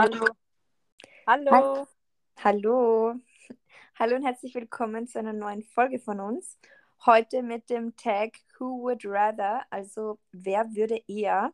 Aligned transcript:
Hallo. 0.00 0.26
Hallo. 1.26 1.50
Hallo. 1.50 1.76
Ha 1.76 1.88
Hallo. 2.44 3.14
Hallo 3.98 4.14
und 4.14 4.22
herzlich 4.22 4.54
willkommen 4.54 5.08
zu 5.08 5.18
einer 5.18 5.32
neuen 5.32 5.64
Folge 5.64 5.98
von 5.98 6.20
uns. 6.20 6.56
Heute 7.04 7.42
mit 7.42 7.68
dem 7.68 7.96
Tag 7.96 8.34
Who 8.56 8.80
Would 8.82 9.02
Rather, 9.04 9.62
also 9.70 10.20
wer 10.30 10.72
würde 10.72 11.02
eher. 11.08 11.52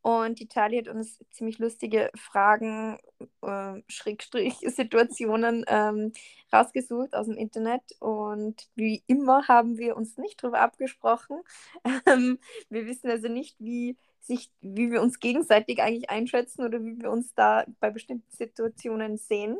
Und 0.00 0.40
die 0.40 0.48
Tali 0.48 0.78
hat 0.78 0.88
uns 0.88 1.18
ziemlich 1.30 1.58
lustige 1.58 2.10
Fragen, 2.16 2.96
äh, 3.42 3.82
Schrägstrich, 3.88 4.54
Situationen 4.62 5.66
ähm, 5.68 6.14
rausgesucht 6.50 7.12
aus 7.12 7.26
dem 7.26 7.36
Internet. 7.36 7.82
Und 7.98 8.70
wie 8.74 9.04
immer 9.06 9.48
haben 9.48 9.76
wir 9.76 9.98
uns 9.98 10.16
nicht 10.16 10.42
darüber 10.42 10.60
abgesprochen. 10.60 11.42
Ähm, 12.06 12.38
wir 12.70 12.86
wissen 12.86 13.10
also 13.10 13.28
nicht, 13.28 13.56
wie, 13.58 13.98
sich, 14.26 14.50
wie 14.60 14.90
wir 14.90 15.02
uns 15.02 15.20
gegenseitig 15.20 15.80
eigentlich 15.82 16.10
einschätzen 16.10 16.64
oder 16.64 16.82
wie 16.84 17.00
wir 17.00 17.10
uns 17.10 17.34
da 17.34 17.64
bei 17.80 17.90
bestimmten 17.90 18.30
Situationen 18.30 19.16
sehen. 19.16 19.56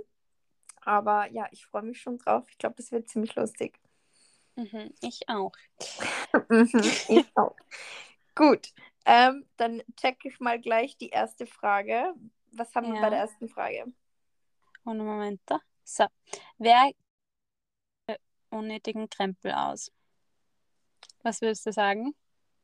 Aber 0.83 1.31
ja, 1.31 1.47
ich 1.51 1.67
freue 1.67 1.83
mich 1.83 2.01
schon 2.01 2.19
drauf. 2.19 2.49
Ich 2.51 2.59
glaube, 2.59 2.77
das 2.77 2.93
wird 2.93 3.09
ziemlich 3.09 3.35
lustig. 3.35 3.79
Mhm, 4.57 4.93
ich 5.01 5.29
auch. 5.29 5.53
Mhm, 6.49 6.93
ich 7.09 7.27
auch. 7.35 7.57
Gut, 8.35 8.73
ähm, 9.07 9.47
dann 9.57 9.83
checke 9.97 10.29
ich 10.29 10.39
mal 10.41 10.61
gleich 10.61 10.97
die 10.99 11.09
erste 11.09 11.47
Frage. 11.47 12.15
Was 12.53 12.75
haben 12.75 12.93
wir 12.93 13.01
bei 13.01 13.09
der 13.11 13.19
Ja. 13.19 13.25
ersten 13.25 13.49
Frage? 13.49 13.87
Und 14.85 14.99
Moment. 14.99 15.41
So. 15.85 16.05
Wer 16.59 16.91
unnötigen 18.51 19.09
Krempel 19.09 19.53
aus? 19.53 19.91
Was 21.23 21.41
würdest 21.41 21.67
du 21.67 21.73
sagen? 21.73 22.15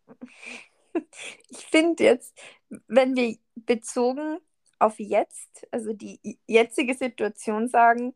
Ich 1.48 1.66
finde 1.66 2.04
jetzt, 2.04 2.36
wenn 2.88 3.16
wir 3.16 3.36
bezogen 3.54 4.38
auf 4.78 4.98
jetzt, 4.98 5.66
also 5.70 5.92
die 5.92 6.38
jetzige 6.46 6.94
Situation 6.94 7.68
sagen, 7.68 8.14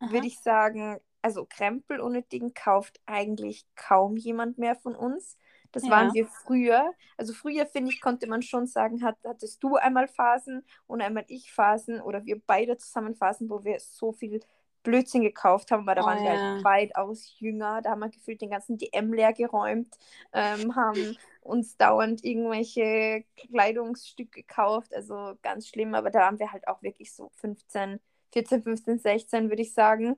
würde 0.00 0.26
ich 0.26 0.40
sagen, 0.42 0.98
also 1.22 1.46
Krempel 1.46 2.00
unnötigen 2.00 2.54
kauft 2.54 3.00
eigentlich 3.06 3.66
kaum 3.76 4.16
jemand 4.16 4.58
mehr 4.58 4.76
von 4.76 4.94
uns. 4.96 5.38
Das 5.72 5.88
Ja. 5.88 5.90
waren 5.90 6.12
wir 6.12 6.26
früher. 6.26 6.92
Also 7.16 7.32
früher, 7.32 7.66
finde 7.66 7.90
ich, 7.92 8.00
konnte 8.00 8.26
man 8.26 8.42
schon 8.42 8.66
sagen, 8.66 9.02
hat, 9.02 9.16
hattest 9.24 9.62
du 9.62 9.76
einmal 9.76 10.08
Phasen 10.08 10.66
und 10.86 11.00
einmal 11.02 11.24
ich 11.28 11.52
Phasen 11.52 12.00
oder 12.00 12.26
wir 12.26 12.40
beide 12.46 12.76
zusammen 12.76 13.14
Phasen, 13.14 13.48
wo 13.50 13.64
wir 13.64 13.78
so 13.80 14.12
viel 14.12 14.40
Blödsinn 14.82 15.22
gekauft 15.22 15.70
haben, 15.70 15.86
weil 15.86 15.94
da 15.94 16.02
Oh 16.02 16.06
waren 16.06 16.22
wir 16.22 16.32
ja. 16.32 16.54
halt 16.54 16.64
weitaus 16.64 17.34
jünger. 17.38 17.82
Da 17.82 17.90
haben 17.90 18.00
wir 18.00 18.08
gefühlt 18.08 18.40
den 18.40 18.50
ganzen 18.50 18.78
DM 18.78 19.12
leer 19.12 19.32
geräumt, 19.32 19.94
ähm, 20.32 20.74
haben 20.76 21.16
uns 21.40 21.76
dauernd 21.76 22.24
irgendwelche 22.24 23.24
Kleidungsstücke 23.36 24.42
gekauft. 24.42 24.94
Also 24.94 25.34
ganz 25.42 25.68
schlimm, 25.68 25.94
aber 25.94 26.10
da 26.10 26.20
waren 26.20 26.38
wir 26.38 26.52
halt 26.52 26.66
auch 26.68 26.82
wirklich 26.82 27.14
so 27.14 27.30
15, 27.36 28.00
14, 28.32 28.62
15, 28.62 28.98
16, 28.98 29.48
würde 29.48 29.62
ich 29.62 29.74
sagen. 29.74 30.16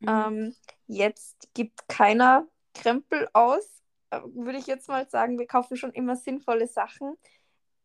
Mhm. 0.00 0.08
Ähm, 0.08 0.54
jetzt 0.86 1.48
gibt 1.54 1.88
keiner 1.88 2.46
Krempel 2.74 3.28
aus, 3.32 3.82
würde 4.10 4.58
ich 4.58 4.66
jetzt 4.66 4.88
mal 4.88 5.08
sagen. 5.08 5.38
Wir 5.38 5.46
kaufen 5.46 5.76
schon 5.76 5.92
immer 5.92 6.16
sinnvolle 6.16 6.66
Sachen, 6.66 7.16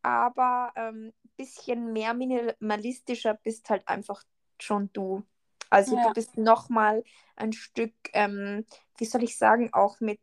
aber 0.02 0.72
ein 0.76 0.96
ähm, 0.96 1.14
bisschen 1.38 1.94
mehr 1.94 2.14
minimalistischer 2.14 3.34
bist 3.36 3.70
halt 3.70 3.88
einfach 3.88 4.24
schon 4.60 4.90
du. 4.94 5.24
Also 5.70 5.96
Ja. 5.96 6.04
du 6.08 6.14
bist 6.14 6.38
nochmal 6.38 7.04
ein 7.36 7.54
Stück, 7.54 7.94
ähm, 8.14 8.66
wie 8.98 9.06
soll 9.06 9.24
ich 9.24 9.38
sagen, 9.38 9.74
auch 9.74 10.00
mit, 10.00 10.20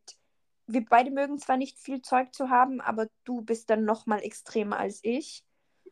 wir 0.66 0.84
beide 0.84 1.10
mögen 1.10 1.38
zwar 1.38 1.56
nicht 1.56 1.78
viel 1.78 2.02
Zeug 2.02 2.34
zu 2.34 2.50
haben, 2.50 2.80
aber 2.80 3.08
du 3.24 3.42
bist 3.42 3.68
dann 3.70 3.84
nochmal 3.84 4.22
extremer 4.22 4.78
als 4.78 5.00
ich. 5.02 5.44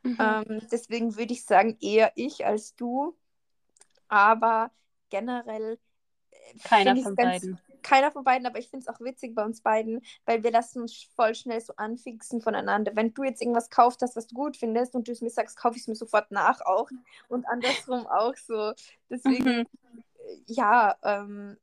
Mhm. 0.03 0.17
Ähm, 0.19 0.63
deswegen 0.71 1.17
würde 1.17 1.33
ich 1.33 1.45
sagen, 1.45 1.77
eher 1.81 2.13
ich 2.15 2.47
als 2.47 2.75
du. 2.75 3.17
Aber 4.09 4.71
generell 5.11 5.79
äh, 6.31 6.59
Keiner 6.65 6.97
von 6.97 7.17
ganz. 7.17 7.43
beiden. 7.43 7.61
Keiner 7.83 8.13
von 8.13 8.25
beiden, 8.25 8.47
aber 8.47 8.59
ich 8.59 8.69
finde 8.69 8.85
es 8.89 8.95
auch 8.95 9.01
witzig 9.01 9.35
bei 9.35 9.45
uns 9.45 9.61
beiden, 9.63 10.03
weil 10.27 10.43
wir 10.43 10.51
lassen 10.53 10.83
uns 10.83 11.09
voll 11.17 11.35
schnell 11.35 11.61
so 11.61 11.75
anfixen 11.77 12.41
voneinander. 12.43 12.93
Wenn 12.97 13.15
du 13.15 13.25
jetzt 13.25 13.41
irgendwas 13.43 13.71
kauft 13.71 14.03
hast, 14.03 14.17
was 14.17 14.27
du 14.29 14.35
gut 14.35 14.57
findest 14.57 14.95
und 14.95 15.09
du 15.09 15.13
es 15.13 15.21
mir 15.23 15.31
sagst, 15.31 15.57
kaufe 15.59 15.77
ich 15.77 15.83
es 15.83 15.89
mir 15.89 15.95
sofort 15.97 16.31
nach 16.31 16.61
auch. 16.63 16.91
Und 17.29 17.47
andersrum 17.49 18.07
auch 18.07 18.37
so. 18.37 18.73
Deswegen, 19.11 19.45
Mhm. 19.45 19.67
äh, 20.25 20.37
ja, 20.47 20.97
ähm, 21.03 21.59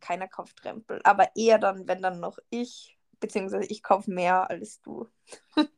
keiner 0.00 0.28
kauft 0.28 0.56
Trempel. 0.58 1.00
Aber 1.04 1.30
eher 1.36 1.58
dann, 1.58 1.88
wenn 1.88 2.02
dann 2.02 2.20
noch 2.20 2.38
ich, 2.50 2.98
beziehungsweise 3.20 3.66
ich 3.66 3.82
kaufe 3.82 4.10
mehr 4.10 4.50
als 4.50 4.80
du. 4.82 5.08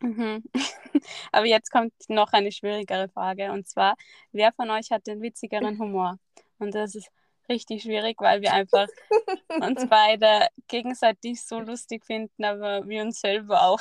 Mhm. 0.01 0.43
Aber 1.33 1.47
jetzt 1.47 1.71
kommt 1.71 1.93
noch 2.09 2.33
eine 2.33 2.53
schwierigere 2.53 3.09
Frage 3.11 3.53
und 3.53 3.69
zwar, 3.69 3.97
wer 4.33 4.53
von 4.53 4.71
euch 4.71 4.91
hat 4.91 5.07
den 5.07 5.23
witzigeren 5.23 5.79
Humor? 5.79 6.19
Und 6.59 6.75
das 6.75 6.95
ist 6.95 7.11
richtig 7.49 7.83
schwierig, 7.83 8.21
weil 8.21 8.43
wir 8.43 8.53
einfach 8.53 8.89
uns 9.59 9.87
beide 9.89 10.49
gegenseitig 10.69 11.43
so 11.45 11.61
lustig 11.61 12.05
finden, 12.07 12.45
aber 12.45 12.87
wir 12.89 13.03
uns 13.03 13.21
selber 13.21 13.63
auch. 13.63 13.81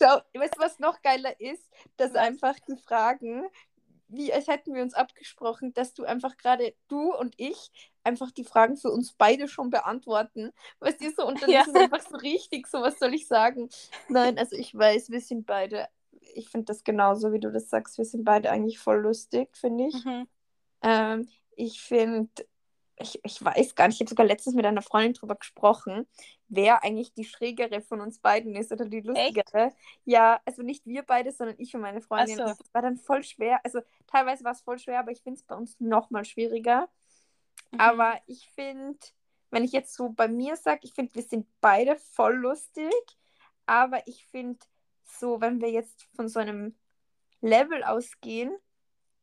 Schau, 0.00 0.20
weißt 0.34 0.56
du, 0.56 0.60
was 0.60 0.78
noch 0.78 1.02
geiler 1.02 1.38
ist? 1.40 1.68
Dass 1.96 2.14
einfach 2.14 2.58
die 2.68 2.76
Fragen, 2.76 3.44
wie 4.08 4.32
als 4.32 4.48
hätten 4.48 4.74
wir 4.74 4.82
uns 4.82 4.94
abgesprochen, 4.94 5.72
dass 5.74 5.94
du 5.94 6.04
einfach 6.04 6.36
gerade, 6.36 6.74
du 6.88 7.14
und 7.14 7.34
ich, 7.38 7.70
einfach 8.04 8.30
die 8.30 8.44
Fragen 8.44 8.76
für 8.76 8.90
uns 8.90 9.12
beide 9.12 9.48
schon 9.48 9.70
beantworten. 9.70 10.52
Weißt 10.80 11.00
du, 11.02 11.10
so, 11.12 11.26
und 11.26 11.42
dann 11.42 11.50
Ja. 11.50 11.62
ist 11.62 11.68
es 11.68 11.74
einfach 11.74 12.00
so 12.00 12.16
richtig, 12.16 12.66
so 12.66 12.80
was 12.82 12.98
soll 12.98 13.14
ich 13.14 13.26
sagen? 13.26 13.68
Nein, 14.08 14.38
also 14.38 14.56
ich 14.56 14.74
weiß, 14.74 15.10
wir 15.10 15.20
sind 15.20 15.46
beide, 15.46 15.88
ich 16.34 16.48
finde 16.48 16.66
das 16.66 16.84
genauso, 16.84 17.32
wie 17.32 17.40
du 17.40 17.50
das 17.50 17.68
sagst, 17.70 17.98
wir 17.98 18.04
sind 18.04 18.24
beide 18.24 18.50
eigentlich 18.50 18.78
voll 18.78 19.00
lustig, 19.00 19.56
finde 19.56 19.88
ich. 19.88 19.94
Mhm. 20.04 20.28
Ähm, 20.82 21.28
ich 21.56 21.80
finde, 21.80 22.30
ich, 22.98 23.20
ich 23.24 23.44
weiß 23.44 23.74
gar 23.74 23.86
nicht, 23.88 23.96
ich 23.96 24.00
habe 24.00 24.10
sogar 24.10 24.26
letztens 24.26 24.54
mit 24.54 24.64
einer 24.64 24.82
Freundin 24.82 25.14
drüber 25.14 25.34
gesprochen, 25.34 26.06
wer 26.48 26.84
eigentlich 26.84 27.14
die 27.14 27.24
schrägere 27.24 27.80
von 27.80 28.00
uns 28.00 28.18
beiden 28.18 28.54
ist 28.54 28.72
oder 28.72 28.84
die 28.84 29.00
lustigere. 29.00 29.72
Ja, 30.04 30.40
also 30.44 30.62
nicht 30.62 30.86
wir 30.86 31.02
beide, 31.02 31.32
sondern 31.32 31.56
ich 31.58 31.74
und 31.74 31.80
meine 31.80 32.00
Freundin. 32.00 32.36
So. 32.36 32.44
Das 32.44 32.58
war 32.72 32.82
dann 32.82 32.96
voll 32.96 33.22
schwer. 33.24 33.60
Also 33.64 33.80
teilweise 34.06 34.44
war 34.44 34.52
es 34.52 34.60
voll 34.60 34.78
schwer, 34.78 35.00
aber 35.00 35.10
ich 35.10 35.22
finde 35.22 35.38
es 35.38 35.44
bei 35.44 35.54
uns 35.54 35.78
noch 35.80 36.10
mal 36.10 36.24
schwieriger. 36.24 36.88
Mhm. 37.70 37.80
Aber 37.80 38.20
ich 38.26 38.48
finde, 38.50 38.98
wenn 39.50 39.64
ich 39.64 39.72
jetzt 39.72 39.94
so 39.94 40.10
bei 40.10 40.28
mir 40.28 40.56
sage, 40.56 40.80
ich 40.82 40.92
finde, 40.92 41.14
wir 41.14 41.22
sind 41.22 41.46
beide 41.60 41.96
voll 41.96 42.36
lustig. 42.36 42.92
Aber 43.66 44.06
ich 44.06 44.26
finde, 44.26 44.58
so, 45.02 45.40
wenn 45.40 45.60
wir 45.60 45.70
jetzt 45.70 46.06
von 46.14 46.28
so 46.28 46.40
einem 46.40 46.74
Level 47.40 47.82
ausgehen, 47.84 48.56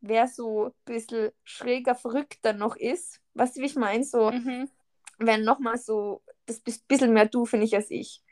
wer 0.02 0.28
so 0.28 0.68
ein 0.68 0.74
bisschen 0.86 1.32
schräger, 1.44 1.96
verrückter 1.96 2.54
noch 2.54 2.76
ist, 2.76 3.22
weißt 3.34 3.58
du, 3.58 3.62
wie 3.62 3.66
ich 3.66 3.76
meine? 3.76 4.04
So, 4.04 4.32
Mhm. 4.32 4.70
wenn 5.18 5.44
nochmal 5.44 5.78
so, 5.78 6.24
das 6.46 6.60
bist 6.62 6.84
ein 6.84 6.88
bisschen 6.88 7.14
mehr 7.14 7.26
du, 7.26 7.46
finde 7.46 7.66
ich, 7.66 7.76
als 7.76 7.92
ich. 7.92 8.24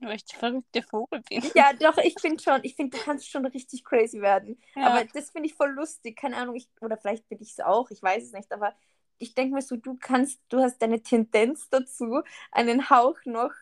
Weil 0.00 0.16
ich 0.16 0.24
der 0.26 0.38
verrückte 0.38 0.82
Vogel 0.82 1.22
bin. 1.28 1.42
Ja, 1.54 1.72
doch, 1.80 1.98
ich 1.98 2.18
finde 2.20 2.42
schon, 2.42 2.60
ich 2.62 2.76
finde, 2.76 2.96
du 2.96 3.04
kannst 3.04 3.28
schon 3.28 3.44
richtig 3.46 3.84
crazy 3.84 4.20
werden. 4.20 4.60
Ja. 4.76 4.86
Aber 4.86 5.04
das 5.04 5.30
finde 5.30 5.48
ich 5.48 5.54
voll 5.54 5.70
lustig. 5.70 6.16
Keine 6.16 6.36
Ahnung, 6.36 6.54
ich, 6.54 6.68
oder 6.80 6.96
vielleicht 6.96 7.28
bin 7.28 7.40
ich 7.40 7.52
es 7.52 7.60
auch, 7.60 7.90
ich 7.90 8.02
weiß 8.02 8.22
es 8.24 8.32
nicht, 8.32 8.52
aber 8.52 8.74
ich 9.18 9.34
denke 9.34 9.54
mir 9.54 9.62
so, 9.62 9.76
du 9.76 9.96
kannst, 10.00 10.40
du 10.48 10.60
hast 10.60 10.78
deine 10.80 11.02
Tendenz 11.02 11.68
dazu, 11.68 12.22
einen 12.52 12.88
Hauch 12.90 13.18
noch 13.24 13.52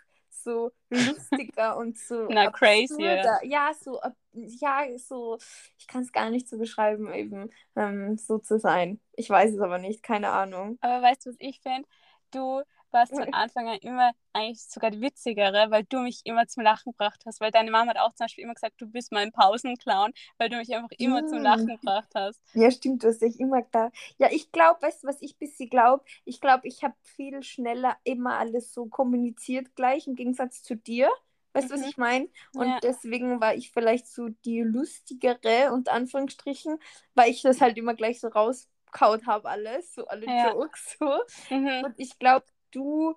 so 0.42 0.72
lustiger 0.91 1.76
und 1.76 1.98
so 1.98 2.28
Na, 2.30 2.50
crazy. 2.50 3.02
Ja, 3.42 3.72
so, 3.74 4.00
ja, 4.32 4.86
so, 4.98 5.38
ich 5.78 5.86
kann 5.86 6.02
es 6.02 6.12
gar 6.12 6.30
nicht 6.30 6.48
so 6.48 6.58
beschreiben, 6.58 7.12
eben 7.12 7.50
ähm, 7.76 8.16
so 8.19 8.38
zu 8.38 8.58
sein. 8.58 9.00
Ich 9.14 9.30
weiß 9.30 9.52
es 9.54 9.60
aber 9.60 9.78
nicht, 9.78 10.02
keine 10.02 10.30
Ahnung. 10.30 10.78
Aber 10.80 11.02
weißt 11.02 11.26
du, 11.26 11.30
was 11.30 11.36
ich 11.38 11.60
finde? 11.60 11.88
Du 12.32 12.62
warst 12.92 13.16
von 13.16 13.28
Anfang 13.32 13.69
an 13.69 13.78
immer 13.78 14.12
eigentlich 14.32 14.62
sogar 14.69 14.91
die 14.91 15.00
witzigere, 15.00 15.70
weil 15.70 15.84
du 15.84 16.00
mich 16.00 16.20
immer 16.24 16.46
zum 16.46 16.62
Lachen 16.64 16.93
gebracht 16.93 17.22
hast. 17.26 17.40
Weil 17.40 17.50
deine 17.50 17.70
Mama 17.70 17.90
hat 17.90 17.99
auch 17.99 18.14
zum 18.14 18.25
Beispiel 18.25 18.44
immer 18.44 18.55
gesagt, 18.55 18.81
du 18.81 18.87
bist 18.88 19.12
mein 19.12 19.32
Pausenclown, 19.32 20.12
weil 20.38 20.49
du 20.50 20.56
mich 20.56 20.75
einfach 20.75 20.90
immer 20.99 21.25
zum 21.26 21.38
Mm. 21.38 21.43
Lachen 21.43 21.76
gebracht 21.76 22.11
hast. 22.14 22.40
Ja, 22.55 22.70
stimmt, 22.70 23.05
du 23.05 23.08
hast 23.08 23.20
dich 23.22 23.40
immer 23.40 23.62
da. 23.72 23.90
Ja, 24.19 24.28
ich 24.32 24.52
glaube, 24.52 24.82
weißt 24.82 25.05
du, 25.05 25.08
was 25.08 25.22
ich 25.22 25.34
ein 25.37 25.38
bisschen 25.38 25.70
glaube? 25.70 26.05
Ich 26.25 26.40
glaube, 26.40 26.66
ich 26.69 26.84
habe 26.84 26.94
viel 27.02 27.43
schneller 27.43 27.96
immer 28.05 28.38
alles 28.38 28.72
so 28.75 28.87
kommuniziert 28.87 29.76
gleich, 29.76 30.06
im 30.08 30.16
Gegensatz 30.16 30.62
zu 30.62 30.76
dir. 30.76 31.11
Weißt 31.52 31.70
du, 31.70 31.75
was 31.75 31.82
Mhm. 31.82 31.90
ich 31.90 31.96
meine? 31.99 32.28
Und 32.55 32.66
Ja. 32.66 32.81
deswegen 32.82 33.40
war 33.40 33.55
ich 33.55 33.72
vielleicht 33.72 34.08
so 34.08 34.28
die 34.44 34.61
lustigere, 34.62 35.72
unter 35.72 35.93
Anführungsstrichen, 35.93 36.78
weil 37.14 37.31
ich 37.31 37.43
das 37.43 37.61
halt 37.61 37.78
immer 37.78 37.94
gleich 37.94 38.20
so 38.20 38.28
rauskaut 38.28 39.26
habe, 39.26 39.49
alles, 39.50 39.94
so 39.94 40.06
alle 40.08 40.26
Ja. 40.26 40.52
Jokes 40.55 40.96
so. 40.99 41.20
Mhm. 41.50 41.87
Und 41.87 41.94
ich 41.99 42.19
glaube, 42.19 42.46
du, 42.76 43.14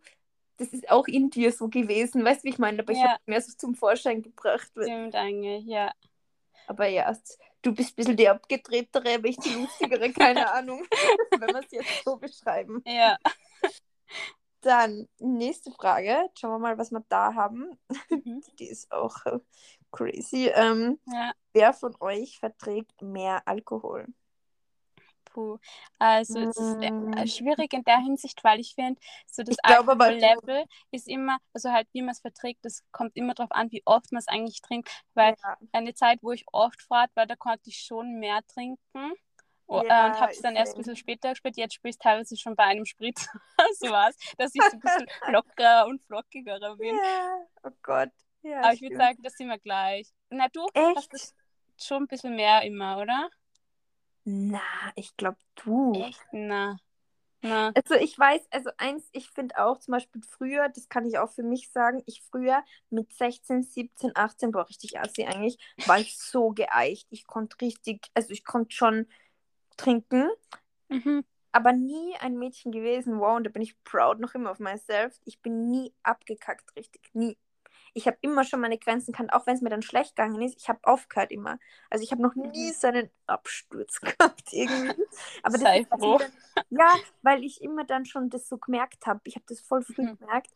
das 0.58 0.70
ist 0.70 0.90
auch 0.90 1.08
in 1.08 1.30
dir 1.30 1.52
so 1.52 1.68
gewesen, 1.70 2.24
weißt 2.26 2.42
du, 2.42 2.46
wie 2.46 2.50
ich 2.50 2.60
meine? 2.60 2.82
Aber 2.82 2.92
ich 2.92 3.00
Ja. 3.00 3.10
habe 3.14 3.22
mehr 3.26 3.42
so 3.42 3.54
zum 3.56 3.76
Vorschein 3.76 4.22
gebracht. 4.22 4.72
Stimmt 4.72 5.16
eigentlich, 5.16 5.66
ja. 5.66 5.92
Aber 6.68 6.88
ja, 6.88 7.16
du 7.62 7.74
bist 7.74 7.92
ein 7.92 7.96
bisschen 7.96 8.18
die 8.18 8.30
abgedrehtere, 8.30 9.16
aber 9.16 9.28
ich 9.28 9.38
die 9.38 9.54
lustigere, 9.54 10.12
keine 10.12 10.52
Ahnung, 10.54 10.86
wenn 11.40 11.54
wir 11.54 11.60
es 11.60 11.72
jetzt 11.72 12.04
so 12.04 12.18
beschreiben. 12.18 12.82
Ja. 12.86 13.18
Dann 14.62 15.08
nächste 15.20 15.72
Frage. 15.72 16.30
Schauen 16.38 16.52
wir 16.52 16.60
mal, 16.60 16.78
was 16.78 16.92
wir 16.92 17.04
da 17.08 17.34
haben. 17.34 17.80
Mhm. 18.10 18.42
Die 18.60 18.68
ist 18.68 18.92
auch 18.92 19.16
crazy. 19.92 20.52
Ähm, 20.54 21.00
Ja, 21.06 21.32
wer 21.54 21.74
von 21.74 21.96
euch 22.02 22.40
verträgt 22.40 23.02
mehr 23.02 23.42
Alkohol? 23.48 24.06
Puh. 25.40 25.58
Also 26.00 26.40
es 26.40 26.58
ist 26.58 26.78
äh, 26.82 26.92
Mm, 26.92 27.28
schwierig 27.28 27.74
in 27.74 27.84
der 27.84 28.00
Hinsicht, 28.00 28.44
weil 28.44 28.60
ich 28.60 28.76
finde, 28.76 29.00
so 29.26 29.44
das 29.44 29.58
Alkohollevel 29.60 30.66
ist 30.92 31.08
immer, 31.08 31.38
also 31.54 31.72
halt 31.72 31.88
wie 31.94 32.02
man 32.02 32.12
es 32.12 32.20
verträgt, 32.22 32.64
das 32.64 32.84
kommt 32.92 33.16
immer 33.16 33.34
darauf 33.34 33.52
an, 33.52 33.72
wie 33.72 33.82
oft 33.86 34.12
man 34.12 34.20
es 34.20 34.28
eigentlich 34.28 34.62
trinkt. 34.62 34.90
Weil 35.14 35.36
ja, 35.44 35.58
eine 35.72 35.94
Zeit, 35.94 36.20
wo 36.22 36.32
ich 36.32 36.46
oft 36.52 36.82
fahrt 36.82 37.12
war, 37.16 37.26
da 37.26 37.36
konnte 37.36 37.70
ich 37.70 37.80
schon 37.80 38.20
mehr 38.20 38.40
trinken. 38.48 39.14
Oh, 39.68 39.78
äh, 39.78 39.82
und 39.82 39.88
ja, 39.88 40.20
habe 40.20 40.32
es 40.32 40.42
dann 40.42 40.56
erst 40.56 40.76
ein 40.76 40.80
bisschen 40.80 40.96
später 40.96 41.30
gespielt. 41.30 41.58
Jetzt 41.58 41.76
spiele 41.76 41.92
ich 41.92 42.00
teilweise 42.00 42.36
schon 42.38 42.56
bei 42.56 42.64
einem 42.64 42.86
Spritz. 42.86 43.28
so 43.80 43.92
was, 43.92 44.16
dass 44.38 44.56
ich 44.56 44.64
so 44.64 44.78
ein 44.78 44.80
bisschen 44.80 45.06
lockerer 45.28 45.86
und 45.86 46.02
flockiger 46.02 46.76
bin. 46.76 46.96
Ja, 46.96 47.46
oh 47.64 47.72
Gott. 47.84 48.10
Ja, 48.42 48.62
Aber 48.64 48.74
ich 48.74 48.82
würde 48.82 48.96
sagen, 48.96 49.22
das 49.22 49.34
sind 49.34 49.48
wir 49.48 49.60
gleich. 49.60 50.10
Na, 50.30 50.48
du 50.48 50.66
hast 50.76 50.98
Echt? 50.98 51.14
das 51.14 51.36
schon 51.78 52.04
ein 52.04 52.08
bisschen 52.08 52.36
mehr 52.36 52.64
immer, 52.64 52.98
oder? 52.98 53.30
Na, 54.32 54.62
ich 54.96 55.16
glaube 55.18 55.38
du. 55.56 55.94
Echt? 56.06 56.22
Na, 56.32 56.78
na. 57.42 57.74
Also 57.74 57.96
ich 57.96 58.18
weiß, 58.18 58.42
also 58.52 58.70
eins, 58.78 59.08
ich 59.12 59.30
finde 59.30 59.58
auch 59.58 59.80
zum 59.80 59.94
Beispiel 59.94 60.22
früher, 60.24 60.70
das 60.70 60.90
kann 60.90 61.06
ich 61.06 61.18
auch 61.18 61.32
für 61.32 61.44
mich 61.44 61.70
sagen, 61.72 62.02
ich 62.06 62.22
früher 62.24 62.64
mit 62.90 63.14
16, 63.14 63.64
17, 63.64 64.12
18, 64.16 64.52
boah, 64.52 64.68
richtig 64.68 65.00
assi 65.00 65.26
eigentlich, 65.26 65.58
war 65.86 66.00
ich 66.00 66.18
so 66.20 66.50
geeicht. 66.52 67.08
Ich 67.12 67.26
konnte 67.28 67.58
richtig, 67.62 68.08
also 68.14 68.32
ich 68.32 68.44
konnte 68.44 68.76
schon 68.76 69.08
trinken, 69.78 70.30
Mhm. 70.90 71.22
aber 71.52 71.74
nie 71.74 72.16
ein 72.20 72.38
Mädchen 72.38 72.72
gewesen, 72.72 73.20
wow, 73.20 73.36
und 73.38 73.44
da 73.44 73.50
bin 73.50 73.62
ich 73.62 73.82
proud 73.84 74.20
noch 74.20 74.36
immer 74.36 74.52
of 74.52 74.60
myself. 74.60 75.20
Ich 75.26 75.42
bin 75.42 75.68
nie 75.70 75.94
abgekackt, 76.04 76.76
richtig, 76.76 77.02
nie. 77.14 77.38
Ich 77.94 78.08
habe 78.08 78.18
immer 78.22 78.44
schon 78.44 78.62
meine 78.62 78.78
Grenzen 78.78 79.14
kannt, 79.14 79.34
auch 79.34 79.48
wenn 79.48 79.56
es 79.56 79.62
mir 79.62 79.70
dann 79.70 79.82
schlecht 79.82 80.16
gegangen 80.16 80.42
ist. 80.42 80.58
Ich 80.60 80.70
habe 80.70 80.80
aufgehört 80.84 81.32
immer. 81.32 81.60
Also 81.90 82.04
ich 82.04 82.12
habe 82.12 82.22
noch 82.22 82.36
nie 82.36 82.72
Mhm. 82.72 82.74
so 82.74 82.88
einen 82.88 83.10
Absturz 83.28 84.00
gehabt 84.02 84.52
irgendwie. 84.54 84.96
Aber 85.44 85.58
das 85.58 85.70
Sei 85.70 85.76
ist, 85.76 85.90
froh. 85.90 86.18
dann, 86.18 86.32
ja, 86.70 87.00
weil 87.22 87.44
ich 87.44 87.62
immer 87.62 87.84
dann 87.86 88.06
schon 88.06 88.30
das 88.30 88.48
so 88.50 88.58
gemerkt 88.58 89.06
habe. 89.08 89.22
Ich 89.26 89.36
habe 89.36 89.46
das 89.48 89.60
voll 89.62 89.84
früh 89.84 90.04
Mhm. 90.04 90.18
gemerkt. 90.20 90.52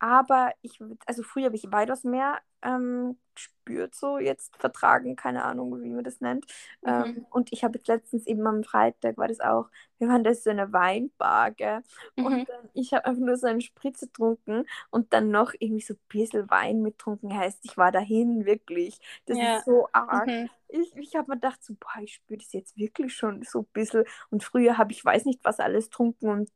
Aber 0.00 0.52
ich, 0.62 0.80
also 1.06 1.22
früher 1.22 1.46
habe 1.46 1.56
ich 1.56 1.70
weitaus 1.70 2.04
mehr 2.04 2.40
ähm, 2.62 3.18
gespürt, 3.34 3.94
so 3.94 4.18
jetzt 4.18 4.56
vertragen, 4.56 5.16
keine 5.16 5.44
Ahnung, 5.44 5.82
wie 5.82 5.90
man 5.90 6.04
das 6.04 6.20
nennt. 6.20 6.46
Mhm. 6.82 6.90
Ähm, 6.90 7.26
und 7.30 7.52
ich 7.52 7.64
habe 7.64 7.78
jetzt 7.78 7.88
letztens 7.88 8.26
eben 8.26 8.46
am 8.46 8.64
Freitag, 8.64 9.18
war 9.18 9.28
das 9.28 9.40
auch, 9.40 9.68
wir 9.98 10.08
waren 10.08 10.24
da 10.24 10.34
so 10.34 10.50
eine 10.50 10.72
Weinbar, 10.72 11.50
gell? 11.52 11.82
Mhm. 12.16 12.24
Und 12.26 12.48
dann, 12.48 12.68
ich 12.74 12.92
habe 12.94 13.04
einfach 13.06 13.20
nur 13.22 13.36
so 13.36 13.46
einen 13.46 13.60
Spritz 13.60 14.00
getrunken 14.00 14.64
und 14.90 15.12
dann 15.12 15.30
noch 15.30 15.52
irgendwie 15.58 15.82
so 15.82 15.94
ein 15.94 16.00
bisschen 16.08 16.50
Wein 16.50 16.82
mittrunken. 16.82 17.34
Heißt, 17.36 17.60
ich 17.64 17.76
war 17.76 17.92
dahin, 17.92 18.46
wirklich. 18.46 18.98
Das 19.26 19.38
Ja. 19.38 19.58
ist 19.58 19.64
so 19.66 19.88
arg. 19.92 20.26
Mhm. 20.26 20.50
Ich, 20.68 20.94
ich 20.96 21.16
habe 21.16 21.30
mir 21.30 21.36
gedacht, 21.36 21.62
so, 21.64 21.74
boah, 21.74 22.00
ich 22.02 22.14
spüre 22.14 22.38
das 22.38 22.52
jetzt 22.52 22.76
wirklich 22.76 23.14
schon 23.14 23.42
so 23.42 23.60
ein 23.60 23.66
bisschen. 23.72 24.04
Und 24.30 24.44
früher 24.44 24.78
habe 24.78 24.92
ich 24.92 25.04
weiß 25.04 25.24
nicht, 25.26 25.40
was 25.44 25.60
alles 25.60 25.90
trunken 25.90 26.28
und 26.30 26.50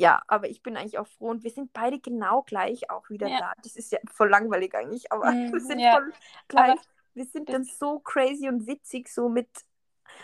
ja, 0.00 0.22
aber 0.28 0.48
ich 0.48 0.62
bin 0.62 0.76
eigentlich 0.78 0.98
auch 0.98 1.06
froh 1.06 1.28
und 1.28 1.44
wir 1.44 1.50
sind 1.50 1.72
beide 1.74 2.00
genau 2.00 2.42
gleich 2.42 2.88
auch 2.90 3.10
wieder 3.10 3.28
Ja. 3.28 3.38
da. 3.38 3.52
Das 3.62 3.76
ist 3.76 3.92
ja 3.92 3.98
voll 4.10 4.30
langweilig 4.30 4.74
eigentlich, 4.74 5.12
aber 5.12 5.30
Mhm, 5.30 5.52
wir 5.52 5.60
sind 5.60 5.78
ja. 5.78 5.92
voll 5.92 6.12
gleich. 6.48 6.70
Aber 6.70 6.80
wir 7.14 7.24
sind 7.26 7.48
dann 7.50 7.64
so 7.64 7.98
crazy 8.00 8.48
und 8.48 8.66
witzig, 8.66 9.08
so 9.08 9.28
mit. 9.28 9.48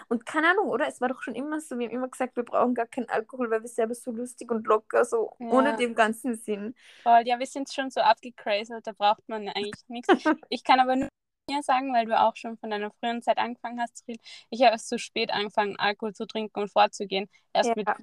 Und 0.08 0.25
keine 0.26 0.49
Ahnung, 0.50 0.69
oder? 0.69 0.88
Es 0.88 1.00
war 1.00 1.08
doch 1.08 1.23
schon 1.23 1.34
immer 1.34 1.61
so, 1.61 1.78
wir 1.78 1.87
haben 1.87 1.94
immer 1.94 2.08
gesagt, 2.08 2.37
wir 2.37 2.43
brauchen 2.43 2.75
gar 2.75 2.87
keinen 2.87 3.08
Alkohol, 3.08 3.50
weil 3.50 3.62
wir 3.62 3.69
selber 3.69 3.94
so 3.94 4.11
lustig 4.11 4.50
und 4.50 4.67
locker, 4.67 5.05
so 5.05 5.34
ohne 5.38 5.70
Ja. 5.70 5.76
dem 5.76 5.94
ganzen 5.94 6.37
Sinn. 6.37 6.75
Voll, 7.02 7.23
ja, 7.25 7.38
wir 7.38 7.46
sind 7.46 7.70
schon 7.73 7.90
so 7.90 8.00
abgecrazelt, 8.00 8.87
da 8.87 8.93
braucht 8.93 9.28
man 9.28 9.49
eigentlich 9.49 9.73
nichts. 9.88 10.08
Ich 10.49 10.64
kann 10.64 10.81
aber 10.81 10.96
nur 10.96 11.08
mir 11.49 11.62
sagen, 11.62 11.93
weil 11.94 12.06
du 12.06 12.19
auch 12.19 12.34
schon 12.34 12.56
von 12.58 12.70
deiner 12.70 12.90
frühen 12.93 13.23
Zeit 13.23 13.38
angefangen 13.38 13.81
hast, 13.81 13.99
zu 13.99 14.05
reden. 14.08 14.20
Ich 14.50 14.62
habe 14.62 14.73
erst 14.73 14.88
zu 14.88 14.99
spät 14.99 15.31
angefangen, 15.32 15.76
Alkohol 15.78 16.12
zu 16.14 16.26
trinken 16.26 16.58
und 16.61 16.73
vorzugehen. 16.73 17.28
Erst 17.52 17.76
mit 17.76 17.87
Ja. 17.88 17.96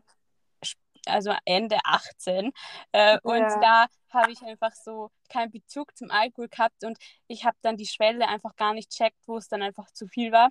Also 1.08 1.34
Ende 1.46 1.78
18. 1.84 2.52
Äh, 2.92 3.18
und 3.24 3.52
Ja. 3.52 3.60
da 3.60 3.88
habe 4.10 4.32
ich 4.32 4.42
einfach 4.44 4.74
so 4.74 5.12
keinen 5.30 5.52
Bezug 5.52 5.96
zum 5.98 6.12
Alkohol 6.12 6.50
gehabt 6.50 6.84
und 6.84 6.98
ich 7.28 7.46
habe 7.46 7.58
dann 7.62 7.78
die 7.78 7.88
Schwelle 7.88 8.28
einfach 8.28 8.56
gar 8.56 8.74
nicht 8.74 8.92
checkt, 8.92 9.18
wo 9.28 9.38
es 9.38 9.48
dann 9.48 9.62
einfach 9.64 9.92
zu 9.92 10.08
viel 10.08 10.32
war. 10.32 10.50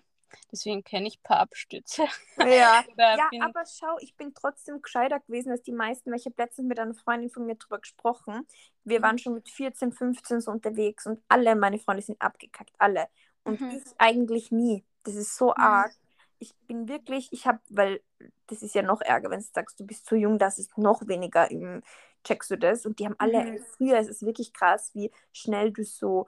Deswegen 0.50 0.82
kenne 0.84 1.08
ich 1.08 1.18
ein 1.18 1.22
paar 1.22 1.40
Abstütze. 1.40 2.06
Ja, 2.44 2.84
ja 3.12 3.30
aber 3.38 3.64
schau, 3.66 3.98
ich 4.00 4.16
bin 4.16 4.34
trotzdem 4.34 4.82
gescheiter 4.82 5.20
gewesen 5.20 5.52
als 5.52 5.62
die 5.62 5.72
meisten, 5.72 6.10
weil 6.10 6.18
ich 6.18 6.26
habe 6.26 6.34
letztens 6.38 6.66
mit 6.66 6.78
einer 6.78 6.94
Freundin 6.94 7.30
von 7.30 7.46
mir 7.46 7.54
drüber 7.56 7.78
gesprochen. 7.78 8.46
Wir 8.84 8.98
Mhm. 8.98 9.02
waren 9.02 9.18
schon 9.18 9.34
mit 9.34 9.48
14, 9.48 9.92
15 9.92 10.40
so 10.40 10.50
unterwegs 10.50 11.06
und 11.06 11.22
alle 11.28 11.54
meine 11.54 11.78
Freunde 11.78 12.02
sind 12.02 12.20
abgekackt, 12.20 12.74
alle. 12.78 13.08
Und 13.44 13.60
Mhm. 13.60 13.68
ich 13.68 13.82
eigentlich 13.98 14.50
nie. 14.50 14.84
Das 15.04 15.14
ist 15.14 15.36
so 15.36 15.54
arg. 15.54 15.92
Ich 16.38 16.54
bin 16.66 16.88
wirklich, 16.88 17.28
ich 17.32 17.46
habe, 17.46 17.60
weil 17.68 18.02
das 18.48 18.62
ist 18.62 18.74
ja 18.74 18.82
noch 18.82 19.00
ärger, 19.00 19.30
wenn 19.30 19.40
du 19.40 19.46
sagst, 19.52 19.78
du 19.80 19.86
bist 19.86 20.06
zu 20.06 20.16
jung, 20.16 20.38
das 20.38 20.58
ist 20.58 20.76
noch 20.78 21.06
weniger 21.08 21.50
im, 21.50 21.82
checkst 22.24 22.50
du 22.50 22.58
das. 22.58 22.86
Und 22.86 22.98
die 22.98 23.06
haben 23.06 23.16
alle, 23.18 23.44
Mhm. 23.44 23.64
früher 23.76 23.98
ist 23.98 24.08
es 24.10 24.22
wirklich 24.22 24.52
krass, 24.52 24.90
wie 24.94 25.10
schnell 25.32 25.72
du 25.72 25.84
so 25.84 26.26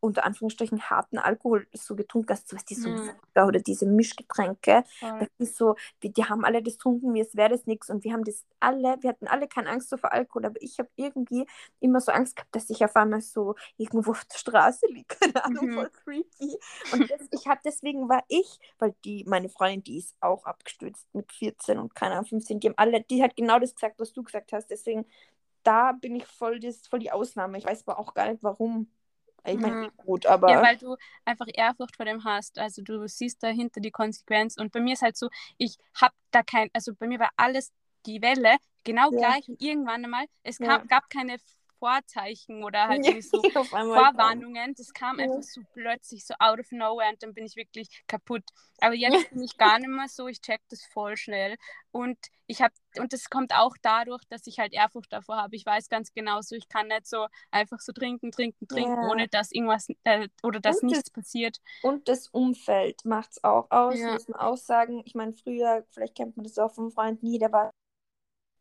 unter 0.00 0.24
Anführungsstrichen 0.24 0.88
harten 0.90 1.18
Alkohol 1.18 1.66
so 1.72 1.94
getrunken 1.96 2.30
hast, 2.32 2.48
so 2.48 2.56
was 2.56 2.64
die 2.64 2.74
so 2.74 2.88
Ja. 2.88 2.96
Wodka 2.96 3.46
oder 3.46 3.60
diese 3.60 3.86
Mischgetränke. 3.86 4.84
voll. 5.00 5.18
Das 5.20 5.28
ist 5.38 5.56
so, 5.56 5.76
die, 6.02 6.12
die 6.12 6.24
haben 6.24 6.44
alle 6.44 6.62
das 6.62 6.74
getrunken, 6.74 7.16
es 7.16 7.34
wäre 7.36 7.50
das 7.50 7.66
nichts. 7.66 7.90
Und 7.90 8.04
wir 8.04 8.12
haben 8.12 8.24
das 8.24 8.44
alle, 8.60 8.96
wir 9.02 9.10
hatten 9.10 9.26
alle 9.26 9.48
keine 9.48 9.70
Angst 9.70 9.90
so 9.90 9.96
vor 9.96 10.12
Alkohol, 10.12 10.46
aber 10.46 10.60
ich 10.62 10.78
habe 10.78 10.88
irgendwie 10.96 11.46
immer 11.80 12.00
so 12.00 12.12
Angst 12.12 12.36
gehabt, 12.36 12.54
dass 12.54 12.70
ich 12.70 12.84
auf 12.84 12.94
einmal 12.96 13.20
so 13.20 13.54
irgendwo 13.76 14.12
auf 14.12 14.24
der 14.24 14.38
Straße 14.38 14.86
liege. 14.88 15.04
Keine 15.20 15.44
Ahnung, 15.44 15.66
Mhm. 15.68 15.74
voll 15.74 15.90
creepy. 16.04 16.58
Und 16.92 17.10
das, 17.10 17.20
ich 17.30 17.46
habe 17.46 17.60
deswegen 17.64 18.08
war 18.08 18.24
ich, 18.28 18.58
weil 18.78 18.94
die, 19.04 19.24
meine 19.26 19.48
Freundin, 19.48 19.82
die 19.84 19.98
ist 19.98 20.14
auch 20.20 20.44
abgestürzt 20.44 21.06
mit 21.14 21.32
14 21.32 21.78
und 21.78 21.94
keine 21.94 22.14
Ahnung, 22.14 22.26
15, 22.26 22.60
die 22.60 22.68
haben 22.68 22.78
alle, 22.78 23.02
die 23.02 23.22
hat 23.22 23.36
genau 23.36 23.58
das 23.58 23.74
gesagt, 23.74 23.98
was 23.98 24.12
du 24.12 24.22
gesagt 24.22 24.52
hast. 24.52 24.68
Deswegen, 24.70 25.04
da 25.62 25.92
bin 25.92 26.14
ich 26.16 26.26
voll, 26.26 26.60
das, 26.60 26.86
voll 26.86 26.98
die 26.98 27.10
Ausnahme. 27.12 27.56
Ich 27.58 27.64
weiß 27.64 27.86
aber 27.86 27.98
auch 27.98 28.14
gar 28.14 28.30
nicht 28.30 28.42
warum. 28.42 28.88
Ich 29.46 29.58
meine, 29.60 29.76
Mhm. 29.84 29.90
gut, 29.98 30.26
aber. 30.26 30.50
Ja, 30.50 30.62
weil 30.62 30.76
du 30.78 30.96
einfach 31.24 31.46
Ehrfurcht 31.52 31.96
vor 31.96 32.06
dem 32.06 32.24
hast. 32.24 32.58
Also 32.58 32.82
du 32.82 33.06
siehst 33.08 33.42
dahinter 33.42 33.80
die 33.80 33.90
Konsequenz. 33.90 34.56
Und 34.56 34.72
bei 34.72 34.80
mir 34.80 34.94
ist 34.94 35.02
halt 35.02 35.16
so, 35.16 35.28
ich 35.58 35.76
habe 36.00 36.14
da 36.30 36.42
kein, 36.42 36.70
also 36.72 36.94
bei 36.94 37.06
mir 37.06 37.18
war 37.20 37.30
alles 37.36 37.72
die 38.06 38.20
Welle 38.22 38.56
genau 38.84 39.10
Ja. 39.10 39.18
gleich 39.28 39.48
und 39.48 39.60
irgendwann 39.62 40.04
einmal, 40.04 40.26
es 40.42 40.58
Ja. 40.58 40.66
kam, 40.78 40.86
gab 40.88 41.08
keine 41.10 41.38
Vorzeichen 41.78 42.64
oder 42.64 42.88
halt 42.88 43.06
Ja, 43.06 43.20
so 43.20 43.42
Vorwarnungen. 43.68 44.74
Das 44.74 44.92
kam 44.92 45.18
einfach 45.18 45.42
so 45.42 45.60
plötzlich, 45.72 46.24
so 46.26 46.34
out 46.38 46.58
of 46.60 46.70
nowhere 46.70 47.10
und 47.10 47.22
dann 47.22 47.34
bin 47.34 47.44
ich 47.46 47.56
wirklich 47.56 47.88
kaputt. 48.06 48.44
Aber 48.80 48.94
jetzt 49.28 49.30
bin 49.30 49.42
ich 49.42 49.56
gar 49.56 49.78
nicht 49.78 49.88
mehr 49.88 50.08
so, 50.08 50.28
ich 50.28 50.40
check 50.40 50.60
das 50.70 50.84
voll 50.84 51.16
schnell. 51.16 51.56
Und 51.90 52.18
ich 52.46 52.60
habe, 52.60 52.74
und 52.98 53.12
das 53.12 53.30
kommt 53.30 53.54
auch 53.54 53.76
dadurch, 53.80 54.22
dass 54.28 54.46
ich 54.46 54.58
halt 54.58 54.72
Ehrfurcht 54.74 55.12
davor 55.12 55.36
habe. 55.36 55.56
Ich 55.56 55.64
weiß 55.64 55.88
ganz 55.88 56.12
genau 56.12 56.40
so, 56.42 56.54
ich 56.56 56.68
kann 56.68 56.88
nicht 56.88 57.06
so 57.06 57.26
einfach 57.50 57.78
so 57.80 57.92
trinken, 57.92 58.32
trinken, 58.32 58.66
trinken, 58.68 58.90
Ja. 59.02 59.08
ohne 59.10 59.28
dass 59.28 59.52
irgendwas 59.52 59.86
äh, 60.04 60.28
oder 60.42 60.60
dass 60.60 60.80
Und 60.82 60.90
das- 60.90 60.96
nichts 60.98 61.10
passiert. 61.10 61.58
Und 61.82 62.08
das 62.08 62.28
Umfeld 62.28 63.04
macht 63.04 63.30
es 63.32 63.44
auch 63.44 63.70
aus, 63.70 63.98
Ja. 63.98 64.12
muss 64.12 64.28
man 64.28 64.40
auch 64.40 64.56
sagen. 64.56 65.02
Ich 65.06 65.14
meine, 65.14 65.32
früher, 65.32 65.86
vielleicht 65.90 66.16
kennt 66.16 66.36
man 66.36 66.44
das 66.44 66.58
auch 66.58 66.74
vom 66.74 66.90
Freund 66.90 67.22
nie, 67.22 67.38
der 67.38 67.52
war, 67.52 67.70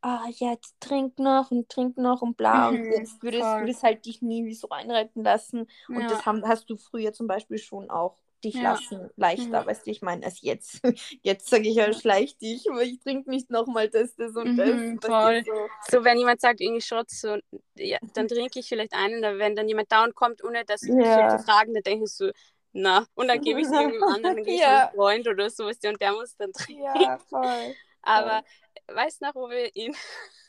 ah, 0.04 0.26
jetzt 0.30 0.76
trink 0.80 1.18
noch 1.20 1.52
und 1.52 1.70
trink 1.70 1.98
noch 1.98 2.22
und 2.22 2.38
bla. 2.38 2.70
Mhm, 2.70 2.76
und 2.76 2.92
jetzt 2.92 3.24
würdest 3.24 3.44
voll. 3.44 3.62
du 3.62 3.66
das 3.68 3.84
halt 3.84 4.06
dich 4.06 4.22
nie 4.22 4.54
so 4.54 4.68
reinreiten 4.68 5.24
lassen. 5.24 5.68
Und 5.88 6.02
Ja. 6.02 6.08
das 6.10 6.26
haben, 6.26 6.48
hast 6.48 6.70
du 6.70 6.78
früher 6.78 7.14
zum 7.14 7.28
Beispiel 7.28 7.58
schon 7.58 7.90
auch 7.90 8.18
dich 8.44 8.56
Ja. 8.56 8.74
lassen 8.74 9.10
leichter, 9.16 9.62
Mhm. 9.62 9.68
weißt 9.68 9.88
du, 9.88 9.92
ich 9.92 10.02
meine, 10.02 10.26
als 10.26 10.42
jetzt. 10.42 10.82
Jetzt 11.24 11.50
sage 11.50 11.70
ich 11.70 11.76
ja, 11.76 11.94
schleich 11.94 12.38
dich, 12.38 12.70
aber 12.70 12.84
ich 12.84 13.00
trinke 13.00 13.30
nicht 13.30 13.50
nochmal 13.50 13.90
das, 13.90 14.16
das 14.18 14.36
und 14.36 14.58
das. 14.58 14.70
Mhm, 14.70 15.00
du, 15.00 15.08
voll. 15.08 15.44
so. 15.46 15.70
So, 15.90 16.04
wenn 16.04 16.18
jemand 16.18 16.42
sagt, 16.42 16.60
irgendwie 16.60 16.82
Shots, 16.82 17.22
so, 17.22 17.38
ja, 17.76 17.98
dann 18.14 18.28
trinke 18.28 18.60
ich 18.60 18.68
vielleicht 18.68 18.94
einen, 18.94 19.20
oder 19.20 19.38
wenn 19.38 19.56
dann 19.56 19.70
jemand 19.70 19.92
down 19.92 20.14
kommt, 20.14 20.44
ohne 20.44 20.66
das 20.66 20.82
Ja. 20.82 21.30
so 21.30 21.38
zu 21.38 21.44
fragen, 21.46 21.74
dann 21.74 22.02
ich 22.04 22.12
so, 22.12 22.32
na, 22.74 23.06
und 23.16 23.28
dann 23.30 23.40
gebe 23.40 23.62
ich 23.62 23.68
es 23.68 23.72
irgendjemand 23.74 24.12
anderen, 24.12 24.36
dann 24.36 24.44
gehe 24.46 24.56
ich 24.56 24.60
Ja. 24.62 24.68
zu 24.68 24.82
einem 24.82 24.96
Freund 24.96 25.28
oder 25.28 25.50
so, 25.50 25.66
weißt 25.66 25.84
du, 25.84 25.90
und 25.90 26.02
der 26.02 26.12
muss 26.12 26.36
dann 26.36 26.52
trinken. 26.52 26.84
Ja, 26.84 27.18
voll. 27.30 27.76
Aber 28.02 28.44
weißt 28.88 29.22
du 29.22 29.26
noch, 29.26 29.36
wo 29.36 29.50
wir 29.50 29.76
in, 29.76 29.96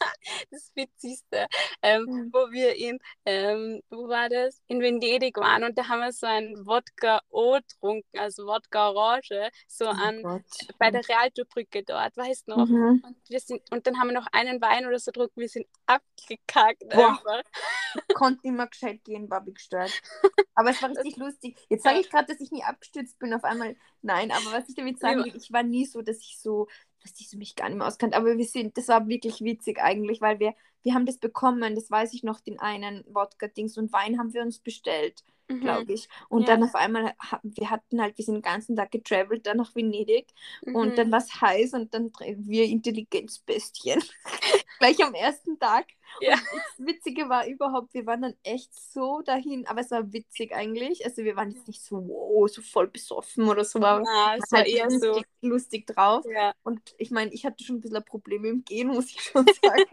das 0.50 0.70
Witzigste, 0.74 1.46
ähm, 1.82 2.04
Mhm. 2.06 2.30
wo 2.32 2.50
wir 2.50 2.74
in, 2.76 2.98
ähm, 3.24 3.80
wo 3.90 4.08
war 4.08 4.28
das? 4.28 4.60
In 4.68 4.80
Venedig 4.80 5.36
waren 5.38 5.64
und 5.64 5.76
da 5.78 5.88
haben 5.88 6.00
wir 6.00 6.12
so 6.12 6.26
ein 6.26 6.54
Wodka 6.66 7.20
O 7.30 7.54
getrunken, 7.58 8.18
also 8.18 8.46
Wodka 8.46 8.90
Orange, 8.90 9.50
so 9.68 9.86
Oh 9.86 9.90
an, 9.90 10.22
Gott. 10.22 10.42
bei 10.78 10.90
der 10.90 11.06
Realto-Brücke 11.08 11.82
dort, 11.84 12.16
weißt 12.16 12.48
du 12.48 12.52
noch? 12.56 12.68
Mhm. 12.68 13.02
Und 13.04 13.16
wir 13.28 13.40
sind, 13.40 13.62
und 13.70 13.86
dann 13.86 13.98
haben 13.98 14.08
wir 14.08 14.14
noch 14.14 14.26
einen 14.32 14.60
Wein 14.60 14.86
oder 14.86 14.98
so 14.98 15.12
getrunken, 15.12 15.40
wir 15.40 15.48
sind 15.48 15.66
abgekackt 15.86 16.88
Boah. 16.88 17.08
einfach. 17.10 17.42
konnte 18.14 18.46
immer 18.48 18.66
gescheit 18.66 19.04
gehen, 19.04 19.30
war 19.30 19.42
gestört. 19.44 19.92
Aber 20.54 20.70
es 20.70 20.82
war 20.82 20.90
richtig 20.90 21.16
lustig. 21.16 21.56
Jetzt 21.68 21.82
sage 21.84 22.00
ich 22.00 22.10
gerade, 22.10 22.32
dass 22.32 22.40
ich 22.40 22.50
nie 22.50 22.62
abgestürzt 22.62 23.18
bin 23.18 23.34
auf 23.34 23.44
einmal. 23.44 23.76
Nein, 24.02 24.30
aber 24.30 24.52
was 24.52 24.68
ich 24.68 24.74
damit 24.76 25.00
sagen 25.00 25.24
will, 25.24 25.34
ich 25.34 25.52
war 25.52 25.62
nie 25.64 25.84
so, 25.86 26.00
dass 26.02 26.18
ich 26.18 26.38
so 26.38 26.68
dass 27.04 27.20
ich 27.20 27.32
mich 27.36 27.54
gar 27.54 27.68
nicht 27.68 27.78
mehr 27.78 27.86
auskannt. 27.86 28.14
Aber 28.14 28.36
wir 28.36 28.44
sind, 28.44 28.76
das 28.76 28.88
war 28.88 29.06
wirklich 29.08 29.42
witzig 29.42 29.80
eigentlich, 29.80 30.20
weil 30.20 30.40
wir, 30.40 30.54
wir 30.82 30.94
haben 30.94 31.06
das 31.06 31.18
bekommen, 31.18 31.74
das 31.74 31.90
weiß 31.90 32.14
ich 32.14 32.22
noch, 32.24 32.40
den 32.40 32.58
einen 32.58 33.04
Wodka-Dings 33.08 33.78
und 33.78 33.92
Wein 33.92 34.18
haben 34.18 34.34
wir 34.34 34.42
uns 34.42 34.58
bestellt, 34.58 35.22
Mhm. 35.48 35.60
glaube 35.60 35.92
ich. 35.92 36.08
Und 36.28 36.48
Ja. 36.48 36.56
dann 36.56 36.64
auf 36.64 36.74
einmal, 36.74 37.14
wir 37.42 37.70
hatten 37.70 38.00
halt, 38.00 38.16
wir 38.18 38.24
sind 38.24 38.34
den 38.36 38.42
ganzen 38.42 38.76
Tag 38.76 38.90
getravelt, 38.90 39.46
dann 39.46 39.58
nach 39.58 39.74
Venedig 39.74 40.26
und 40.72 40.90
Mhm. 40.92 40.94
dann 40.96 41.12
war 41.12 41.18
es 41.18 41.40
heiß 41.40 41.74
und 41.74 41.92
dann 41.94 42.10
wir 42.38 42.64
Intelligenzbestien. 42.64 44.02
Gleich 44.78 45.02
am 45.04 45.14
ersten 45.14 45.58
Tag. 45.58 45.86
Ja. 46.20 46.34
Und 46.34 46.40
das 46.78 46.86
Witzige 46.86 47.28
war 47.28 47.46
überhaupt, 47.46 47.92
wir 47.94 48.06
waren 48.06 48.22
dann 48.22 48.34
echt 48.42 48.72
so 48.74 49.22
dahin, 49.22 49.66
aber 49.66 49.80
es 49.80 49.90
war 49.90 50.12
witzig 50.12 50.54
eigentlich. 50.54 51.04
Also 51.04 51.24
wir 51.24 51.36
waren 51.36 51.50
jetzt 51.50 51.66
nicht 51.66 51.82
so, 51.82 51.96
wow, 52.06 52.48
so 52.48 52.62
voll 52.62 52.88
besoffen 52.88 53.48
oder 53.48 53.64
so, 53.64 53.78
aber 53.80 54.02
Na, 54.04 54.36
es 54.36 54.50
war 54.52 54.60
halt 54.60 54.68
eher 54.68 54.90
so. 54.90 55.06
lustig, 55.08 55.26
lustig 55.42 55.86
drauf. 55.86 56.24
Ja. 56.30 56.54
Und 56.62 56.94
ich 56.98 57.10
meine, 57.10 57.32
ich 57.32 57.44
hatte 57.44 57.64
schon 57.64 57.76
ein 57.76 57.80
bisschen 57.80 58.04
Probleme 58.04 58.48
im 58.48 58.64
Gehen, 58.64 58.88
muss 58.88 59.10
ich 59.10 59.20
schon 59.22 59.46
sagen. 59.62 59.84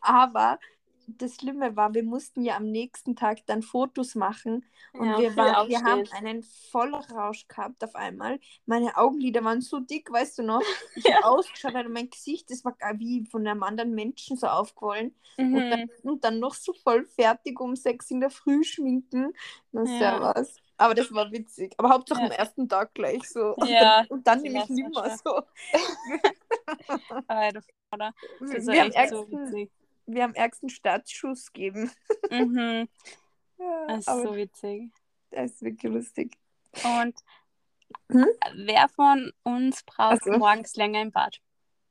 Aber 0.00 0.58
das 1.06 1.36
Schlimme 1.36 1.76
war, 1.76 1.94
wir 1.94 2.02
mussten 2.02 2.42
ja 2.42 2.56
am 2.56 2.70
nächsten 2.70 3.16
Tag 3.16 3.44
dann 3.46 3.62
Fotos 3.62 4.14
machen 4.14 4.64
und 4.92 5.06
Ja, 5.06 5.18
wir, 5.18 5.36
waren, 5.36 5.68
wir 5.68 5.82
haben 5.82 6.04
einen 6.12 6.42
Vollrausch 6.42 7.46
gehabt 7.48 7.82
auf 7.84 7.94
einmal. 7.94 8.38
Meine 8.66 8.96
Augenlider 8.96 9.42
waren 9.44 9.60
so 9.60 9.80
dick, 9.80 10.10
weißt 10.10 10.38
du 10.38 10.42
noch? 10.42 10.62
Ich 10.96 11.04
Ja. 11.06 11.16
habe 11.16 11.26
ausgeschaut 11.26 11.74
und 11.74 11.92
mein 11.92 12.10
Gesicht, 12.10 12.50
das 12.50 12.64
war 12.64 12.72
gar 12.72 12.98
wie 12.98 13.26
von 13.26 13.46
einem 13.46 13.62
anderen 13.62 13.94
Menschen 13.94 14.36
so 14.36 14.46
aufgequollen. 14.46 15.14
Und, 15.36 15.70
dann, 15.70 15.80
Mhm. 15.80 16.10
und 16.10 16.24
dann 16.24 16.38
noch 16.40 16.54
so 16.54 16.72
voll 16.72 17.04
fertig 17.04 17.60
um 17.60 17.76
sechs 17.76 18.10
in 18.10 18.20
der 18.20 18.30
Früh 18.30 18.64
schminken. 18.64 19.32
Na, 19.72 19.84
Ja. 19.84 20.32
servus. 20.32 20.56
Aber 20.76 20.94
das 20.94 21.12
war 21.12 21.30
witzig. 21.32 21.74
Aber 21.78 21.90
Hauptsache 21.90 22.20
Ja. 22.20 22.26
am 22.26 22.32
ersten 22.32 22.68
Tag 22.68 22.94
gleich 22.94 23.28
so. 23.30 23.54
Und 23.56 23.58
Ja, 23.70 23.80
dann, 23.80 24.06
und 24.08 24.26
dann 24.26 24.42
nämlich 24.42 24.68
nimmer 24.68 25.10
so. 25.10 25.42
Alter? 27.28 27.62
Das 28.40 28.50
ist 28.52 28.66
wir, 28.68 28.84
echt 28.96 29.08
so 29.10 29.30
witzig. 29.30 29.70
Wir 30.06 30.22
haben 30.22 30.34
ärgsten 30.34 30.68
Startschuss 30.68 31.52
gegeben. 31.52 31.90
Mhm. 32.30 32.88
Ja, 33.56 33.86
Das 33.86 33.98
ist 34.00 34.06
so 34.06 34.34
witzig. 34.34 34.90
das 35.30 35.52
ist 35.52 35.62
wirklich 35.62 35.92
lustig. 35.92 36.36
Und 36.82 37.14
Hm? 38.10 38.26
wer 38.56 38.88
von 38.88 39.32
uns 39.44 39.84
braucht 39.84 40.18
Ach 40.22 40.24
so. 40.24 40.32
morgens 40.38 40.74
länger 40.74 41.00
im 41.02 41.12
Bad? 41.12 41.40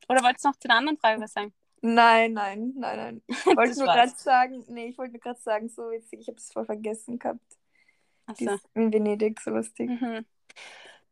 Oder 0.09 0.21
wolltest 0.23 0.43
du 0.43 0.49
noch 0.49 0.57
zu 0.57 0.67
der 0.67 0.75
anderen 0.77 0.97
Frage 0.97 1.21
was 1.21 1.31
sagen? 1.31 1.53
Nein, 1.81 2.33
nein, 2.33 2.73
nein, 2.75 2.97
nein. 2.97 3.21
Ich 3.29 3.45
wollte 3.55 3.77
nur 3.77 3.85
gerade 3.87 4.11
sagen, 4.11 4.65
nee, 4.67 4.87
ich 4.87 4.97
wollte 4.97 5.13
nur 5.13 5.21
gerade 5.21 5.39
sagen, 5.39 5.69
so 5.69 5.83
witzig, 5.89 6.19
ich 6.19 6.27
habe 6.27 6.37
es 6.37 6.51
voll 6.51 6.65
vergessen 6.65 7.17
gehabt. 7.17 7.39
Achso. 8.25 8.45
Dies 8.45 8.61
in 8.73 8.91
Venedig, 8.91 9.39
so 9.39 9.51
lustig. 9.51 9.89
Mhm. 9.89 10.25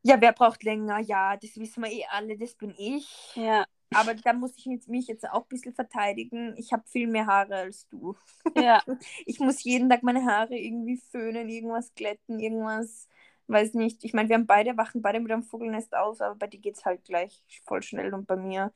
Ja, 0.04 0.20
wer 0.20 0.34
braucht 0.34 0.64
länger? 0.64 1.00
Ja, 1.00 1.38
das 1.38 1.56
wissen 1.56 1.82
wir 1.84 1.92
eh 1.92 2.06
alle, 2.10 2.38
das 2.38 2.56
bin 2.56 2.74
ich. 2.78 3.36
Ja, 3.36 3.66
Aber 3.94 4.16
da 4.16 4.34
muss 4.34 4.54
ich 4.58 4.66
mich 4.88 5.08
jetzt 5.08 5.30
auch 5.30 5.44
ein 5.44 5.48
bisschen 5.50 5.74
verteidigen. 5.74 6.56
Ich 6.58 6.72
habe 6.74 6.84
viel 6.88 7.08
mehr 7.08 7.26
Haare 7.28 7.56
als 7.56 7.88
du. 7.90 8.16
ja, 8.56 8.84
Ich 9.26 9.40
muss 9.40 9.64
jeden 9.64 9.90
Tag 9.90 10.04
meine 10.04 10.26
Haare 10.26 10.56
irgendwie 10.58 10.98
föhnen, 10.98 11.50
irgendwas 11.50 11.94
glätten, 11.96 12.40
irgendwas, 12.40 13.10
weiß 13.48 13.74
nicht. 13.74 14.04
Ich 14.04 14.14
meine, 14.14 14.30
wir 14.30 14.36
haben 14.36 14.48
beide, 14.48 14.78
wachen 14.78 15.02
beide 15.02 15.20
mit 15.20 15.32
einem 15.32 15.44
Vogelnest 15.44 15.94
auf, 15.96 16.22
aber 16.22 16.36
bei 16.36 16.48
dir 16.48 16.60
geht 16.60 16.78
es 16.78 16.86
halt 16.86 17.04
gleich 17.06 17.44
voll 17.66 17.84
schnell 17.84 18.14
und 18.14 18.28
bei 18.28 18.38
mir, 18.38 18.74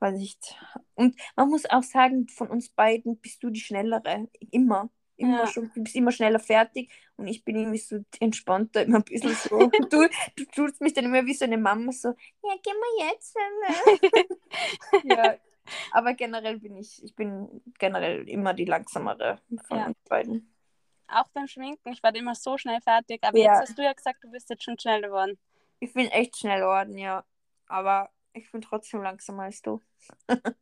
weiß 0.00 0.14
ich 0.16 0.20
nicht. 0.20 0.56
Und 0.94 1.16
man 1.36 1.48
muss 1.50 1.66
auch 1.66 1.82
sagen, 1.82 2.28
von 2.28 2.48
uns 2.48 2.70
beiden 2.70 3.18
bist 3.20 3.42
du 3.42 3.50
die 3.50 3.60
Schnellere. 3.60 4.28
Immer. 4.50 4.90
Immer 5.16 5.40
Ja. 5.40 5.46
schon, 5.46 5.70
du 5.74 5.82
bist 5.82 5.96
immer 5.96 6.12
schneller 6.12 6.38
fertig 6.38 6.90
und 7.16 7.26
ich 7.26 7.42
bin 7.44 7.56
irgendwie 7.56 7.78
so 7.78 8.04
entspannter, 8.20 8.82
immer 8.82 8.98
ein 8.98 9.04
bisschen 9.04 9.34
so. 9.34 9.70
Du, 9.90 10.08
du 10.36 10.44
tust 10.54 10.80
mich 10.82 10.92
dann 10.92 11.06
immer 11.06 11.24
wie 11.24 11.34
so 11.34 11.44
eine 11.46 11.56
Mama 11.58 11.90
so, 11.92 12.08
ja, 12.08 12.54
geh 12.62 12.72
mal 12.72 13.10
jetzt. 13.10 13.34
Mama." 13.34 13.74
ja, 15.02 15.36
aber 15.92 16.14
generell 16.14 16.58
bin 16.58 16.76
ich, 16.76 17.02
ich 17.02 17.14
bin 17.14 17.62
generell 17.78 18.28
immer 18.28 18.52
die 18.54 18.66
langsamere 18.66 19.40
von 19.66 19.78
Ja. 19.78 19.86
uns 19.86 19.96
beiden. 20.08 20.52
auch 21.08 21.28
beim 21.32 21.46
Schminken. 21.46 21.92
Ich 21.92 22.02
war 22.02 22.14
immer 22.14 22.34
so 22.34 22.58
schnell 22.58 22.80
fertig. 22.82 23.22
Aber 23.22 23.38
Ja. 23.38 23.52
jetzt 23.58 23.70
hast 23.70 23.78
du 23.78 23.82
ja 23.82 23.92
gesagt, 23.92 24.22
du 24.22 24.30
bist 24.30 24.50
jetzt 24.50 24.64
schon 24.64 24.78
schnell 24.78 25.02
geworden. 25.02 25.38
Ich 25.80 25.92
bin 25.92 26.06
echt 26.08 26.36
schnell 26.36 26.60
geworden, 26.60 26.98
ja. 26.98 27.24
Aber 27.68 28.10
ich 28.32 28.50
bin 28.52 28.60
trotzdem 28.60 29.02
langsamer 29.02 29.44
als 29.44 29.62
du. 29.62 29.80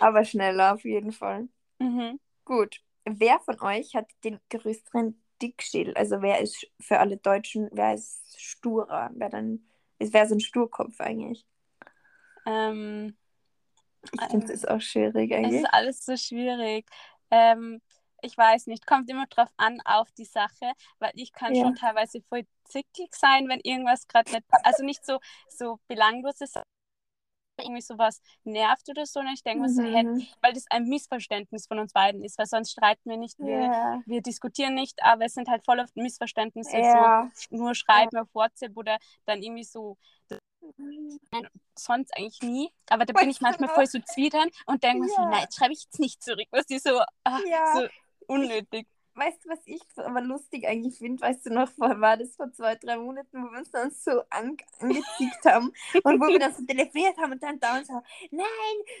aber 0.00 0.24
schneller 0.24 0.74
auf 0.74 0.84
jeden 0.84 1.12
Fall. 1.12 1.48
Mhm. 1.78 2.18
Gut. 2.44 2.80
Wer 3.04 3.40
von 3.40 3.60
euch 3.60 3.94
hat 3.94 4.06
den 4.24 4.40
größeren 4.50 5.20
Dickschädel? 5.40 5.94
Also 5.96 6.22
wer 6.22 6.40
ist 6.40 6.66
für 6.80 6.98
alle 7.00 7.16
Deutschen, 7.16 7.68
wer 7.72 7.94
ist 7.94 8.40
sturer? 8.40 9.10
Wer 9.14 9.28
dann 9.30 9.66
ist 9.98 10.12
wer 10.14 10.26
so 10.28 10.34
ein 10.34 10.40
Sturkopf 10.40 11.00
eigentlich? 11.00 11.46
Ähm, 12.46 13.16
Ich 14.12 14.26
finde 14.30 14.46
es 14.46 14.50
ist 14.62 14.68
auch 14.68 14.80
schwierig 14.80 15.34
es 15.40 15.40
eigentlich. 15.44 15.62
ist 15.62 15.72
alles 15.72 16.04
so 16.04 16.16
schwierig. 16.16 16.88
Ähm, 17.30 17.80
ich 18.22 18.36
weiß 18.38 18.66
nicht, 18.68 18.86
kommt 18.86 19.10
immer 19.10 19.26
drauf 19.26 19.48
an 19.56 19.80
auf 19.84 20.10
die 20.12 20.24
Sache, 20.24 20.72
weil 20.98 21.10
ich 21.14 21.32
kann 21.32 21.54
Ja. 21.54 21.56
schon 21.56 21.74
teilweise 21.74 22.22
voll 22.28 22.46
zickig 22.64 23.14
sein, 23.14 23.48
wenn 23.48 23.60
irgendwas 23.60 24.06
gerade 24.06 24.30
nicht, 24.32 24.44
also 24.62 24.84
nicht 24.84 25.04
so, 25.04 25.18
so 25.48 25.80
belanglos 25.88 26.40
ist, 26.40 26.56
irgendwie 27.60 27.80
sowas 27.82 28.20
nervt 28.44 28.88
oder 28.88 29.06
so. 29.06 29.20
Und 29.20 29.28
ich 29.28 29.42
denke 29.42 29.62
mir 29.62 29.68
so, 29.68 29.82
hey, 29.82 30.04
Mhm. 30.04 30.26
weil 30.40 30.52
das 30.52 30.64
ein 30.70 30.84
Missverständnis 30.84 31.66
von 31.66 31.78
uns 31.78 31.92
beiden 31.92 32.22
ist, 32.24 32.38
weil 32.38 32.46
sonst 32.46 32.72
streiten 32.72 33.08
wir 33.10 33.16
nicht, 33.16 33.38
wir, 33.38 33.60
Ja. 33.66 34.02
wir 34.06 34.22
diskutieren 34.22 34.74
nicht, 34.74 35.02
aber 35.02 35.24
es 35.26 35.34
sind 35.34 35.48
halt 35.48 35.64
voll 35.64 35.80
oft 35.80 35.94
Missverständnisse, 35.96 36.76
Ja. 36.78 37.30
so 37.50 37.56
nur 37.56 37.74
schreiben 37.74 38.16
auf 38.18 38.28
WhatsApp 38.32 38.76
oder 38.76 38.98
dann 39.26 39.42
irgendwie 39.42 39.64
so, 39.64 39.96
sonst 41.76 42.16
eigentlich 42.16 42.40
nie, 42.42 42.72
aber 42.88 43.04
da 43.04 43.12
bin 43.12 43.28
ich 43.28 43.40
manchmal 43.40 43.68
noch? 43.68 43.74
voll 43.74 43.86
so 43.86 43.98
zwittern 44.00 44.48
und 44.66 44.82
denke 44.84 45.00
mir 45.02 45.08
so, 45.08 45.22
nein, 45.22 45.42
jetzt 45.42 45.56
schreibe 45.56 45.72
ich 45.72 45.82
jetzt 45.84 45.98
nicht 45.98 46.22
zurück, 46.22 46.46
was 46.50 46.66
die 46.66 46.78
so, 46.78 47.00
Ja. 47.46 47.72
so 47.74 47.86
unnötig. 48.28 48.86
Weißt 49.14 49.44
du, 49.44 49.50
was 49.50 49.60
ich 49.66 49.80
aber 49.96 50.22
lustig 50.22 50.66
eigentlich 50.66 50.98
finde? 50.98 51.22
Weißt 51.22 51.44
du 51.46 51.50
noch, 51.50 51.68
vor, 51.70 52.00
war 52.00 52.16
das 52.16 52.34
vor 52.34 52.50
zwei, 52.52 52.76
drei 52.76 52.96
Monaten, 52.96 53.42
wo 53.42 53.50
wir 53.50 53.58
uns 53.58 53.70
dann 53.70 53.90
so 53.90 54.22
an, 54.30 54.56
angezickt 54.80 55.44
haben 55.44 55.72
und 56.02 56.20
wo 56.20 56.26
wir 56.28 56.38
dann 56.38 56.54
so 56.54 56.64
telefoniert 56.66 57.16
haben 57.18 57.32
und 57.32 57.42
dann 57.42 57.60
dauernd 57.60 57.86
so, 57.86 58.00
nein, 58.30 58.46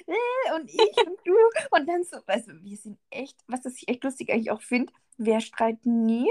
äh, 0.06 0.54
und 0.54 0.68
ich 0.70 1.06
und 1.06 1.18
du 1.24 1.34
und 1.70 1.88
dann 1.88 2.04
so, 2.04 2.18
du, 2.48 2.62
wir 2.62 2.76
sind 2.76 2.98
echt, 3.10 3.38
was 3.46 3.62
das 3.62 3.76
ich 3.76 3.88
echt 3.88 4.04
lustig 4.04 4.30
eigentlich 4.30 4.50
auch 4.50 4.62
finde, 4.62 4.92
wir 5.16 5.40
streiten 5.40 6.04
nie. 6.04 6.28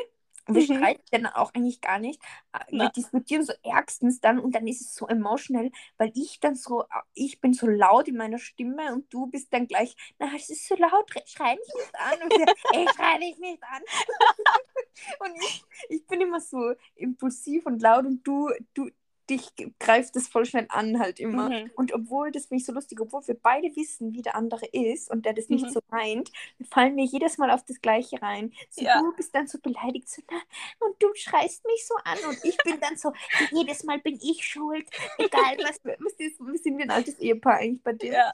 Wir 0.48 0.62
Mhm. 0.62 0.66
streiten 0.76 1.04
dann 1.12 1.26
auch 1.28 1.54
eigentlich 1.54 1.82
gar 1.82 2.00
nicht. 2.00 2.22
Äh, 2.54 2.60
Wir 2.70 2.78
Na. 2.78 2.92
diskutieren 2.92 3.44
so 3.46 3.54
ärgstens 3.64 4.20
dann 4.22 4.40
und 4.40 4.54
dann 4.56 4.68
ist 4.68 4.82
es 4.82 4.96
so 4.96 5.08
emotional, 5.08 5.72
weil 5.98 6.12
ich 6.16 6.40
dann 6.40 6.56
so, 6.56 6.86
ich 7.14 7.40
bin 7.42 7.54
so 7.54 7.68
laut 7.68 8.08
in 8.08 8.18
meiner 8.18 8.40
Stimme 8.40 8.94
und 8.94 9.14
du 9.14 9.28
bist 9.28 9.54
dann 9.54 9.68
gleich, 9.68 9.96
na, 10.20 10.32
es 10.36 10.50
ist 10.50 10.68
so 10.68 10.76
laut, 10.76 11.12
schrei 11.26 11.56
mich 11.56 11.74
nicht 11.76 11.96
an. 11.96 12.22
Und 12.24 12.36
wir, 12.38 12.50
ey, 12.70 12.90
schrei 12.90 13.18
dich 13.20 13.38
nicht 13.40 13.64
an. 13.64 13.82
und 15.20 15.36
ich, 15.38 15.66
ich 15.90 16.08
bin 16.08 16.22
immer 16.22 16.40
so 16.42 16.74
impulsiv 16.96 17.66
und 17.66 17.82
laut 17.82 18.06
und 18.06 18.26
du, 18.26 18.50
du, 18.74 18.90
dich 19.32 19.52
greift 19.80 20.16
das 20.16 20.28
voll 20.28 20.46
schnell 20.46 20.68
an 20.70 21.00
halt 21.00 21.20
immer. 21.20 21.50
Mhm. 21.50 21.72
Und 21.76 21.94
obwohl, 21.94 22.32
das 22.32 22.46
finde 22.48 22.62
ich 22.62 22.66
so 22.66 22.74
lustig, 22.74 23.00
obwohl 23.02 23.26
wir 23.28 23.36
beide 23.36 23.76
wissen, 23.76 24.14
wie 24.14 24.22
der 24.22 24.36
andere 24.36 24.68
ist 24.68 25.10
und 25.10 25.26
der 25.26 25.34
das 25.34 25.50
nicht 25.50 25.66
Mhm. 25.66 25.72
so 25.72 25.80
meint, 25.90 26.32
fallen 26.70 26.96
wir 26.98 27.06
jedes 27.06 27.38
Mal 27.40 27.50
auf 27.52 27.64
das 27.66 27.82
Gleiche 27.82 28.22
rein. 28.22 28.54
So, 28.70 28.84
Ja. 28.86 29.02
Du 29.02 29.14
bist 29.16 29.34
dann 29.34 29.48
so 29.48 29.58
beleidigt 29.60 30.10
so, 30.10 30.22
na, 30.30 30.38
und 30.86 31.02
du 31.02 31.08
schreist 31.16 31.66
mich 31.66 31.88
so 31.88 31.96
an 32.04 32.18
und 32.30 32.38
ich 32.46 32.58
bin 32.58 32.80
dann 32.80 32.98
so, 32.98 33.14
jedes 33.52 33.84
Mal 33.84 34.00
bin 34.00 34.20
ich 34.22 34.46
schuld, 34.46 34.88
egal 35.18 35.58
was, 35.60 35.80
was, 35.84 36.14
ist, 36.20 36.64
sind 36.64 36.78
wir 36.78 36.86
ein 36.86 36.92
altes 36.92 37.18
Ehepaar 37.20 37.58
eigentlich 37.58 37.84
bei 37.84 37.94
dir. 37.94 38.14
Ja, 38.14 38.32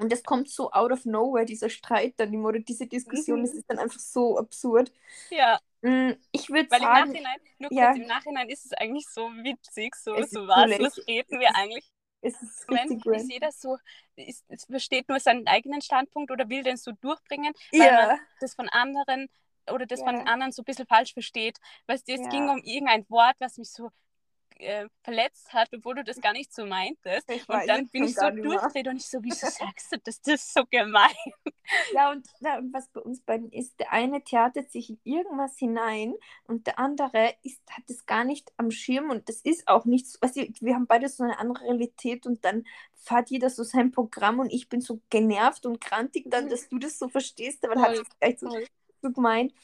Und 0.00 0.10
das 0.12 0.24
kommt 0.24 0.48
so 0.50 0.72
out 0.72 0.92
of 0.92 1.04
nowhere, 1.04 1.44
dieser 1.46 1.70
Streit 1.70 2.14
dann 2.18 2.32
immer 2.34 2.48
oder 2.50 2.60
diese 2.60 2.86
Diskussion, 2.86 3.42
Mhm. 3.42 3.44
das 3.44 3.54
ist 3.54 3.68
dann 3.70 3.78
einfach 3.78 4.00
so 4.00 4.38
absurd. 4.38 4.92
ja, 5.30 5.60
Mm, 5.82 6.12
Ich 6.32 6.50
würde 6.50 6.70
weil 6.70 6.82
im 6.82 6.92
sagen, 6.92 6.92
Nachhinein, 6.92 7.38
nur 7.58 7.70
ja. 7.70 7.72
kurz, 7.72 7.94
im 7.96 8.06
Nachhinein 8.06 8.48
ist 8.48 8.64
es 8.66 8.72
eigentlich 8.74 9.08
so 9.08 9.22
witzig, 9.44 9.96
so, 9.96 10.24
so 10.26 10.46
ist 10.48 10.48
was, 10.48 10.78
was 10.80 10.98
reden 11.06 11.40
wir 11.40 11.54
eigentlich 11.56 11.84
es 12.22 12.40
ist 12.42 12.68
wenn 12.68 12.90
richtig 12.90 13.04
ist 13.12 13.28
random. 13.28 13.30
jeder 13.30 13.52
so, 13.52 13.78
ist, 14.16 14.44
versteht 14.70 15.08
nur 15.08 15.20
seinen 15.20 15.46
eigenen 15.48 15.82
Standpunkt 15.82 16.30
oder 16.30 16.48
will 16.48 16.62
den 16.62 16.76
so 16.76 16.92
durchbringen, 16.92 17.54
weil 17.76 17.92
Ja, 17.92 17.94
man 17.94 18.10
das 18.40 18.54
von 18.54 18.68
anderen 18.68 19.28
oder 19.70 19.86
das 19.86 20.02
von 20.02 20.14
Ja. 20.14 20.18
den 20.18 20.26
anderen 20.26 20.52
so 20.52 20.62
ein 20.62 20.64
bisschen 20.66 20.86
falsch 20.86 21.12
versteht. 21.14 21.58
Weißt 21.86 22.08
du, 22.08 22.12
es 22.14 22.28
Ja. 22.28 22.28
ging 22.28 22.48
um 22.48 22.62
irgendein 22.64 23.08
Wort, 23.10 23.36
was 23.40 23.58
mich 23.58 23.70
so 23.70 23.90
äh, 24.60 24.88
verletzt 25.02 25.52
hat, 25.52 25.68
obwohl 25.74 25.96
du 25.96 26.04
das 26.04 26.20
gar 26.20 26.32
nicht 26.32 26.52
so 26.52 26.64
meintest. 26.66 27.28
Und 27.30 27.66
dann 27.66 27.88
bin 27.88 28.04
ich 28.04 28.14
so 28.14 28.30
durchdreht 28.30 28.88
und 28.88 28.96
ich 28.96 29.08
so, 29.08 29.18
wieso 29.22 29.46
sagst 29.48 29.92
du 29.92 29.98
das? 29.98 30.20
Das 30.22 30.34
ist 30.34 30.54
so 30.54 30.64
gemein. 30.66 31.10
Ja, 31.92 32.10
und, 32.10 32.26
ja, 32.40 32.58
und 32.58 32.72
was 32.72 32.88
bei 32.88 33.00
uns 33.00 33.22
beiden 33.22 33.50
ist, 33.52 33.78
der 33.78 33.92
eine 33.92 34.22
theatert 34.24 34.70
sich 34.70 34.90
in 34.90 35.00
irgendwas 35.04 35.56
hinein 35.58 36.14
und 36.44 36.66
der 36.66 36.78
andere 36.78 37.34
ist, 37.42 37.62
hat 37.70 37.84
es 37.88 38.06
gar 38.06 38.24
nicht 38.24 38.52
am 38.56 38.70
Schirm 38.70 39.10
und 39.10 39.28
das 39.28 39.40
ist 39.42 39.68
auch 39.68 39.84
nichts, 39.84 40.18
du, 40.20 40.46
wir 40.60 40.74
haben 40.74 40.86
beide 40.86 41.08
so 41.08 41.22
eine 41.24 41.38
andere 41.38 41.64
Realität 41.64 42.26
und 42.26 42.44
dann 42.44 42.64
fährt 42.96 43.30
jeder 43.30 43.50
so 43.50 43.62
sein 43.62 43.92
Programm 43.92 44.40
und 44.40 44.52
ich 44.52 44.68
bin 44.68 44.80
so 44.80 45.00
genervt 45.10 45.64
und 45.66 45.80
krantig 45.80 46.30
dann, 46.30 46.46
Mhm. 46.46 46.50
dass 46.50 46.68
du 46.68 46.78
das 46.78 46.98
so 46.98 47.08
verstehst, 47.08 47.64
aber 47.64 47.80
hat 47.80 47.92
es 47.94 48.02
gleich 48.18 48.38
so, 48.40 48.48
so 49.02 49.10
gemeint. 49.12 49.54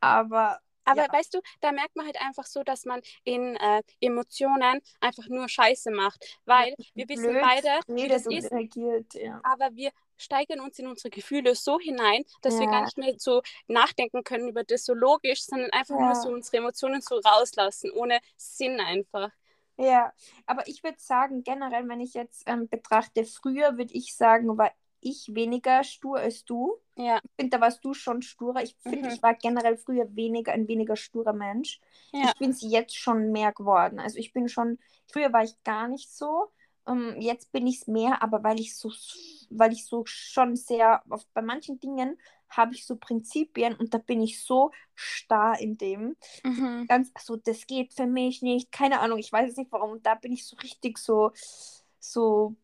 Aber 0.00 0.60
Aber 0.88 1.02
Ja. 1.02 1.12
weißt 1.12 1.34
du, 1.34 1.40
da 1.60 1.72
merkt 1.72 1.96
man 1.96 2.06
halt 2.06 2.20
einfach 2.20 2.46
so, 2.46 2.62
dass 2.62 2.84
man 2.84 3.00
in 3.24 3.56
äh, 3.56 3.82
Emotionen 4.00 4.80
einfach 5.00 5.26
nur 5.28 5.48
Scheiße 5.48 5.90
macht. 5.90 6.24
Weil 6.44 6.74
wir 6.94 7.08
wissen 7.08 7.30
Blöd 7.30 7.40
beide, 7.40 7.80
wie 7.96 8.08
das 8.08 8.26
ist, 8.26 8.52
reagiert, 8.52 9.14
ja. 9.14 9.42
aber 9.42 9.74
wir 9.74 9.90
steigern 10.16 10.60
uns 10.60 10.78
in 10.78 10.86
unsere 10.88 11.10
Gefühle 11.10 11.54
so 11.54 11.78
hinein, 11.80 12.24
dass 12.42 12.58
wir 12.58 12.66
Ja. 12.66 12.72
gar 12.72 12.82
nicht 12.82 12.98
mehr 12.98 13.14
so 13.18 13.42
nachdenken 13.68 14.24
können 14.24 14.48
über 14.48 14.64
das 14.64 14.84
so 14.84 14.94
logisch, 14.94 15.42
sondern 15.44 15.70
einfach 15.70 15.96
nur 15.96 16.14
so 16.14 16.30
unsere 16.30 16.58
Emotionen 16.58 17.00
so 17.02 17.16
rauslassen, 17.20 17.90
ohne 17.92 18.20
Sinn 18.36 18.80
einfach. 18.80 19.30
Ja, 19.76 20.12
aber 20.46 20.66
ich 20.66 20.82
würde 20.82 20.98
sagen, 20.98 21.44
generell, 21.44 21.88
wenn 21.88 22.00
ich 22.00 22.14
jetzt 22.14 22.42
ähm, 22.46 22.68
betrachte, 22.68 23.24
früher 23.24 23.78
würde 23.78 23.94
ich 23.94 24.16
sagen, 24.16 24.58
war 24.58 24.72
ich 25.00 25.34
weniger 25.34 25.84
stur 25.84 26.18
als 26.18 26.44
du. 26.44 26.76
Ja, 26.96 27.20
Ich 27.22 27.30
finde, 27.36 27.56
da 27.56 27.60
warst 27.60 27.84
du 27.84 27.94
schon 27.94 28.22
sturer. 28.22 28.62
Ich 28.62 28.76
finde, 28.82 29.08
Mhm. 29.08 29.14
ich 29.14 29.22
war 29.22 29.34
generell 29.34 29.76
früher 29.76 30.14
weniger 30.16 30.52
ein 30.52 30.68
weniger 30.68 30.96
sturer 30.96 31.32
Mensch. 31.32 31.80
ja. 32.12 32.32
Ich 32.32 32.36
bin 32.38 32.50
es 32.50 32.60
jetzt 32.62 32.96
schon 32.96 33.32
mehr 33.32 33.52
geworden. 33.52 33.98
Also 34.00 34.18
ich 34.18 34.32
bin 34.32 34.48
schon, 34.48 34.78
früher 35.06 35.32
war 35.32 35.44
ich 35.44 35.62
gar 35.64 35.88
nicht 35.88 36.10
so. 36.12 36.48
Ähm, 36.86 37.16
jetzt 37.20 37.52
bin 37.52 37.66
ich 37.66 37.82
es 37.82 37.86
mehr, 37.86 38.22
aber 38.22 38.42
weil 38.42 38.58
ich 38.60 38.76
so, 38.76 38.90
weil 39.50 39.72
ich 39.72 39.86
so 39.86 40.04
schon 40.06 40.56
sehr, 40.56 41.02
auf, 41.10 41.26
bei 41.34 41.42
manchen 41.42 41.78
Dingen 41.80 42.18
habe 42.48 42.74
ich 42.74 42.86
so 42.86 42.96
Prinzipien 42.96 43.74
und 43.76 43.92
da 43.92 43.98
bin 43.98 44.22
ich 44.22 44.42
so 44.42 44.70
starr 44.94 45.60
in 45.60 45.76
dem. 45.76 46.16
Mhm. 46.44 46.88
Ganz, 46.88 47.12
so, 47.20 47.36
das 47.36 47.66
geht 47.66 47.92
für 47.94 48.06
mich 48.06 48.40
nicht. 48.42 48.72
Keine 48.72 49.00
Ahnung, 49.00 49.18
ich 49.18 49.30
weiß 49.32 49.50
es 49.50 49.56
nicht 49.56 49.70
warum. 49.72 49.92
Und 49.92 50.06
da 50.06 50.14
bin 50.14 50.32
ich 50.32 50.46
so 50.46 50.56
richtig 50.56 50.98
so, 50.98 51.32
so 52.00 52.56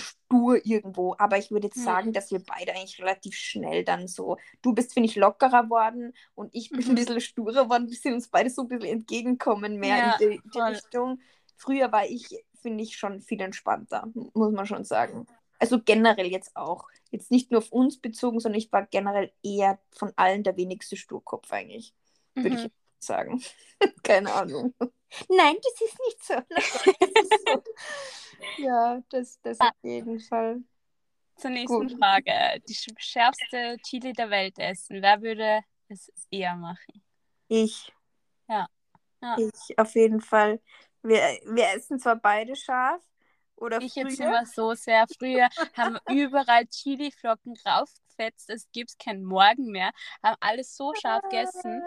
stur 0.00 0.64
irgendwo. 0.66 1.14
Aber 1.18 1.38
ich 1.38 1.50
würde 1.50 1.68
jetzt 1.68 1.76
Hm. 1.76 1.84
sagen, 1.84 2.12
dass 2.12 2.30
wir 2.32 2.40
beide 2.44 2.72
eigentlich 2.72 3.00
relativ 3.00 3.34
schnell 3.36 3.84
dann 3.84 4.08
so. 4.08 4.36
Du 4.62 4.72
bist, 4.74 4.92
finde 4.94 5.08
ich, 5.08 5.16
lockerer 5.16 5.70
worden 5.70 6.12
und 6.34 6.54
ich 6.54 6.70
bin 6.70 6.80
ein 6.80 6.88
Mhm. 6.90 6.94
bisschen 6.96 7.20
sturer 7.20 7.68
worden. 7.70 7.88
Wir 7.88 7.96
sind 7.96 8.14
uns 8.14 8.28
beide 8.28 8.50
so 8.50 8.62
ein 8.62 8.68
bisschen 8.68 8.88
entgegenkommen, 8.90 9.78
mehr 9.78 9.98
Ja, 9.98 10.16
in 10.18 10.30
die, 10.42 10.42
die. 10.50 10.58
Richtung. 10.60 11.20
Früher 11.56 11.92
war 11.92 12.06
ich, 12.06 12.26
finde 12.62 12.82
ich, 12.84 12.96
schon 12.96 13.20
viel 13.20 13.40
entspannter, 13.42 14.08
muss 14.34 14.52
man 14.52 14.66
schon 14.66 14.84
sagen. 14.84 15.26
Also 15.58 15.80
generell 15.80 16.26
jetzt 16.28 16.56
auch. 16.56 16.88
Jetzt 17.10 17.30
nicht 17.30 17.50
nur 17.50 17.58
auf 17.58 17.70
uns 17.72 17.98
bezogen, 18.00 18.40
sondern 18.40 18.58
ich 18.58 18.72
war 18.72 18.86
generell 18.86 19.32
eher 19.42 19.78
von 19.92 20.12
allen 20.16 20.42
der 20.42 20.56
wenigste 20.56 20.96
Sturkopf 20.96 21.52
eigentlich, 21.52 21.94
würde 22.34 22.56
ich 22.56 22.64
Mhm. 22.64 22.70
sagen. 22.98 23.42
Keine 24.02 24.32
Ahnung. 24.32 24.74
Nein, 25.28 25.56
das 25.62 25.80
ist 25.82 25.98
nicht 26.06 26.24
so. 26.24 26.34
Nein, 26.34 26.46
das 27.14 27.24
ist 27.30 27.46
so. 27.46 27.62
Ja, 28.60 29.00
das, 29.10 29.40
das 29.42 29.60
auf 29.60 29.70
jeden 29.82 30.20
Fall. 30.20 30.62
Zur 31.36 31.50
nächsten 31.50 31.88
Gut. 31.88 31.98
Frage. 31.98 32.60
Die 32.68 32.74
sch- 32.74 32.94
schärfste 32.98 33.76
Chili 33.86 34.12
der 34.12 34.28
Welt 34.30 34.58
essen. 34.58 35.00
Wer 35.02 35.22
würde 35.22 35.60
es 35.88 36.12
eher 36.30 36.54
machen? 36.56 37.02
Ich. 37.48 37.92
Ja. 38.48 38.66
Ja. 39.22 39.36
Ich 39.38 39.78
auf 39.78 39.94
jeden 39.94 40.20
Fall. 40.20 40.60
Wir, 41.02 41.16
wir 41.46 41.70
essen 41.74 41.98
zwar 41.98 42.16
beide 42.16 42.54
scharf 42.56 43.02
oder 43.56 43.80
Ich 43.80 43.94
jetzt 43.94 44.16
früher. 44.16 44.26
immer 44.28 44.46
so 44.46 44.74
sehr. 44.74 45.06
Früher 45.18 45.48
haben 45.74 45.98
wir 46.06 46.14
überall 46.26 46.66
Chiliflocken 46.66 47.54
raufgefetzt, 47.66 48.50
es 48.50 48.70
gibt 48.72 48.98
keinen 48.98 49.24
Morgen 49.24 49.70
mehr. 49.70 49.92
Haben 50.22 50.36
alles 50.40 50.76
so 50.76 50.92
scharf 50.94 51.22
gegessen 51.22 51.82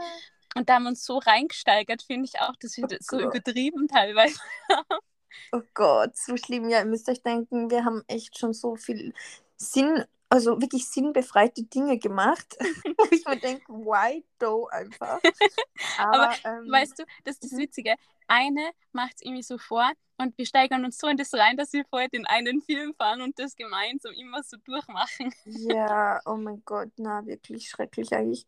und 0.55 0.67
da 0.69 0.75
haben 0.75 0.83
wir 0.83 0.89
uns 0.89 1.05
so 1.05 1.17
reingesteigert, 1.19 2.01
finde 2.03 2.25
ich 2.25 2.39
auch, 2.39 2.55
dass 2.59 2.75
wir 2.77 2.85
Oh 2.85 2.87
das 2.87 3.05
so 3.05 3.17
Gott. 3.17 3.35
übertrieben 3.35 3.87
teilweise. 3.87 4.39
Oh 5.51 5.61
Gott, 5.73 6.17
so 6.17 6.37
schlimm. 6.37 6.69
Ja, 6.69 6.79
ihr 6.79 6.85
müsst 6.85 7.09
euch 7.09 7.21
denken, 7.21 7.69
wir 7.69 7.85
haben 7.85 8.03
echt 8.07 8.37
schon 8.37 8.53
so 8.53 8.75
viel 8.75 9.13
Sinn, 9.57 10.03
also 10.29 10.59
wirklich 10.61 10.87
sinnbefreite 10.89 11.63
Dinge 11.63 11.97
gemacht. 11.99 12.57
Wo 12.97 13.05
ich 13.11 13.25
mir 13.25 13.39
denke, 13.39 13.65
why 13.73 14.25
do 14.39 14.67
einfach. 14.67 15.21
Aber, 15.95 16.37
ähm, 16.43 16.71
Weißt 16.71 16.99
du, 16.99 17.03
das 17.23 17.35
ist 17.35 17.43
das 17.45 17.51
Mhm. 17.51 17.57
Witzige. 17.57 17.95
Eine 18.27 18.71
macht 18.93 19.15
es 19.15 19.21
irgendwie 19.21 19.43
so 19.43 19.57
vor 19.57 19.91
und 20.17 20.37
wir 20.37 20.45
steigern 20.45 20.85
uns 20.85 20.97
so 20.97 21.07
in 21.07 21.17
das 21.17 21.33
rein, 21.33 21.57
dass 21.57 21.73
wir 21.73 21.85
vorher 21.85 22.09
den 22.09 22.25
einen 22.25 22.61
Film 22.61 22.93
fahren 22.95 23.21
und 23.21 23.37
das 23.39 23.55
gemeinsam 23.55 24.13
immer 24.13 24.43
so 24.43 24.57
durchmachen. 24.57 25.33
Ja, 25.45 26.21
oh 26.25 26.35
mein 26.37 26.63
Gott, 26.65 26.91
na, 26.97 27.25
wirklich 27.25 27.69
schrecklich 27.69 28.13
eigentlich. 28.13 28.45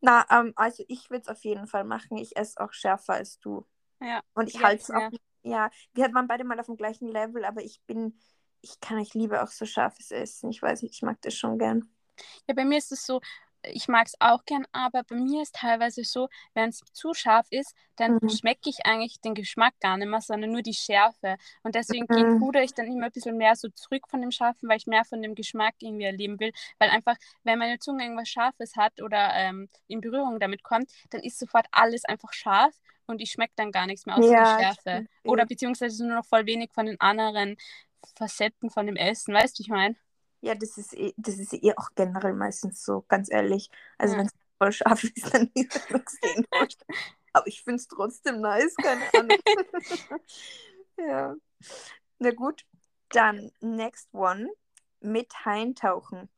Na, 0.00 0.26
ähm, 0.30 0.52
also 0.56 0.84
ich 0.88 1.10
würde 1.10 1.22
es 1.22 1.28
auf 1.28 1.44
jeden 1.44 1.66
Fall 1.66 1.84
machen. 1.84 2.18
Ich 2.18 2.36
esse 2.36 2.60
auch 2.60 2.72
schärfer 2.72 3.14
als 3.14 3.40
du. 3.40 3.66
Ja, 4.00 4.22
Und 4.34 4.48
ich 4.50 4.62
halte 4.62 4.82
es 4.82 4.90
auch, 4.90 5.02
ja, 5.02 5.10
wir 5.94 6.14
waren 6.14 6.28
beide 6.28 6.44
mal 6.44 6.58
auf 6.58 6.66
dem 6.66 6.76
gleichen 6.76 7.08
Level, 7.08 7.44
aber 7.44 7.62
ich 7.62 7.80
bin, 7.86 8.18
ich 8.60 8.80
kann, 8.80 8.98
ich 8.98 9.14
liebe 9.14 9.42
auch 9.42 9.48
so 9.48 9.64
scharfes 9.64 10.10
Essen. 10.10 10.50
Ich 10.50 10.60
weiß 10.60 10.82
nicht, 10.82 10.94
ich 10.94 11.02
mag 11.02 11.20
das 11.22 11.34
schon 11.34 11.58
gern. 11.58 11.88
Ja, 12.48 12.54
bei 12.54 12.64
mir 12.64 12.78
ist 12.78 12.92
es 12.92 13.04
so, 13.04 13.20
ich 13.66 13.88
mag 13.88 14.06
es 14.06 14.14
auch 14.20 14.44
gern, 14.44 14.66
aber 14.72 15.02
bei 15.04 15.16
mir 15.16 15.42
ist 15.42 15.54
teilweise 15.56 16.04
so, 16.04 16.28
wenn 16.54 16.70
es 16.70 16.80
zu 16.92 17.14
scharf 17.14 17.46
ist, 17.50 17.74
dann 17.96 18.16
Mhm. 18.22 18.26
schmecke 18.26 18.70
ich 18.70 18.84
eigentlich 18.86 19.20
den 19.20 19.34
Geschmack 19.34 19.74
gar 19.80 19.96
nicht 19.96 20.08
mehr, 20.08 20.20
sondern 20.20 20.50
nur 20.52 20.62
die 20.62 20.74
Schärfe. 20.74 21.36
Und 21.62 21.74
deswegen 21.74 22.08
Mhm. 22.08 22.40
rudere 22.40 22.62
ich 22.64 22.74
dann 22.74 22.86
immer 22.86 23.06
ein 23.06 23.12
bisschen 23.12 23.36
mehr 23.36 23.56
so 23.56 23.68
zurück 23.70 24.08
von 24.08 24.20
dem 24.20 24.30
Scharfen, 24.30 24.68
weil 24.68 24.76
ich 24.78 24.86
mehr 24.86 25.04
von 25.04 25.22
dem 25.22 25.34
Geschmack 25.34 25.74
irgendwie 25.80 26.04
erleben 26.04 26.38
will. 26.40 26.52
Weil 26.78 26.90
einfach, 26.90 27.16
wenn 27.44 27.58
meine 27.58 27.78
Zunge 27.78 28.04
irgendwas 28.04 28.28
Scharfes 28.28 28.76
hat 28.76 29.00
oder 29.02 29.30
ähm, 29.34 29.68
in 29.88 30.00
Berührung 30.00 30.38
damit 30.40 30.62
kommt, 30.62 30.90
dann 31.10 31.22
ist 31.22 31.38
sofort 31.38 31.66
alles 31.72 32.04
einfach 32.04 32.32
scharf 32.32 32.74
und 33.06 33.20
ich 33.20 33.30
schmecke 33.30 33.52
dann 33.56 33.72
gar 33.72 33.86
nichts 33.86 34.06
mehr 34.06 34.16
außer 34.18 34.34
Ja, 34.34 34.36
die 34.36 34.46
Schärfe. 34.46 35.04
Oder 35.24 35.46
beziehungsweise 35.46 36.06
nur 36.06 36.16
noch 36.16 36.26
voll 36.26 36.46
wenig 36.46 36.72
von 36.72 36.86
den 36.86 37.00
anderen 37.00 37.56
Facetten 38.16 38.70
von 38.70 38.86
dem 38.86 38.96
Essen, 38.96 39.34
weißt 39.34 39.58
du, 39.58 39.62
ich 39.62 39.68
meine? 39.68 39.96
Ja, 40.46 40.54
das 40.54 40.78
ist, 40.78 40.94
eh, 40.94 41.12
das 41.16 41.38
ist 41.38 41.52
eh 41.54 41.74
auch 41.76 41.90
generell 41.96 42.32
meistens 42.34 42.84
so, 42.84 43.04
ganz 43.08 43.30
ehrlich. 43.30 43.68
Also 43.98 44.14
Ja. 44.14 44.20
wenn 44.20 44.26
es 44.26 44.32
voll 44.58 44.72
scharf 44.72 45.02
ist, 45.04 45.34
dann 45.34 45.50
ist 45.54 45.74
es 45.76 46.18
wurscht. 46.52 46.80
Aber 47.32 47.46
ich 47.48 47.62
finde 47.62 47.76
es 47.80 47.88
trotzdem 47.88 48.40
nice, 48.40 48.76
keine 48.76 49.12
Ahnung. 49.14 49.36
ja. 50.98 51.34
Na 52.18 52.30
gut, 52.30 52.64
dann 53.10 53.50
next 53.60 54.08
one 54.14 54.48
mit 55.00 55.44
Heintauchen. 55.44 56.28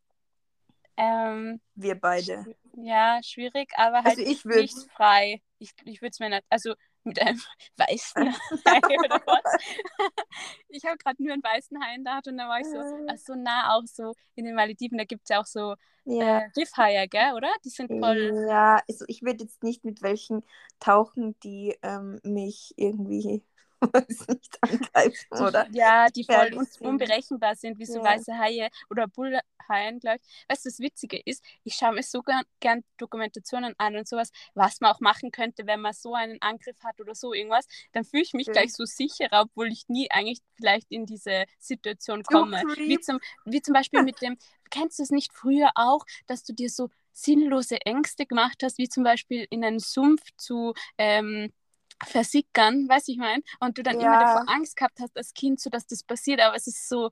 Ähm, 0.96 1.60
Wir 1.74 1.94
beide. 1.94 2.46
Ja, 2.74 3.20
schwierig, 3.22 3.72
aber 3.76 3.98
halt 3.98 4.18
Also 4.18 4.22
ich 4.22 4.44
würde 4.44 4.62
nicht 4.62 4.90
frei. 4.96 5.42
Ich, 5.58 5.74
ich 5.84 6.00
würde 6.00 6.10
es 6.10 6.18
mir 6.18 6.30
nicht, 6.30 6.44
also 6.48 6.74
mit 7.08 7.20
einem 7.20 7.40
weißen 7.76 8.34
Hai 8.66 8.80
oder 8.98 9.20
was. 9.26 9.64
Ich 10.68 10.84
habe 10.84 10.98
gerade 10.98 11.22
nur 11.22 11.32
einen 11.32 11.42
weißen 11.42 11.82
Hai 11.82 11.94
in 11.94 12.04
der 12.04 12.14
Hand 12.14 12.28
und 12.28 12.36
dann 12.36 12.48
war 12.48 12.60
ich 12.60 12.66
so, 12.66 12.78
ach 13.08 13.16
so 13.16 13.34
nah 13.34 13.74
auch 13.74 13.84
so 13.86 14.14
in 14.34 14.44
den 14.44 14.54
Malediven, 14.54 14.98
da 14.98 15.04
gibt 15.04 15.22
es 15.24 15.30
ja 15.30 15.40
auch 15.40 15.46
so 15.46 15.74
ja. 16.04 16.38
äh, 16.38 16.50
Riffhaie, 16.56 17.08
gell, 17.08 17.34
oder? 17.34 17.48
Die 17.64 17.70
sind 17.70 17.88
voll, 17.88 18.46
Ja, 18.48 18.80
also 18.88 19.04
ich 19.08 19.22
würde 19.22 19.44
jetzt 19.44 19.62
nicht 19.62 19.84
mit 19.84 20.02
welchen 20.02 20.44
tauchen, 20.78 21.38
die 21.40 21.76
ähm, 21.82 22.20
mich 22.22 22.74
irgendwie 22.76 23.42
nicht 24.28 24.58
angreifen, 24.62 25.26
oder? 25.38 25.68
ja, 25.70 26.08
die 26.10 26.24
voll 26.24 26.50
sind. 26.64 26.82
unberechenbar 26.82 27.54
sind, 27.56 27.78
wie 27.78 27.84
so 27.86 28.02
Ja. 28.02 28.04
weiße 28.04 28.36
Haie 28.38 28.68
oder 28.90 29.06
Bullhaien, 29.08 30.00
glaube 30.00 30.18
ich. 30.22 30.44
Weißt 30.48 30.64
du, 30.64 30.68
das 30.70 30.78
Witzige 30.80 31.18
ist, 31.18 31.44
ich 31.64 31.74
schaue 31.74 31.92
mir 31.94 32.02
so 32.02 32.22
gern, 32.22 32.42
gern 32.60 32.84
Dokumentationen 32.96 33.74
an 33.78 33.96
und 33.96 34.08
sowas, 34.08 34.30
was 34.54 34.80
man 34.80 34.92
auch 34.92 35.00
machen 35.00 35.30
könnte, 35.30 35.66
wenn 35.66 35.80
man 35.80 35.92
so 35.92 36.14
einen 36.14 36.40
Angriff 36.42 36.82
hat 36.82 37.00
oder 37.00 37.14
so 37.14 37.32
irgendwas, 37.34 37.66
dann 37.92 38.04
fühle 38.04 38.22
ich 38.22 38.32
mich 38.34 38.46
Ja. 38.46 38.52
gleich 38.52 38.72
so 38.74 38.84
sicherer, 38.84 39.42
obwohl 39.42 39.68
ich 39.72 39.88
nie 39.88 40.10
eigentlich 40.10 40.40
vielleicht 40.56 40.90
in 40.90 41.06
diese 41.06 41.44
Situation 41.58 42.22
komme. 42.24 42.64
Wie 42.84 42.98
zum, 43.00 43.20
wie 43.44 43.62
zum 43.62 43.74
Beispiel 43.74 44.00
mit 44.02 44.22
dem, 44.22 44.36
kennst 44.70 44.98
du 44.98 45.02
es 45.02 45.10
nicht 45.10 45.32
früher 45.32 45.70
auch, 45.74 46.04
dass 46.26 46.44
du 46.44 46.52
dir 46.52 46.70
so 46.70 46.88
sinnlose 47.12 47.80
Ängste 47.84 48.26
gemacht 48.26 48.62
hast, 48.62 48.78
wie 48.78 48.88
zum 48.88 49.02
Beispiel 49.04 49.46
in 49.50 49.64
einen 49.64 49.80
Sumpf 49.80 50.22
zu 50.36 50.74
ähm, 50.98 51.52
versickern, 52.04 52.88
weiß 52.88 53.08
ich 53.08 53.16
mein, 53.18 53.42
und 53.60 53.78
du 53.78 53.82
dann 53.82 53.98
immer 53.98 54.16
Ja. 54.16 54.18
davor 54.18 54.42
Angst 54.46 54.76
gehabt 54.76 55.00
hast 55.00 55.16
als 55.16 55.34
Kind, 55.34 55.60
so 55.60 55.70
dass 55.70 55.86
das 55.86 56.02
passiert, 56.04 56.40
aber 56.40 56.56
es 56.56 56.66
ist 56.66 56.88
so 56.88 57.10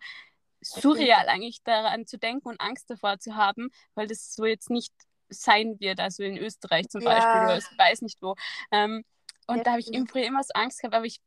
surreal 0.60 1.28
eigentlich 1.28 1.62
daran 1.64 2.06
zu 2.06 2.18
denken 2.18 2.48
und 2.48 2.60
Angst 2.60 2.90
davor 2.90 3.18
zu 3.18 3.36
haben, 3.36 3.70
weil 3.94 4.06
das 4.06 4.34
so 4.34 4.44
jetzt 4.46 4.70
nicht 4.70 4.92
sein 5.28 5.78
wird, 5.80 6.00
also 6.00 6.22
in 6.22 6.36
Österreich 6.38 6.88
zum 6.88 7.02
Ja. 7.02 7.04
Beispiel 7.04 7.42
oder 7.42 7.58
ich 7.58 7.64
weiß 7.78 8.02
nicht 8.02 8.22
wo. 8.22 8.34
Ähm, 8.72 9.04
und 9.46 9.58
Ja, 9.58 9.64
da 9.66 9.72
habe 9.72 9.80
ich 9.80 9.92
im 9.92 10.06
Frühjahr 10.06 10.28
immer 10.28 10.42
so 10.42 10.52
Angst 10.54 10.80
gehabt, 10.80 10.94
aber 10.94 11.04
ich 11.06 11.20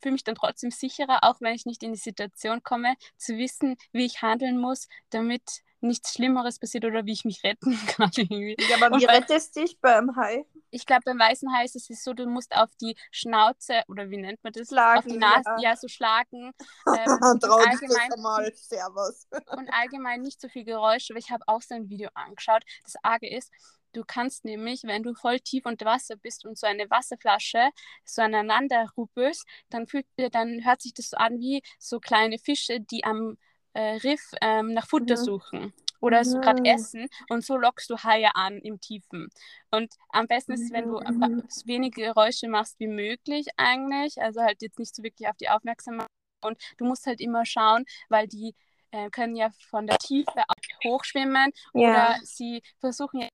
fühle 0.00 0.12
mich 0.12 0.24
dann 0.24 0.34
trotzdem 0.34 0.70
sicherer, 0.70 1.20
auch 1.24 1.40
wenn 1.40 1.54
ich 1.54 1.66
nicht 1.66 1.82
in 1.82 1.92
die 1.92 1.98
Situation 1.98 2.62
komme, 2.62 2.94
zu 3.16 3.36
wissen, 3.38 3.76
wie 3.92 4.04
ich 4.04 4.22
handeln 4.22 4.58
muss, 4.58 4.88
damit 5.10 5.42
nichts 5.80 6.12
Schlimmeres 6.14 6.58
passiert 6.58 6.84
oder 6.84 7.04
wie 7.06 7.12
ich 7.12 7.24
mich 7.24 7.42
retten 7.44 7.76
kann 7.86 8.10
irgendwie. 8.16 8.56
Ja, 8.58 8.76
aber 8.76 8.92
Und 8.92 9.00
wie 9.00 9.04
rettest 9.04 9.56
du 9.56 9.60
dich 9.62 9.80
beim 9.80 10.16
Hai? 10.16 10.44
Ich 10.70 10.86
glaube, 10.86 11.02
beim 11.04 11.18
weißen 11.18 11.52
Hai 11.54 11.64
ist 11.64 11.76
es 11.76 12.02
so, 12.02 12.12
du 12.12 12.26
musst 12.26 12.54
auf 12.54 12.70
die 12.80 12.96
Schnauze, 13.10 13.82
oder 13.88 14.10
wie 14.10 14.18
nennt 14.18 14.42
man 14.44 14.52
das? 14.52 14.62
auf 14.62 14.68
Schlagen, 14.68 15.08
die 15.10 15.16
Nase, 15.18 15.50
ja. 15.58 15.70
ja, 15.70 15.76
so 15.76 15.88
schlagen. 15.88 16.52
Ähm, 16.86 17.18
und 17.22 17.44
allgemein- 17.44 18.20
mal. 18.20 18.52
Servus. 18.54 19.26
und 19.56 19.68
allgemein 19.72 20.22
nicht 20.22 20.40
so 20.40 20.48
viel 20.48 20.64
Geräusche, 20.64 21.14
weil 21.14 21.20
ich 21.20 21.30
habe 21.30 21.44
auch 21.46 21.62
so 21.62 21.74
ein 21.74 21.88
Video 21.88 22.08
angeschaut. 22.14 22.64
Das 22.84 22.94
Arge 23.02 23.28
ist, 23.28 23.50
du 23.92 24.04
kannst 24.04 24.44
nämlich, 24.44 24.82
wenn 24.84 25.02
du 25.02 25.14
voll 25.14 25.40
tief 25.40 25.66
unter 25.66 25.86
Wasser 25.86 26.16
bist 26.16 26.44
und 26.44 26.58
so 26.58 26.66
eine 26.66 26.90
Wasserflasche 26.90 27.70
so 28.04 28.22
aneinander 28.22 28.86
ruppelst, 28.96 29.46
dann, 29.70 29.86
fühlt, 29.86 30.06
dann 30.32 30.64
hört 30.64 30.82
sich 30.82 30.94
das 30.94 31.10
so 31.10 31.16
an 31.16 31.38
wie 31.38 31.62
so 31.78 32.00
kleine 32.00 32.38
Fische, 32.38 32.80
die 32.80 33.04
am 33.04 33.38
äh, 33.72 33.96
Riff 33.96 34.32
ähm, 34.40 34.72
nach 34.72 34.86
Futter 34.88 35.16
Mhm. 35.16 35.24
suchen. 35.24 35.72
Oder 36.00 36.24
so 36.24 36.38
gerade 36.40 36.60
Mhm. 36.62 36.66
essen 36.66 37.08
und 37.28 37.44
so 37.44 37.56
lockst 37.56 37.90
du 37.90 37.96
Haie 37.98 38.34
an 38.34 38.58
im 38.58 38.80
Tiefen. 38.80 39.28
Und 39.70 39.94
am 40.10 40.26
besten 40.26 40.52
ist 40.52 40.62
es, 40.62 40.70
wenn 40.72 40.86
du 40.86 40.98
so 40.98 41.64
wenige 41.66 42.02
Geräusche 42.02 42.48
machst 42.48 42.78
wie 42.78 42.86
möglich 42.88 43.46
eigentlich, 43.56 44.20
also 44.20 44.40
halt 44.42 44.62
jetzt 44.62 44.78
nicht 44.78 44.94
so 44.94 45.02
wirklich 45.02 45.28
auf 45.28 45.36
die 45.36 45.48
Aufmerksamkeit 45.48 46.08
und 46.42 46.58
du 46.78 46.84
musst 46.84 47.06
halt 47.06 47.20
immer 47.20 47.44
schauen, 47.46 47.84
weil 48.08 48.28
die 48.28 48.54
äh, 48.92 49.10
können 49.10 49.36
ja 49.36 49.50
von 49.70 49.86
der 49.86 49.98
Tiefe 49.98 50.42
hochschwimmen 50.84 51.50
Ja. 51.74 51.80
oder 51.80 52.16
sie 52.22 52.62
versuchen 52.80 53.20
ja 53.20 53.28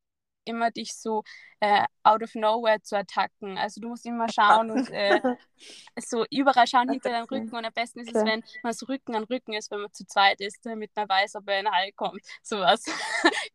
immer 0.45 0.71
dich 0.71 0.95
so 0.95 1.23
äh, 1.61 1.85
out 2.03 2.23
of 2.23 2.35
nowhere 2.35 2.81
zu 2.83 2.97
attacken. 2.97 3.57
Also 3.59 3.81
du 3.81 3.89
musst 3.89 4.05
immer 4.07 4.29
schauen 4.29 4.71
und 4.71 4.91
äh, 4.91 5.21
so 6.05 6.25
überall 6.31 6.67
schauen 6.67 6.91
hinter 6.91 7.11
deinem. 7.11 7.27
Rücken 7.27 7.55
und 7.55 7.65
am 7.65 7.73
besten 7.73 8.01
ist 8.01 8.15
es, 8.15 8.25
wenn 8.25 8.43
man 8.63 8.73
so 8.73 8.87
Rücken 8.87 9.15
an 9.15 9.25
Rücken 9.25 9.53
ist, 9.53 9.71
wenn 9.71 9.81
man 9.81 9.93
zu 9.93 10.05
zweit 10.07 10.41
ist, 10.41 10.65
damit 10.67 10.91
man 10.97 11.09
weiß, 11.09 11.37
ob 11.37 11.49
er 11.49 11.61
in 11.61 11.71
Hai 11.71 11.93
kommt. 11.93 12.21
Sowas. 12.43 12.83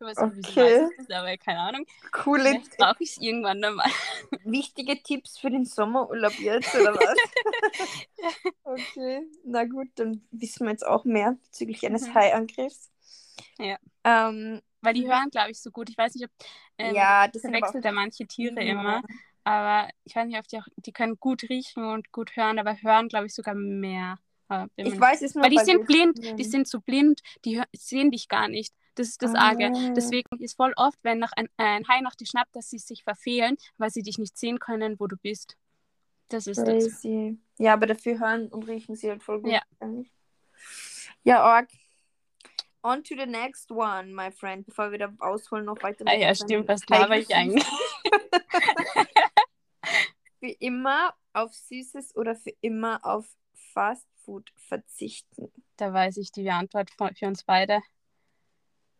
weiß 0.00 0.18
nicht, 0.20 0.48
Okay. 0.48 0.82
weiß 0.82 0.90
ich 0.92 1.06
das, 1.08 1.10
aber 1.18 1.36
keine 1.38 1.58
Ahnung. 1.58 1.84
Coole, 2.12 2.42
Vielleicht 2.50 2.76
brauche 2.78 2.96
ich 3.02 3.10
es 3.10 3.18
irgendwann 3.18 3.60
dann 3.60 3.74
mal. 3.74 3.90
wichtige 4.44 5.02
Tipps 5.02 5.38
für 5.38 5.50
den 5.50 5.64
Sommerurlaub 5.64 6.38
jetzt, 6.38 6.72
oder 6.74 6.94
was? 6.94 7.18
okay, 8.64 9.26
na 9.44 9.64
gut, 9.64 9.88
dann 9.96 10.26
wissen 10.30 10.66
wir 10.66 10.70
jetzt 10.70 10.86
auch 10.86 11.04
mehr 11.04 11.36
bezüglich 11.44 11.84
eines 11.86 12.08
Mhm. 12.08 12.14
Haiangriffs. 12.14 12.90
Ja. 13.58 13.76
Ähm, 14.04 14.62
Weil 14.80 14.94
die 14.94 15.06
hören, 15.06 15.30
glaube 15.30 15.50
ich, 15.50 15.60
so 15.60 15.70
gut. 15.70 15.90
Ich 15.90 15.98
weiß 15.98 16.14
nicht, 16.14 16.24
ob 16.24 16.30
ähm, 16.78 16.94
ja, 16.94 17.28
das 17.28 17.42
verwechselt 17.42 17.84
ja 17.84 17.92
manche 17.92 18.26
Tiere 18.26 18.62
Ja. 18.62 18.72
immer. 18.72 19.02
Aber 19.44 19.88
ich 20.04 20.14
weiß 20.14 20.26
nicht, 20.26 20.38
ob 20.38 20.46
die 20.48 20.58
auch, 20.58 20.66
die 20.76 20.92
können 20.92 21.16
gut 21.18 21.42
riechen 21.44 21.84
und 21.84 22.12
gut 22.12 22.36
hören, 22.36 22.58
aber 22.58 22.80
hören, 22.82 23.08
glaube 23.08 23.26
ich, 23.26 23.34
sogar 23.34 23.54
mehr. 23.54 24.18
Mir 24.50 24.68
Ich 24.76 24.98
weiß 24.98 25.22
es 25.22 25.34
nur, 25.34 25.44
Weil 25.44 25.50
die 25.50 25.58
sind 25.58 25.86
blind, 25.86 26.38
die 26.38 26.44
sind 26.44 26.68
so 26.68 26.80
blind, 26.80 27.20
die 27.44 27.62
sehen 27.74 28.10
dich 28.10 28.28
gar 28.28 28.48
nicht. 28.48 28.74
Das 28.94 29.08
ist 29.08 29.22
das 29.22 29.34
Ah. 29.34 29.50
Arge. 29.50 29.70
Deswegen 29.94 30.28
ist 30.38 30.56
voll 30.56 30.72
oft, 30.76 30.98
wenn 31.02 31.18
noch 31.18 31.32
ein, 31.36 31.48
ein 31.56 31.86
Hai 31.86 32.00
nach 32.00 32.14
dir 32.14 32.26
schnappt, 32.26 32.56
dass 32.56 32.70
sie 32.70 32.78
sich 32.78 33.04
verfehlen, 33.04 33.56
weil 33.76 33.90
sie 33.90 34.02
dich 34.02 34.18
nicht 34.18 34.36
sehen 34.36 34.58
können, 34.58 34.98
wo 34.98 35.06
du 35.06 35.16
bist. 35.16 35.56
Das 36.28 36.46
ist 36.46 36.58
das. 36.58 36.66
Crazy. 36.66 37.38
Ja, 37.58 37.74
aber 37.74 37.86
dafür 37.86 38.18
hören 38.18 38.48
und 38.48 38.66
riechen 38.66 38.96
sie 38.96 39.08
halt 39.08 39.22
voll 39.22 39.40
gut. 39.40 39.52
Ja. 39.52 39.62
Ja, 41.22 41.44
Org. 41.44 41.68
On 42.82 43.02
to 43.02 43.16
the 43.16 43.26
next 43.26 43.70
one, 43.70 44.12
my 44.12 44.30
friend, 44.30 44.64
bevor 44.64 44.90
wir 44.92 44.98
da 44.98 45.12
ausholen 45.18 45.64
noch 45.64 45.82
weiter. 45.82 46.04
Ah 46.06 46.14
ja, 46.14 46.34
stimmt, 46.34 46.68
was 46.68 46.88
laber 46.88 47.18
ich 47.18 47.34
eigentlich? 47.34 47.64
Für 50.40 50.50
immer 50.60 51.14
auf 51.32 51.52
Süßes 51.52 52.14
oder 52.14 52.36
für 52.36 52.52
immer 52.60 53.04
auf 53.04 53.26
Fast 53.72 54.06
Food 54.24 54.52
verzichten. 54.54 55.50
Da 55.76 55.92
weiß 55.92 56.16
ich 56.18 56.30
die 56.30 56.48
Antwort 56.48 56.90
für 56.90 57.26
uns 57.26 57.42
beide. 57.42 57.80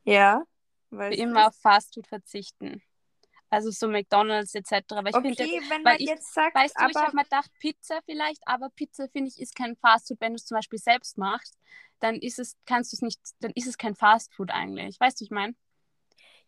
Ja. 0.05 0.43
Für 0.91 1.15
immer 1.15 1.49
auf 1.49 1.55
Fastfood 1.57 2.07
verzichten. 2.07 2.83
Also 3.51 3.71
so 3.71 3.89
McDonalds 3.89 4.55
etc. 4.55 4.99
Aber 4.99 5.09
ich 5.09 5.15
Okay, 5.15 5.29
jetzt, 5.31 5.71
wenn 5.71 5.85
weil 5.85 5.93
man 5.95 5.97
ich- 6.01 6.09
jetzt 6.09 6.35
sagt, 6.35 6.55
weißt 6.55 6.75
du, 6.79 6.87
ich 6.89 6.97
aber 6.97 7.07
habe 7.07 7.17
mir 7.17 7.23
gedacht, 7.25 7.51
Pizza 7.59 8.01
vielleicht, 8.05 8.43
aber 8.47 8.69
Pizza 8.71 9.09
finde 9.09 9.31
ich 9.31 9.41
ist 9.41 9.55
kein 9.55 9.77
Fastfood. 9.77 10.21
Wenn 10.21 10.33
du 10.33 10.37
es 10.37 10.45
zum 10.47 10.57
Beispiel 10.57 10.79
selbst 10.79 11.17
machst, 11.17 11.57
dann 12.01 12.17
ist 12.17 12.39
es, 12.39 12.57
kannst 12.67 12.93
du 12.93 12.97
es 12.97 13.03
nicht, 13.03 13.21
dann 13.41 13.53
ist 13.55 13.67
es 13.67 13.79
kein 13.79 13.95
Fastfood 13.95 14.51
eigentlich. 14.51 15.01
Weißt 15.01 15.21
du, 15.21 15.25
ich 15.25 15.31
meine? 15.31 15.55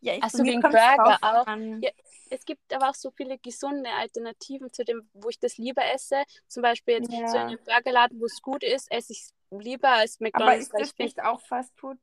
ja, 0.00 0.14
ich 0.14 0.24
so, 0.30 0.42
mir 0.42 0.52
wegen 0.52 0.60
Burger 0.62 1.18
auch. 1.22 1.46
Ja. 1.80 1.90
Es 2.30 2.44
gibt 2.44 2.72
aber 2.72 2.90
auch 2.90 2.94
so 2.94 3.10
viele 3.10 3.38
gesunde 3.38 3.90
Alternativen 3.90 4.72
zu 4.72 4.84
dem, 4.84 5.10
wo 5.14 5.28
ich 5.30 5.38
das 5.40 5.58
lieber 5.58 5.84
esse. 5.92 6.22
Zum 6.46 6.62
Beispiel 6.62 6.94
jetzt 6.94 7.10
so 7.10 7.16
in 7.16 7.22
Ja. 7.24 7.46
einem 7.46 7.58
Burgerladen, 7.64 8.20
wo 8.20 8.26
es 8.26 8.40
gut 8.40 8.62
ist, 8.62 8.90
esse 8.92 9.12
ich 9.12 9.20
es 9.20 9.34
lieber 9.50 9.88
als 9.88 10.14
Aber 10.20 10.22
McDonalds. 10.22 10.66
ist 10.66 10.72
weil 10.74 10.80
das 10.82 10.96
nicht 10.98 11.20
auch 11.22 11.40
Fast 11.40 11.76
Food? 11.78 11.98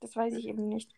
Das 0.00 0.14
weiß 0.14 0.34
ich 0.34 0.46
eben 0.46 0.68
nicht. 0.68 0.90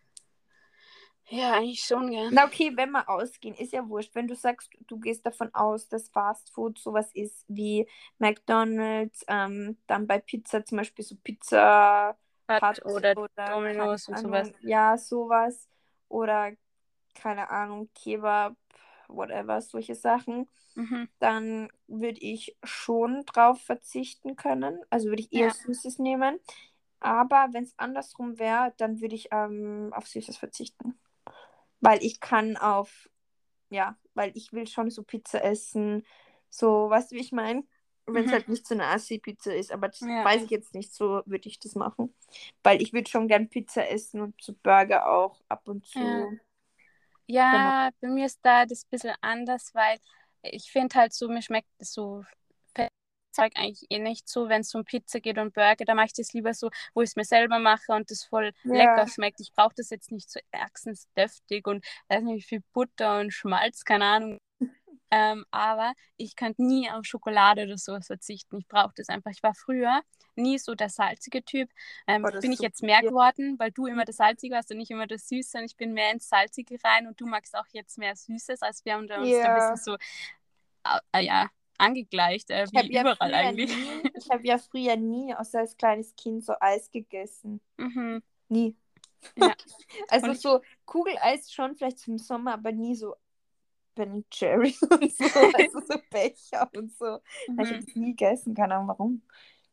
Ja, 1.29 1.55
eigentlich 1.55 1.81
schon, 1.81 2.11
gell. 2.11 2.29
Na 2.33 2.47
okay, 2.47 2.73
wenn 2.75 2.91
wir 2.91 3.09
ausgehen, 3.09 3.55
ist 3.57 3.73
ja 3.73 3.89
wurscht. 3.89 4.15
Wenn 4.15 4.29
du 4.29 4.35
sagst, 4.35 4.71
du 4.87 4.99
gehst 4.99 5.27
davon 5.27 5.53
aus, 5.55 5.89
dass 5.89 6.09
Fast 6.09 6.53
Food 6.53 6.79
sowas 6.79 7.11
ist 7.15 7.45
wie 7.49 7.89
McDonalds, 8.19 9.25
ähm, 9.29 9.77
dann 9.87 10.07
bei 10.07 10.19
Pizza 10.19 10.65
zum 10.65 10.79
Beispiel 10.79 11.05
so 11.05 11.17
Pizza 11.17 12.17
Hut 12.49 12.85
Hut 12.85 12.85
oder 12.87 13.15
keine 13.37 13.51
Domino's 13.51 14.09
und 14.09 14.19
sowas. 14.19 14.53
Ja, 14.63 14.97
sowas. 14.97 15.69
Oder 16.09 16.53
keine 17.15 17.51
Ahnung, 17.51 17.91
Kebab, 17.95 18.57
whatever, 19.09 19.61
solche 19.61 19.95
Sachen. 19.95 20.49
Mhm. 20.75 21.09
Dann 21.19 21.69
würde 21.89 22.21
ich 22.21 22.57
schon 22.63 23.25
drauf 23.25 23.61
verzichten 23.63 24.37
können. 24.37 24.81
Also 24.91 25.09
würde 25.09 25.23
ich 25.23 25.33
eher 25.33 25.49
Ja. 25.49 25.55
Süßes 25.55 25.99
nehmen. 25.99 26.39
Aber 27.01 27.49
wenn 27.53 27.65
es 27.65 27.79
andersrum 27.79 28.39
wäre, 28.39 28.73
dann 28.77 29.01
würde 29.01 29.15
ich 29.15 29.29
ähm, 29.33 29.93
auf 29.93 30.07
Süßes 30.07 30.37
verzichten. 30.37 30.99
Weil 31.81 32.03
ich 32.05 32.21
kann 32.21 32.57
auf, 32.57 33.09
ja, 33.71 33.99
weil 34.15 34.33
ich 34.37 34.53
will 34.53 34.67
schon 34.67 34.91
so 34.91 35.03
Pizza 35.05 35.43
essen. 35.45 36.05
So, 36.51 36.91
weißt 36.91 37.13
du, 37.13 37.17
wie 37.17 37.21
ich 37.21 37.33
meine? 37.33 37.65
Wenn 38.13 38.25
es 38.27 38.33
Mhm. 38.33 38.33
halt 38.33 38.49
nicht 38.49 38.67
so 38.67 38.75
eine 38.75 38.87
Assi-Pizza 38.89 39.55
ist, 39.55 39.73
aber 39.73 39.89
das 39.89 40.09
Ja. 40.09 40.23
weiß 40.23 40.43
ich 40.45 40.51
jetzt 40.51 40.75
nicht, 40.75 40.95
so 40.95 41.23
würde 41.27 41.49
ich 41.49 41.59
das 41.61 41.75
machen. 41.75 42.15
Weil 42.63 42.83
ich 42.83 42.93
würde 42.93 43.11
schon 43.11 43.29
gern 43.29 43.49
Pizza 43.51 43.89
essen 43.91 44.21
und 44.23 44.41
so 44.43 44.55
Burger 44.63 45.09
auch 45.13 45.43
ab 45.49 45.69
und 45.69 45.87
zu. 45.87 46.41
Ja. 47.53 47.73
Ja, 47.75 47.91
bei 48.01 48.09
mir 48.09 48.27
ist 48.27 48.41
da 48.43 48.67
das 48.67 48.85
ein 48.85 48.91
bisschen 48.91 49.15
anders, 49.21 49.75
weil 49.75 49.99
ich 50.43 50.71
finde 50.71 50.95
halt 50.97 51.13
so, 51.13 51.29
mir 51.29 51.43
schmeckt 51.43 51.69
so 51.81 52.25
Zeug 53.37 53.53
eigentlich 53.57 53.87
eh 53.91 53.99
nicht 53.99 54.29
so, 54.29 54.49
wenn 54.49 54.63
es 54.63 54.75
um 54.75 54.85
Pizza 54.85 55.21
geht 55.21 55.39
und 55.39 55.55
Burger, 55.55 55.85
da 55.85 55.95
mache 55.95 56.07
ich 56.07 56.13
das 56.15 56.33
lieber 56.33 56.55
so, 56.55 56.71
wo 56.95 57.03
ich 57.03 57.11
es 57.11 57.17
mir 57.17 57.25
selber 57.25 57.59
mache 57.59 57.93
und 57.93 58.11
das 58.11 58.25
voll 58.25 58.53
Ja. 58.65 58.73
lecker 58.75 59.07
schmeckt. 59.09 59.41
Ich 59.41 59.53
brauche 59.53 59.75
das 59.77 59.91
jetzt 59.91 60.11
nicht 60.11 60.31
so 60.31 60.41
ärgstensdeftig 60.51 61.67
und 61.67 61.85
weiß 62.09 62.23
nicht, 62.25 62.39
wie 62.45 62.49
viel 62.49 62.63
Butter 62.73 63.21
und 63.21 63.33
Schmalz, 63.33 63.85
keine 63.85 64.05
Ahnung. 64.07 64.39
Ähm, 65.13 65.45
aber 65.53 65.93
ich 66.17 66.35
könnte 66.35 66.65
nie 66.65 66.91
auf 66.91 67.05
Schokolade 67.05 67.63
oder 67.63 67.79
sowas 67.79 68.09
verzichten. 68.09 68.59
Ich 68.59 68.67
brauche 68.67 68.93
das 68.97 69.09
einfach. 69.09 69.31
Ich 69.31 69.41
war 69.41 69.55
früher 69.55 70.03
nie 70.35 70.59
so 70.59 70.75
der 70.75 70.89
salzige 70.89 71.45
Typ. 71.45 71.71
Ähm, 72.09 72.25
das 72.25 72.41
bin 72.41 72.51
ich 72.51 72.59
jetzt 72.59 72.83
mehr 72.83 72.99
viel. 72.99 73.11
geworden, 73.11 73.55
weil 73.61 73.71
du 73.71 73.87
immer 73.87 74.05
das 74.05 74.17
Salzige 74.17 74.57
warst 74.57 74.73
und 74.73 74.81
ich 74.81 74.91
immer 74.91 75.07
das 75.07 75.29
Süße. 75.29 75.59
Und 75.59 75.65
ich 75.65 75.77
bin 75.77 75.93
mehr 75.93 76.11
ins 76.11 76.29
Salzige 76.29 76.77
rein 76.83 77.07
und 77.07 77.21
du 77.21 77.27
magst 77.27 77.57
auch 77.57 77.67
jetzt 77.73 77.99
mehr 77.99 78.17
Süßes, 78.17 78.63
als 78.63 78.85
wir 78.85 78.95
haben 78.95 79.07
da 79.07 79.21
uns 79.23 79.31
da 79.31 79.49
ein 79.49 79.55
bisschen 79.55 79.77
so 79.77 79.97
äh, 81.13 81.25
ja, 81.25 81.49
angegleicht, 81.79 82.51
äh, 82.51 82.65
Ich 82.65 82.73
wie 82.73 82.79
habe 82.79 82.89
ja, 82.93 83.01
überall 83.03 83.17
früher 83.17 83.37
eigentlich. 83.37 83.77
nie- 83.77 84.11
ich 84.15 84.29
hab 84.31 84.45
ja 84.45 84.59
früher 84.59 84.97
nie, 84.97 85.35
außer 85.35 85.61
als 85.61 85.77
kleines 85.77 86.15
Kind, 86.17 86.45
so 86.45 86.55
Eis 86.61 86.91
gegessen. 86.91 87.61
Mhm. 87.77 88.23
Nie. 88.49 88.77
Ja. 89.37 89.53
Also 90.09 90.27
Und 90.27 90.33
ich- 90.35 90.41
so 90.41 90.61
Kugeleis 90.85 91.53
schon 91.53 91.75
vielleicht 91.75 91.99
zum 91.99 92.19
Sommer, 92.19 92.55
aber 92.55 92.73
nie 92.73 92.95
so 92.95 93.15
Ben 93.95 94.25
Jerry 94.33 94.75
und 94.91 95.13
so, 95.13 95.25
also 95.25 95.81
so 95.81 95.99
Becher 96.11 96.69
und 96.77 96.93
so. 96.97 97.19
Ich 97.47 97.49
Mhm. 97.55 97.59
habe 97.59 97.75
das 97.85 97.95
nie 97.97 98.11
gegessen, 98.15 98.55
keine 98.55 98.75
Ahnung 98.77 98.89
warum. 98.89 99.23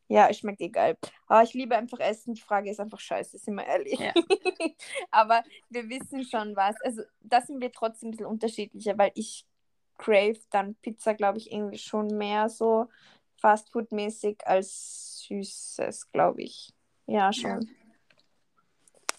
Ja, 0.08 0.28
es 0.28 0.38
schmeckt 0.38 0.60
egal. 0.60 0.98
Aber 1.28 1.42
ich 1.42 1.54
liebe 1.54 1.74
einfach 1.76 1.98
Essen. 1.98 2.34
Die 2.34 2.40
Frage 2.40 2.70
ist 2.70 2.78
einfach 2.78 3.00
scheiße, 3.00 3.38
sind 3.38 3.54
wir 3.54 3.66
ehrlich. 3.66 3.98
Ja. 3.98 4.12
Aber 5.10 5.42
wir 5.70 5.88
wissen 5.88 6.24
schon 6.24 6.54
was. 6.56 6.76
Also 6.82 7.02
da 7.20 7.40
sind 7.40 7.60
wir 7.60 7.72
trotzdem 7.72 8.08
ein 8.08 8.10
bisschen 8.12 8.26
unterschiedlicher, 8.26 8.98
weil 8.98 9.12
ich 9.14 9.46
crave 9.98 10.38
dann 10.50 10.74
Pizza, 10.76 11.14
glaube 11.14 11.38
ich, 11.38 11.52
irgendwie 11.52 11.78
schon 11.78 12.08
mehr 12.08 12.48
so 12.48 12.88
Fastfood-mäßig 13.40 14.46
als 14.46 15.24
Süßes, 15.26 16.10
glaube 16.12 16.42
ich. 16.42 16.72
Ja, 17.06 17.32
schon. 17.32 17.68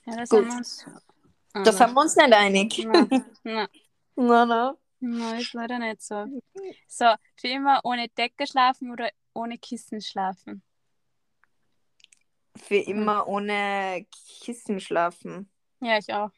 Ja, 0.05 0.17
das 0.17 0.29
Gut. 0.29 0.39
haben 0.39 0.47
wir 0.47 0.57
uns. 0.57 0.85
Das 1.53 1.79
haben 1.79 1.93
wir 1.93 2.01
uns 2.01 2.15
nicht 2.15 2.33
einig. 2.33 2.87
Na, 4.17 4.45
na. 4.45 4.77
na, 4.99 5.37
ist 5.37 5.53
leider 5.53 5.77
nicht 5.77 6.01
so. 6.01 6.25
So, 6.87 7.13
für 7.35 7.49
immer 7.49 7.81
ohne 7.83 8.07
Decke 8.07 8.47
schlafen 8.47 8.91
oder 8.91 9.09
ohne 9.33 9.57
Kissen 9.57 10.01
schlafen? 10.01 10.63
Für 12.55 12.77
immer 12.77 13.27
ohne 13.27 14.05
Kissen 14.39 14.79
schlafen. 14.79 15.49
Ja, 15.81 15.97
ich 15.97 16.13
auch. 16.13 16.31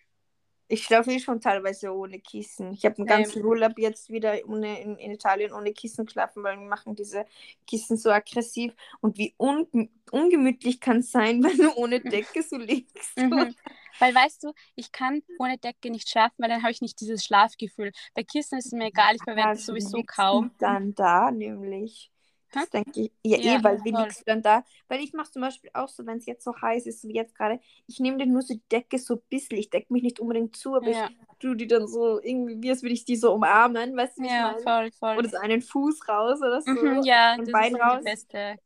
Ich 0.69 0.83
schlafe 0.83 1.11
eh 1.11 1.19
schon 1.19 1.39
teilweise 1.39 1.93
ohne 1.93 2.19
Kissen. 2.19 2.73
Ich 2.73 2.85
habe 2.85 2.97
einen 2.97 3.05
ganzen 3.05 3.43
Urlaub 3.43 3.77
jetzt 3.79 4.09
wieder 4.09 4.37
ohne, 4.47 4.81
in, 4.81 4.97
in 4.97 5.11
Italien 5.11 5.53
ohne 5.53 5.71
Kissen 5.73 6.05
geschlafen, 6.05 6.43
weil 6.43 6.59
wir 6.59 6.67
machen 6.67 6.95
diese 6.95 7.25
Kissen 7.65 7.97
so 7.97 8.09
aggressiv. 8.09 8.73
Und 8.99 9.17
wie 9.17 9.33
un, 9.37 9.89
ungemütlich 10.11 10.81
kann 10.81 10.97
es 10.97 11.11
sein, 11.11 11.41
wenn 11.43 11.57
du 11.57 11.73
ohne 11.75 12.01
Decke 12.01 12.43
so 12.43 12.57
liegst. 12.57 13.17
Mhm. 13.17 13.55
Weil 13.99 14.13
weißt 14.13 14.43
du, 14.43 14.53
ich 14.75 14.91
kann 14.91 15.23
ohne 15.39 15.57
Decke 15.57 15.89
nicht 15.89 16.07
schlafen, 16.09 16.35
weil 16.37 16.49
dann 16.49 16.61
habe 16.61 16.71
ich 16.71 16.81
nicht 16.81 17.01
dieses 17.01 17.25
Schlafgefühl. 17.25 17.91
Bei 18.13 18.23
Kissen 18.23 18.59
ist 18.59 18.67
es 18.67 18.71
mir 18.71 18.85
egal, 18.87 19.15
ich 19.15 19.23
verwende 19.23 19.57
es 19.57 19.65
wie 19.73 19.81
sowieso 19.81 20.03
kaum. 20.03 20.51
dann 20.59 20.93
da, 20.93 21.31
nämlich. 21.31 22.11
Das 22.51 22.69
denke 22.69 23.01
ich. 23.01 23.11
Ja, 23.23 23.37
Ja, 23.41 23.59
eh, 23.59 23.63
weil 23.63 23.83
wie 23.83 23.91
liegst 23.91 24.21
du 24.21 24.25
dann 24.25 24.41
da? 24.41 24.63
Weil 24.87 25.01
ich 25.01 25.13
mache 25.13 25.31
zum 25.31 25.41
Beispiel 25.41 25.69
auch 25.73 25.89
so, 25.89 26.05
wenn 26.05 26.17
es 26.17 26.25
jetzt 26.25 26.43
so 26.43 26.53
heiß 26.59 26.85
ist, 26.85 27.03
wie 27.07 27.13
jetzt 27.13 27.35
gerade, 27.35 27.59
ich 27.87 27.99
nehme 27.99 28.17
dann 28.17 28.31
nur 28.31 28.41
so 28.41 28.53
die 28.53 28.61
Decke 28.71 28.97
so 28.99 29.15
ein 29.15 29.21
bisschen. 29.29 29.57
Ich 29.57 29.69
decke 29.69 29.91
mich 29.93 30.03
nicht 30.03 30.19
unbedingt 30.19 30.55
zu, 30.55 30.75
aber 30.75 30.89
Ja, 30.89 31.09
ich 31.09 31.17
tue 31.39 31.55
die 31.55 31.67
dann 31.67 31.87
so 31.87 32.21
irgendwie, 32.21 32.61
wie 32.61 32.69
als 32.71 32.81
würde 32.83 32.93
ich 32.93 33.05
die 33.05 33.15
so 33.15 33.33
umarmen, 33.33 33.95
weißt 33.95 34.17
du, 34.17 34.21
wie 34.23 34.27
ja, 34.27 34.33
ich 34.37 34.41
meine? 34.41 34.63
voll, 34.63 34.91
voll. 34.91 35.17
Oder 35.19 35.29
so 35.29 35.37
einen 35.37 35.61
Fuß 35.61 36.07
raus 36.07 36.39
oder 36.41 36.61
so. 36.61 36.71
Mhm, 36.71 37.03
ja, 37.03 37.31
ein 37.33 37.45
das 37.45 37.49
Bein 37.49 37.75
ist 37.75 37.81
raus. 37.81 37.99
die 37.99 38.03
beste. 38.09 38.59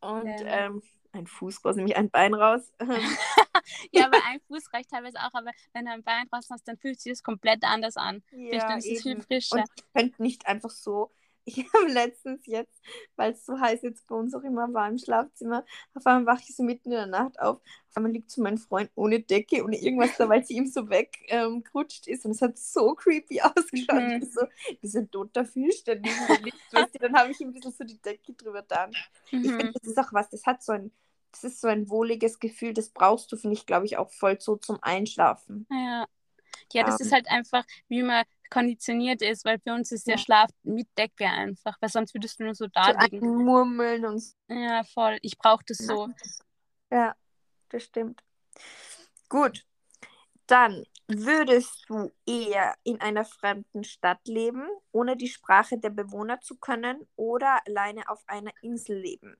Und 0.00 0.28
Ja. 0.28 0.46
ähm, 0.46 0.82
ein 1.12 1.26
Fuß 1.26 1.64
raus, 1.64 1.76
nämlich 1.76 1.96
ein 1.96 2.10
Bein 2.10 2.34
raus. 2.34 2.72
Ja, 3.92 4.06
aber 4.06 4.16
ein 4.26 4.40
Fuß 4.48 4.72
reicht 4.72 4.90
teilweise 4.90 5.18
auch, 5.18 5.32
aber 5.34 5.52
wenn 5.72 5.84
du 5.84 5.92
ein 5.92 6.02
Bein 6.02 6.26
draußen 6.28 6.52
hast, 6.54 6.66
dann 6.66 6.78
fühlt 6.78 7.00
sich 7.00 7.12
das 7.12 7.22
komplett 7.22 7.62
anders 7.64 7.96
an. 7.96 8.22
Ja, 8.30 8.76
ich 8.78 8.90
ist 8.90 9.02
viel 9.02 9.16
eben. 9.16 9.22
frischer. 9.22 9.58
Und 9.58 9.70
ich 9.76 9.84
könnte 9.94 10.22
nicht 10.22 10.46
einfach 10.46 10.70
so. 10.70 11.10
Ich 11.44 11.56
habe 11.74 11.88
letztens 11.92 12.46
jetzt, 12.46 12.80
weil 13.16 13.32
es 13.32 13.44
so 13.44 13.58
heiß 13.58 13.82
jetzt 13.82 14.06
bei 14.06 14.14
uns 14.14 14.34
auch 14.34 14.42
immer 14.44 14.72
war 14.72 14.88
im 14.88 14.98
Schlafzimmer, 14.98 15.64
auf 15.94 16.06
einmal 16.06 16.26
wache 16.34 16.44
ich 16.48 16.54
so 16.56 16.62
mitten 16.62 16.90
in 16.90 16.96
der 16.96 17.06
Nacht 17.06 17.38
auf. 17.40 17.56
Auf 17.58 17.96
einmal 17.96 18.12
liegt 18.12 18.30
so 18.30 18.42
mein 18.42 18.58
Freund 18.58 18.90
ohne 18.94 19.20
Decke, 19.20 19.64
ohne 19.64 19.76
irgendwas 19.80 20.16
da, 20.16 20.28
weil 20.28 20.44
sie 20.44 20.54
ihm 20.54 20.66
so 20.66 20.88
weggerutscht 20.88 22.06
ähm, 22.06 22.14
ist. 22.14 22.24
Und 22.24 22.32
es 22.32 22.42
hat 22.42 22.58
so 22.58 22.94
creepy 22.94 23.40
ausgeschaut. 23.42 24.04
Mhm. 24.10 24.28
So, 24.32 24.42
so 24.82 24.98
ein 24.98 25.10
toter 25.10 25.44
Fisch, 25.44 25.84
der 25.84 25.96
liegt. 25.96 26.72
weißt 26.72 26.94
du, 26.94 26.98
dann 27.00 27.14
habe 27.16 27.32
ich 27.32 27.40
ihm 27.40 27.48
ein 27.48 27.52
bisschen 27.54 27.72
so 27.72 27.84
die 27.84 28.00
Decke 28.00 28.32
drüber. 28.34 28.64
Ich 29.40 29.50
Mhm. 29.50 29.56
finde, 29.56 29.72
das 29.80 29.88
ist 29.90 29.98
auch 29.98 30.12
was, 30.12 30.30
das 30.30 30.46
hat 30.46 30.62
so 30.62 30.72
ein, 30.72 30.92
das 31.32 31.44
ist 31.44 31.60
so 31.60 31.68
ein 31.68 31.88
wohliges 31.88 32.38
Gefühl, 32.38 32.72
das 32.74 32.90
brauchst 32.90 33.32
du, 33.32 33.36
finde 33.36 33.56
ich, 33.56 33.66
glaube 33.66 33.86
ich, 33.86 33.96
auch 33.96 34.10
voll 34.10 34.40
so 34.40 34.56
zum 34.56 34.78
Einschlafen. 34.82 35.66
Ja. 35.70 36.06
ja, 36.72 36.84
das 36.84 37.00
Ähm. 37.00 37.00
ist 37.00 37.12
halt 37.12 37.28
einfach, 37.30 37.64
wie 37.88 38.02
man 38.02 38.24
konditioniert 38.52 39.22
ist, 39.22 39.44
weil 39.44 39.58
für 39.58 39.72
uns 39.72 39.90
ist 39.92 40.06
der 40.06 40.16
Ja. 40.16 40.22
Schlaf 40.22 40.50
mit 40.62 40.86
Decke 40.96 41.26
einfach, 41.26 41.76
weil 41.80 41.88
sonst 41.88 42.14
würdest 42.14 42.38
du 42.38 42.44
nur 42.44 42.54
so 42.54 42.66
da 42.68 42.92
So 42.92 42.98
liegen. 42.98 43.44
Murmeln 43.44 44.04
und 44.04 44.18
so. 44.20 44.34
Ja, 44.48 44.84
voll. 44.84 45.18
Ich 45.22 45.38
brauche 45.38 45.64
das 45.66 45.78
so. 45.78 46.08
Ja, 46.90 47.14
das 47.70 47.84
stimmt. 47.84 48.22
Gut. 49.28 49.64
Dann 50.46 50.84
würdest 51.08 51.84
du 51.88 52.10
eher 52.26 52.74
in 52.82 53.00
einer 53.00 53.24
fremden 53.24 53.84
Stadt 53.84 54.20
leben, 54.26 54.68
ohne 54.90 55.16
die 55.16 55.28
Sprache 55.28 55.78
der 55.78 55.90
Bewohner 55.90 56.40
zu 56.40 56.56
können, 56.58 57.06
oder 57.16 57.66
alleine 57.66 58.08
auf 58.08 58.22
einer 58.26 58.52
Insel 58.60 58.98
leben? 58.98 59.36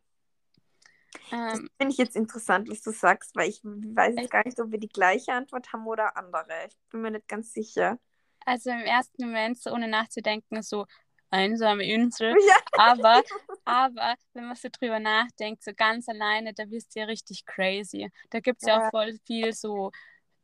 Das 1.12 1.58
Ähm, 1.58 1.70
finde 1.78 1.92
ich 1.92 1.98
jetzt 1.98 2.16
interessant, 2.16 2.70
was 2.70 2.80
du 2.80 2.92
sagst, 2.92 3.36
weil 3.36 3.50
ich 3.50 3.60
weiß 3.62 4.14
jetzt 4.16 4.30
gar 4.30 4.44
nicht, 4.44 4.58
ob 4.60 4.70
wir 4.70 4.78
die 4.78 4.88
gleiche 4.88 5.32
Antwort 5.34 5.72
haben 5.72 5.86
oder 5.86 6.16
andere. 6.16 6.68
Ich 6.68 6.78
bin 6.90 7.02
mir 7.02 7.10
nicht 7.10 7.28
ganz 7.28 7.52
sicher. 7.52 7.98
Also 8.46 8.70
im 8.70 8.80
ersten 8.80 9.24
Moment, 9.26 9.58
so 9.58 9.70
ohne 9.72 9.88
nachzudenken, 9.88 10.62
so 10.62 10.86
einsame 11.30 11.84
Insel. 11.84 12.34
Ja, 12.48 12.56
Aber, 12.78 13.22
aber 13.64 14.14
wenn 14.34 14.46
man 14.46 14.56
so 14.56 14.68
drüber 14.70 14.98
nachdenkt, 15.00 15.62
so 15.62 15.72
ganz 15.74 16.08
alleine, 16.08 16.52
da 16.54 16.68
wirst 16.70 16.94
du 16.94 17.00
ja 17.00 17.06
richtig 17.06 17.44
crazy. 17.46 18.10
Da 18.30 18.40
gibt 18.40 18.62
es 18.62 18.68
ja 18.68 18.78
Ja. 18.78 18.86
auch 18.86 18.90
voll 18.90 19.18
viel 19.26 19.52
so, 19.52 19.90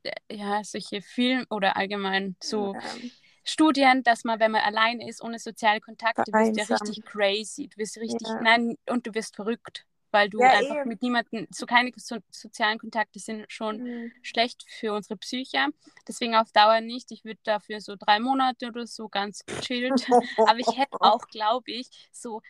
äh, 0.03 0.13
ja, 0.31 0.63
solche 0.65 1.03
Film- 1.03 1.47
oder 1.51 1.77
allgemein 1.77 2.37
so 2.43 2.75
ähm, 2.75 3.11
Studien, 3.45 4.03
dass 4.03 4.25
man, 4.25 4.41
wenn 4.41 4.51
man 4.53 4.63
alleine 4.63 5.09
ist, 5.09 5.23
ohne 5.23 5.39
soziale 5.39 5.81
Kontakte, 5.81 6.33
wirst 6.33 6.57
du 6.57 6.61
ja 6.61 6.67
richtig 6.67 7.05
crazy. 7.05 7.69
Du 7.69 7.79
wirst 7.79 7.97
richtig, 7.99 8.29
Ja. 8.29 8.41
nein, 8.43 8.77
und 8.89 9.07
du 9.07 9.15
wirst 9.15 9.37
verrückt, 9.37 9.85
weil 10.11 10.29
du 10.31 10.41
Ja, 10.41 10.51
einfach 10.51 10.77
eben. 10.81 10.89
mit 10.89 11.03
niemandem, 11.03 11.47
so 11.51 11.67
keine 11.67 11.93
so, 11.97 12.17
sozialen 12.31 12.79
Kontakte 12.79 13.19
sind 13.19 13.45
schon 13.51 13.79
Mhm. 13.79 14.13
schlecht 14.23 14.65
für 14.69 14.93
unsere 14.93 15.17
Psyche. 15.17 15.67
Deswegen 16.07 16.35
auf 16.35 16.51
Dauer 16.53 16.81
nicht. 16.81 17.11
Ich 17.13 17.25
würde 17.25 17.41
dafür 17.45 17.81
so 17.81 17.97
drei 17.97 18.19
Monate 18.21 18.67
oder 18.69 18.87
so 18.87 19.09
ganz 19.09 19.45
gechillt. 19.45 20.07
Aber 20.49 20.59
ich 20.59 20.77
hätte 20.79 21.01
auch, 21.01 21.27
glaube 21.29 21.71
ich, 21.71 22.09
so 22.13 22.41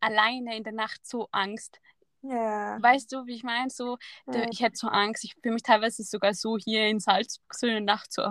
alleine 0.00 0.56
in 0.56 0.64
der 0.64 0.72
Nacht 0.72 1.06
so 1.06 1.28
Angst. 1.30 1.80
Ja. 2.26 2.82
Weißt 2.82 3.12
du, 3.12 3.26
wie 3.26 3.34
ich 3.34 3.42
meine? 3.44 3.68
So, 3.70 3.98
Ja. 4.26 4.46
ich 4.50 4.60
hätte 4.60 4.76
so 4.76 4.88
Angst. 4.88 5.24
Ich 5.24 5.34
fühle 5.42 5.52
mich 5.54 5.62
teilweise 5.62 6.02
sogar 6.02 6.32
so 6.34 6.56
hier 6.58 6.86
in 6.88 6.98
Salzburg 6.98 7.54
so 7.54 7.66
in 7.66 7.72
der 7.74 7.80
Nacht 7.82 8.12
so, 8.12 8.22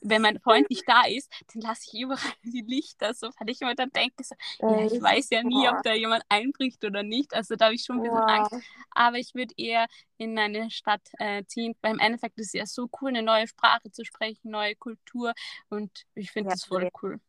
wenn 0.00 0.22
mein 0.22 0.38
Freund 0.40 0.70
nicht 0.70 0.88
da 0.88 1.02
ist, 1.04 1.30
dann 1.52 1.62
lasse 1.62 1.82
ich 1.92 2.00
überall 2.00 2.18
die 2.44 2.62
Lichter 2.62 3.12
so, 3.12 3.28
weil 3.38 3.50
ich 3.50 3.60
immer 3.60 3.74
dann 3.74 3.90
denke, 3.90 4.22
so, 4.24 4.34
ja, 4.68 4.84
ich 4.84 5.00
weiß 5.00 5.30
ja 5.30 5.42
nie, 5.42 5.68
ob 5.68 5.82
da 5.82 5.92
jemand 5.94 6.22
einbricht 6.28 6.84
oder 6.84 7.02
nicht. 7.02 7.34
Also 7.34 7.56
da 7.56 7.66
habe 7.66 7.74
ich 7.74 7.84
schon 7.84 7.96
ein 7.96 8.02
bisschen 8.02 8.22
Angst. 8.26 8.52
Wow. 8.52 8.62
Aber 8.92 9.18
ich 9.18 9.34
würde 9.34 9.52
eher 9.56 9.86
in 10.16 10.38
eine 10.38 10.70
Stadt 10.70 11.02
äh, 11.18 11.44
ziehen, 11.46 11.74
weil 11.82 11.92
im 11.94 11.98
Endeffekt 11.98 12.38
ist 12.38 12.48
es 12.48 12.52
ja 12.52 12.66
so 12.66 12.88
cool, 13.00 13.08
eine 13.10 13.22
neue 13.22 13.48
Sprache 13.48 13.90
zu 13.90 14.04
sprechen, 14.04 14.50
neue 14.50 14.76
Kultur 14.76 15.34
und 15.68 15.90
ich 16.14 16.30
finde 16.30 16.50
Ja, 16.50 16.54
das 16.54 16.64
voll 16.64 16.88
cool. 17.02 17.20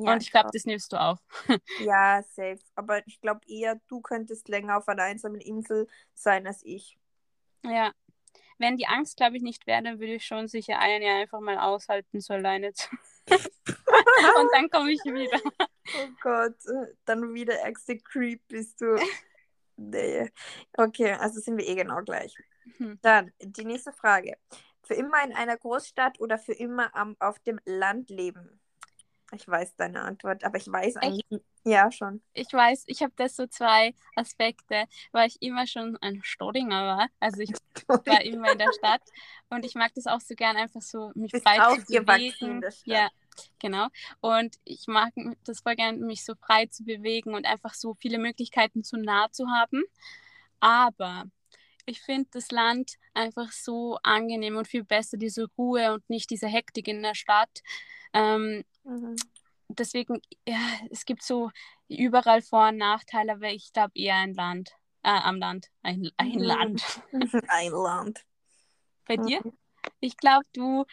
Ja, 0.00 0.12
und 0.12 0.22
ich 0.22 0.30
glaube, 0.30 0.44
glaub- 0.44 0.52
das 0.52 0.64
nimmst 0.64 0.92
du 0.92 1.00
auch. 1.00 1.18
Ja, 1.80 2.22
safe. 2.22 2.60
Aber 2.76 3.04
ich 3.06 3.20
glaube 3.20 3.40
eher, 3.46 3.80
du 3.88 4.00
könntest 4.00 4.48
länger 4.48 4.78
auf 4.78 4.88
einer 4.88 5.02
einsamen 5.02 5.40
Insel 5.40 5.88
sein 6.14 6.46
als 6.46 6.62
ich. 6.64 6.98
Ja. 7.64 7.92
Wenn 8.58 8.76
die 8.76 8.86
Angst, 8.86 9.16
glaube 9.16 9.36
ich, 9.36 9.42
nicht 9.42 9.66
wäre, 9.66 9.82
dann 9.82 10.00
würde 10.00 10.14
ich 10.14 10.26
schon 10.26 10.48
sicher 10.48 10.78
ein 10.78 11.02
Jahr 11.02 11.20
einfach 11.20 11.40
mal 11.40 11.58
aushalten, 11.58 12.20
so 12.20 12.34
alleine 12.34 12.72
zu. 12.72 12.88
und 13.28 14.48
dann 14.52 14.70
komme 14.70 14.92
ich 14.92 15.04
wieder. 15.04 15.40
Oh 15.96 16.08
Gott, 16.20 16.54
äh, 16.66 16.92
dann 17.06 17.32
wieder 17.32 17.54
ärgste 17.60 17.96
Creep 17.96 18.46
bist 18.46 18.78
du. 18.78 19.00
Nee. 19.76 20.30
Okay, 20.76 21.12
also 21.12 21.40
sind 21.40 21.56
wir 21.56 21.66
eh 21.66 21.76
genau 21.76 22.02
gleich. 22.02 22.36
Hm. 22.76 22.98
Dann 23.00 23.32
die 23.40 23.64
nächste 23.64 23.94
Frage. 23.94 24.36
Für 24.82 24.92
immer 24.92 25.24
in 25.24 25.32
einer 25.32 25.56
Großstadt 25.56 26.20
oder 26.20 26.36
für 26.36 26.52
immer 26.52 26.94
am, 26.94 27.16
auf 27.20 27.38
dem 27.38 27.58
Land 27.64 28.10
leben? 28.10 28.60
Ich 29.32 29.46
weiß 29.46 29.76
deine 29.76 30.02
Antwort, 30.02 30.42
aber 30.44 30.56
ich 30.56 30.70
weiß 30.70 30.96
eigentlich. 30.96 31.42
Ja, 31.64 31.92
schon. 31.92 32.22
Ich 32.32 32.50
weiß, 32.50 32.84
ich 32.86 33.02
habe 33.02 33.12
das 33.16 33.36
so 33.36 33.46
zwei 33.46 33.94
Aspekte, 34.16 34.84
weil 35.12 35.28
ich 35.28 35.36
immer 35.40 35.66
schon 35.66 35.98
ein 36.00 36.20
Stodinger 36.22 36.82
war. 36.82 37.08
Also 37.20 37.42
ich 37.42 37.52
war 37.86 38.22
immer 38.22 38.52
in 38.52 38.58
der 38.58 38.72
Stadt 38.78 39.02
und 39.50 39.66
ich 39.66 39.74
mag 39.74 39.92
das 39.94 40.06
auch 40.06 40.20
so 40.20 40.34
gern, 40.34 40.56
einfach 40.56 40.80
so 40.80 41.12
mich 41.14 41.32
Bist 41.32 41.46
frei 41.46 41.58
zu 41.84 42.04
bewegen. 42.04 42.62
Ja, 42.84 43.10
genau. 43.58 43.88
Und 44.20 44.56
ich 44.64 44.86
mag 44.86 45.12
das 45.44 45.60
voll 45.60 45.76
gern, 45.76 46.00
mich 46.00 46.24
so 46.24 46.34
frei 46.34 46.66
zu 46.66 46.84
bewegen 46.84 47.34
und 47.34 47.44
einfach 47.44 47.74
so 47.74 47.94
viele 47.94 48.18
Möglichkeiten 48.18 48.82
so 48.82 48.96
nah 48.96 49.30
zu 49.30 49.48
haben. 49.48 49.84
Aber 50.60 51.24
ich 51.84 52.00
finde 52.00 52.28
das 52.32 52.50
Land 52.50 52.94
einfach 53.14 53.52
so 53.52 53.98
angenehm 54.02 54.56
und 54.56 54.68
viel 54.68 54.84
besser, 54.84 55.16
diese 55.18 55.46
Ruhe 55.56 55.92
und 55.92 56.08
nicht 56.08 56.30
diese 56.30 56.46
Hektik 56.46 56.88
in 56.88 57.02
der 57.02 57.14
Stadt. 57.14 57.62
Ähm, 58.12 58.64
Mhm. 58.88 59.16
deswegen, 59.68 60.20
ja, 60.46 60.58
es 60.90 61.04
gibt 61.04 61.22
so 61.22 61.50
überall 61.88 62.40
Vor- 62.42 62.68
und 62.68 62.78
Nachteile, 62.78 63.32
aber 63.32 63.50
ich 63.50 63.72
glaube 63.72 63.92
eher 63.94 64.16
ein 64.16 64.34
Land. 64.34 64.70
Äh, 65.02 65.10
am 65.10 65.36
Land. 65.36 65.68
Ein, 65.82 66.10
ein 66.16 66.32
Mhm. 66.32 66.40
Land. 66.40 67.02
Ein 67.48 67.70
Land. 67.70 68.24
Bei 69.06 69.16
dir? 69.16 69.40
Ich 70.00 70.16
glaube, 70.16 70.44
du 70.52 70.84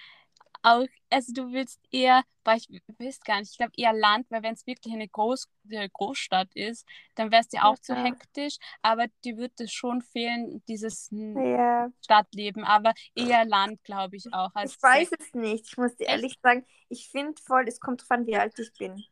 auch, 0.65 0.85
also 1.09 1.33
du 1.33 1.51
willst 1.53 1.79
eher, 1.91 2.23
weil 2.43 2.57
ich 2.57 2.67
weiß 2.99 3.19
gar 3.21 3.39
nicht, 3.39 3.51
ich 3.51 3.57
glaube 3.57 3.73
eher 3.77 3.93
Land, 3.93 4.29
weil 4.29 4.43
wenn 4.43 4.53
es 4.53 4.65
wirklich 4.67 4.93
eine 4.93 5.07
Groß, 5.07 5.47
äh, 5.69 5.89
Großstadt 5.91 6.53
ist, 6.55 6.85
dann 7.15 7.31
wäre 7.31 7.41
es 7.41 7.47
dir 7.47 7.65
auch 7.65 7.77
zu 7.79 7.93
Ja. 7.93 8.03
hektisch, 8.03 8.57
aber 8.81 9.07
dir 9.23 9.37
wird 9.37 9.59
es 9.59 9.71
schon 9.71 10.01
fehlen, 10.01 10.63
dieses 10.67 11.09
Ja, 11.11 11.89
Stadtleben, 12.03 12.63
aber 12.63 12.93
eher 13.15 13.45
Land, 13.45 13.83
glaube 13.83 14.15
ich 14.15 14.31
auch. 14.33 14.51
ich 14.63 14.81
weiß 14.81 15.09
es 15.19 15.33
nicht. 15.33 15.67
Ich 15.67 15.77
muss 15.77 15.95
dir 15.95 16.07
ehrlich 16.07 16.37
sagen, 16.41 16.65
ich 16.89 17.09
finde 17.09 17.41
voll, 17.41 17.65
es 17.67 17.79
kommt 17.79 18.01
drauf 18.01 18.11
an, 18.11 18.25
wie 18.27 18.35
alt 18.35 18.57
ich 18.59 18.71
bin. 18.77 19.03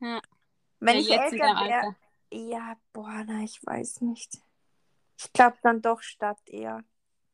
Ja. 0.00 0.20
Wenn 0.80 0.96
Ja, 0.96 1.00
ich 1.00 1.10
älter 1.10 1.60
wäre, 1.60 1.96
ja, 2.32 2.76
boah, 2.92 3.24
na, 3.26 3.42
ich 3.42 3.64
weiß 3.64 4.02
nicht. 4.02 4.38
Ich 5.18 5.32
glaube 5.32 5.56
dann 5.62 5.82
doch 5.82 6.02
Stadt 6.02 6.40
eher. 6.46 6.84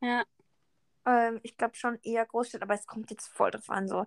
Ja. 0.00 0.24
Ähm, 1.06 1.40
ich 1.42 1.56
glaube 1.56 1.74
schon 1.76 1.98
eher 2.02 2.26
Großstadt, 2.26 2.62
aber 2.62 2.74
es 2.74 2.86
kommt 2.86 3.10
jetzt 3.10 3.28
voll 3.28 3.50
drauf 3.50 3.70
an, 3.70 3.88
so 3.88 4.06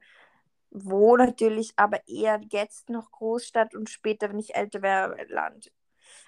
wo 0.72 1.18
natürlich, 1.18 1.74
aber 1.78 2.08
eher 2.08 2.42
jetzt 2.52 2.90
noch 2.90 3.12
Großstadt 3.12 3.76
und 3.76 3.90
später, 3.90 4.30
wenn 4.30 4.40
ich 4.40 4.56
älter 4.56 4.82
wäre, 4.82 5.24
Land. 5.30 5.72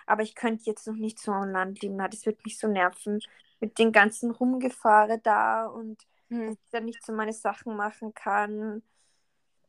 Aber 0.08 0.24
ich 0.24 0.36
könnte 0.36 0.66
jetzt 0.66 0.88
noch 0.88 0.96
nicht 0.96 1.20
so 1.20 1.32
am 1.34 1.52
Land 1.52 1.82
leben, 1.82 1.98
das 2.00 2.26
wird 2.26 2.44
mich 2.46 2.60
so 2.60 2.68
nerven 2.68 3.24
mit 3.60 3.80
den 3.80 3.92
ganzen 3.92 4.32
Rumgefahren 4.32 5.22
da 5.24 5.66
und 5.68 6.02
dass 6.02 6.08
Hm. 6.32 6.56
ich 6.56 6.72
dann 6.72 6.86
nicht 6.86 7.06
so 7.06 7.14
meine 7.14 7.34
Sachen 7.34 7.76
machen 7.78 8.14
kann. 8.14 8.84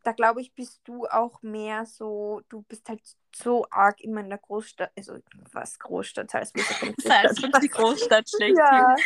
Da 0.04 0.12
glaube 0.12 0.40
ich, 0.40 0.54
bist 0.54 0.80
du 0.84 1.06
auch 1.06 1.42
mehr 1.42 1.84
so, 1.84 2.40
du 2.48 2.62
bist 2.62 2.88
halt 2.88 3.02
so 3.34 3.66
arg 3.70 4.00
immer 4.00 4.20
in 4.20 4.28
der 4.28 4.38
Großstadt, 4.38 4.90
also 4.96 5.18
was 5.52 5.78
Großstadt 5.78 6.32
heißt, 6.32 6.54
wie 6.54 7.02
Salzburg, 7.02 7.60
die 7.60 7.68
Großstadt 7.68 8.28
schlecht. 8.28 8.56
ja, 8.58 8.96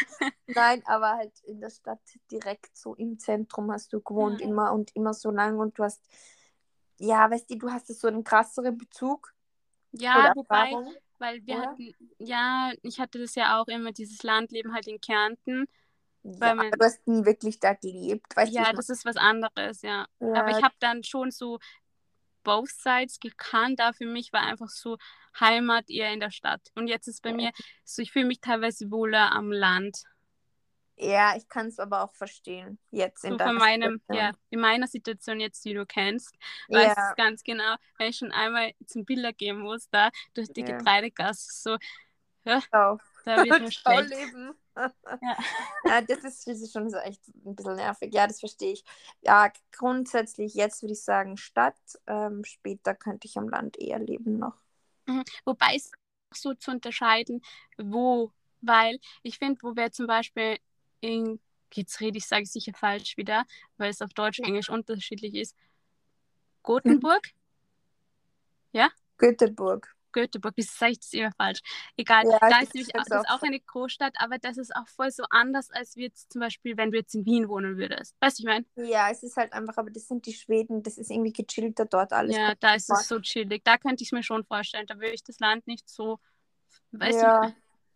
nein, 0.46 0.82
aber 0.86 1.12
halt 1.12 1.32
in 1.44 1.60
der 1.60 1.70
Stadt 1.70 2.00
direkt 2.30 2.76
so 2.76 2.94
im 2.94 3.18
Zentrum 3.18 3.72
hast 3.72 3.92
du 3.92 4.00
gewohnt 4.00 4.40
Ja. 4.40 4.48
immer 4.48 4.72
und 4.72 4.94
immer 4.94 5.14
so 5.14 5.30
lang 5.30 5.58
und 5.58 5.78
du 5.78 5.84
hast, 5.84 6.00
ja, 6.98 7.30
weißt 7.30 7.50
du, 7.50 7.56
du 7.56 7.70
hast 7.70 7.88
so 7.88 8.08
einen 8.08 8.22
krasseren 8.24 8.78
Bezug 8.78 9.34
Ja, 9.92 10.32
wobei, 10.34 10.76
weil 11.18 11.44
wir 11.46 11.58
oder? 11.58 11.70
hatten, 11.70 11.94
ja, 12.18 12.72
ich 12.82 13.00
hatte 13.00 13.18
das 13.18 13.34
ja 13.34 13.60
auch 13.60 13.66
immer, 13.68 13.92
dieses 13.92 14.22
Landleben 14.22 14.72
halt 14.74 14.86
in 14.86 15.00
Kärnten. 15.00 15.66
Ja, 16.24 16.54
man- 16.54 16.70
du 16.70 16.84
hast 16.84 17.06
nie 17.06 17.24
wirklich 17.24 17.58
da 17.58 17.74
gelebt, 17.74 18.36
weißt 18.36 18.52
Ja, 18.52 18.72
das 18.72 18.88
ist 18.88 19.04
was 19.04 19.16
anderes, 19.16 19.82
ja. 19.82 20.06
ich 20.20 20.26
Aber 20.36 20.50
ich 20.50 20.62
habe 20.62 20.74
dann 20.80 21.02
schon 21.04 21.30
so 21.30 21.58
both 22.44 22.68
sides 22.70 23.20
gekannt, 23.20 23.78
da 23.80 23.92
für 23.92 24.06
mich 24.06 24.32
war 24.32 24.42
einfach 24.42 24.68
so 24.68 24.98
Heimat 25.38 25.88
eher 25.88 26.12
in 26.12 26.20
der 26.20 26.30
Stadt. 26.30 26.60
Und 26.74 26.88
jetzt 26.88 27.06
ist 27.08 27.22
bei 27.22 27.30
Ja. 27.30 27.36
mir 27.36 27.50
so, 27.84 28.02
ich 28.02 28.12
fühle 28.12 28.26
mich 28.26 28.40
teilweise 28.40 28.90
wohler 28.90 29.32
am 29.32 29.50
Land. 29.52 30.02
ja, 30.96 31.34
ich 31.36 31.48
kann 31.48 31.66
es 31.66 31.78
aber 31.78 32.02
auch 32.04 32.14
verstehen, 32.14 32.78
jetzt 32.90 33.24
in 33.24 33.32
So 33.32 33.38
von 33.38 33.56
meinem, 33.56 33.94
Situation. 33.94 34.16
ja, 34.16 34.32
in 34.50 34.60
meiner 34.60 34.86
Situation 34.86 35.40
jetzt, 35.40 35.64
die 35.64 35.74
du 35.74 35.84
kennst, 35.86 36.32
weiß 36.68 36.94
Ja, 36.96 37.10
ich 37.10 37.16
ganz 37.16 37.42
genau, 37.42 37.74
wenn 37.98 38.10
ich 38.10 38.18
schon 38.18 38.30
einmal 38.30 38.72
zum 38.86 39.04
Bilder 39.04 39.32
gehen 39.32 39.58
muss, 39.58 39.88
da 39.90 40.10
durch 40.34 40.52
die 40.52 40.60
Ja. 40.60 40.76
Getreidegasse, 40.76 41.50
so, 41.62 41.78
schau. 42.70 42.98
da 43.24 43.42
wird 43.42 43.60
mir 43.60 43.72
schlecht. 43.72 44.10
leben. 44.10 44.54
Ja. 44.76 44.92
ja, 45.84 46.00
das 46.02 46.24
ist, 46.24 46.46
das 46.46 46.60
ist 46.60 46.72
schon 46.72 46.90
so 46.90 46.96
echt 46.98 47.20
ein 47.44 47.54
bisschen 47.54 47.76
nervig. 47.76 48.14
Ja, 48.14 48.26
das 48.26 48.40
verstehe 48.40 48.72
ich. 48.72 48.84
Ja, 49.20 49.52
grundsätzlich 49.72 50.54
jetzt 50.54 50.82
würde 50.82 50.94
ich 50.94 51.02
sagen 51.02 51.36
Stadt. 51.36 51.76
Ähm, 52.06 52.44
später 52.44 52.94
könnte 52.94 53.26
ich 53.26 53.36
am 53.36 53.48
Land 53.48 53.78
eher 53.78 53.98
leben 53.98 54.38
noch. 54.38 54.56
Mhm. 55.06 55.24
Wobei 55.44 55.74
es 55.76 55.90
so 56.34 56.54
zu 56.54 56.70
unterscheiden, 56.70 57.42
wo, 57.76 58.32
weil 58.60 58.98
ich 59.22 59.38
finde, 59.38 59.60
wo 59.62 59.76
wir 59.76 59.92
zum 59.92 60.06
Beispiel 60.06 60.58
in, 61.00 61.40
jetzt 61.74 62.00
rede 62.00 62.18
ich, 62.18 62.26
sage 62.26 62.42
ich 62.42 62.52
sicher 62.52 62.72
falsch 62.74 63.16
wieder, 63.16 63.44
weil 63.76 63.90
es 63.90 64.00
auf 64.00 64.14
Deutsch, 64.14 64.40
Englisch 64.40 64.70
unterschiedlich 64.70 65.34
ist, 65.34 65.56
Gothenburg? 66.62 67.28
Ja? 68.72 68.90
Göteborg. 69.18 69.94
Göteborg, 70.12 70.54
wieso 70.56 70.72
sage 70.74 70.92
ich 70.92 71.00
das 71.00 71.12
immer 71.12 71.32
falsch? 71.32 71.60
Egal, 71.96 72.26
Ja, 72.26 72.38
da 72.38 72.60
ist 72.60 72.74
nämlich 72.74 72.94
auch, 72.94 73.04
das 73.04 73.22
ist 73.24 73.30
auch 73.30 73.42
eine 73.42 73.60
Großstadt, 73.60 74.14
aber 74.18 74.38
das 74.38 74.56
ist 74.58 74.74
auch 74.76 74.86
voll 74.88 75.10
so 75.10 75.24
anders, 75.30 75.70
als 75.70 75.96
wir 75.96 76.04
jetzt 76.04 76.32
zum 76.32 76.40
Beispiel, 76.40 76.76
wenn 76.76 76.90
du 76.92 76.98
jetzt 76.98 77.14
in 77.14 77.24
Wien 77.24 77.48
wohnen 77.48 77.76
würdest. 77.76 78.14
Weißt 78.20 78.38
du, 78.38 78.42
ich 78.42 78.46
meine? 78.46 78.64
Ja, 78.76 79.10
es 79.10 79.22
ist 79.22 79.36
halt 79.36 79.52
einfach, 79.52 79.76
aber 79.78 79.90
das 79.90 80.06
sind 80.08 80.26
die 80.26 80.34
Schweden, 80.34 80.82
das 80.82 80.98
ist 80.98 81.10
irgendwie 81.10 81.32
gechillter 81.32 81.86
dort 81.86 82.12
alles. 82.12 82.36
Ja, 82.36 82.54
da 82.60 82.74
ist 82.74 82.90
es 82.90 83.08
so 83.08 83.18
chillig. 83.20 83.64
Da 83.64 83.78
könnte 83.78 84.02
ich 84.02 84.08
es 84.08 84.12
mir 84.12 84.22
schon 84.22 84.44
vorstellen. 84.44 84.86
Da 84.86 84.96
würde 84.96 85.12
ich 85.14 85.24
das 85.24 85.38
Land 85.40 85.66
nicht 85.66 85.88
so, 85.88 86.20
weißt 86.92 87.22
Ja. 87.22 87.40
du, 87.46 87.54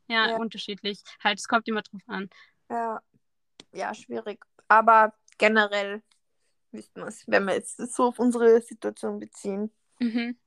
ja, 0.09 0.29
Ja. 0.31 0.37
unterschiedlich. 0.37 1.01
Halt, 1.23 1.39
es 1.39 1.49
kommt 1.49 1.69
immer 1.69 1.83
drauf 1.83 2.03
an. 2.07 2.29
Ja. 2.71 3.03
ja, 3.73 3.95
schwierig. 3.95 4.45
Aber 4.69 5.15
generell 5.39 6.03
wüssten 6.73 7.01
wir 7.01 7.07
es, 7.07 7.25
wenn 7.27 7.45
wir 7.45 7.55
jetzt 7.55 7.77
so 7.95 8.05
auf 8.09 8.19
unsere 8.19 8.61
Situation 8.61 9.19
beziehen. 9.19 9.73
Mhm. 9.99 10.39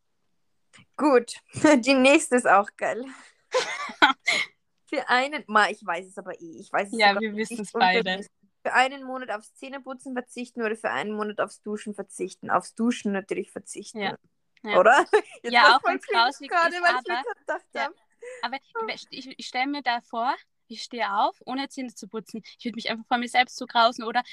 Gut, 0.97 1.33
die 1.85 1.93
nächste 1.93 2.35
ist 2.35 2.47
auch 2.47 2.69
geil. 2.77 3.05
Für 4.89 5.07
einen, 5.07 5.43
mal, 5.47 5.71
ich 5.71 5.85
weiß 5.85 6.07
es 6.07 6.17
aber 6.17 6.39
eh, 6.41 6.57
ich 6.59 6.71
weiß 6.71 6.91
es 6.91 6.99
Ja, 6.99 7.19
wir 7.19 7.31
nicht 7.31 7.49
wissen 7.51 7.61
es 7.61 7.71
beide. 7.71 8.25
Für 8.63 8.73
einen 8.73 9.03
Monat 9.03 9.29
aufs 9.31 9.53
Zähneputzen 9.55 10.13
verzichten 10.13 10.61
oder 10.61 10.75
für 10.75 10.89
einen 10.89 11.11
Monat 11.13 11.39
aufs 11.39 11.61
Duschen 11.61 11.93
verzichten. 11.93 12.49
Aufs 12.49 12.73
Duschen 12.75 13.11
natürlich 13.13 13.51
verzichten. 13.51 13.99
Ja. 13.99 14.17
Ja. 14.63 14.77
Oder? 14.79 15.05
Jetzt 15.43 15.53
Ja, 15.53 15.77
auch 15.77 15.83
wenn's 15.85 16.05
cringe 16.05 16.21
grausig 16.23 16.49
gerade, 16.49 16.75
ist, 16.75 16.81
weil 16.81 16.95
ich 17.01 17.07
mir 17.07 17.13
aber- 17.13 17.23
gerade 17.23 17.39
gedacht 17.39 17.65
Ja. 17.73 17.83
habe. 17.83 17.95
Aber 18.41 18.57
ich, 19.11 19.39
ich 19.39 19.45
stelle 19.47 19.67
mir 19.67 19.81
da 19.81 20.01
vor, 20.01 20.35
ich 20.69 20.83
stehe 20.83 21.11
auf, 21.13 21.37
ohne 21.45 21.67
Zähne 21.69 21.93
zu 21.93 22.07
putzen. 22.07 22.41
Ich 22.57 22.65
würde 22.65 22.75
mich 22.75 22.89
einfach 22.89 23.05
vor 23.07 23.17
mir 23.17 23.27
selbst 23.29 23.57
so 23.57 23.65
grausen 23.65 24.03
oder 24.03 24.23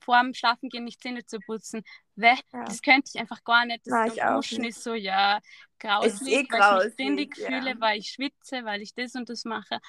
vor 0.00 0.20
dem 0.22 0.34
Schlafengehen 0.34 0.84
nicht 0.84 1.00
Zähne 1.02 1.24
zu 1.26 1.40
putzen. 1.40 1.82
Weh, 2.16 2.34
Ja. 2.52 2.64
Das 2.64 2.82
könnte 2.82 3.10
ich 3.14 3.20
einfach 3.20 3.44
gar 3.44 3.66
nicht. 3.66 3.86
Das 3.86 4.14
ich 4.14 4.22
auch 4.22 4.36
Duschen 4.36 4.60
nicht. 4.62 4.70
ist 4.70 4.82
so, 4.82 4.94
ja, 4.94 5.40
grauslich, 5.78 6.32
eh 6.32 6.48
weil 6.50 6.88
ich 6.88 6.92
ständig 6.94 7.36
ja. 7.36 7.46
fühle, 7.46 7.80
weil 7.80 7.98
ich 7.98 8.10
schwitze, 8.10 8.64
weil 8.64 8.82
ich 8.82 8.94
das 8.94 9.14
und 9.14 9.28
das 9.28 9.44
mache. 9.44 9.80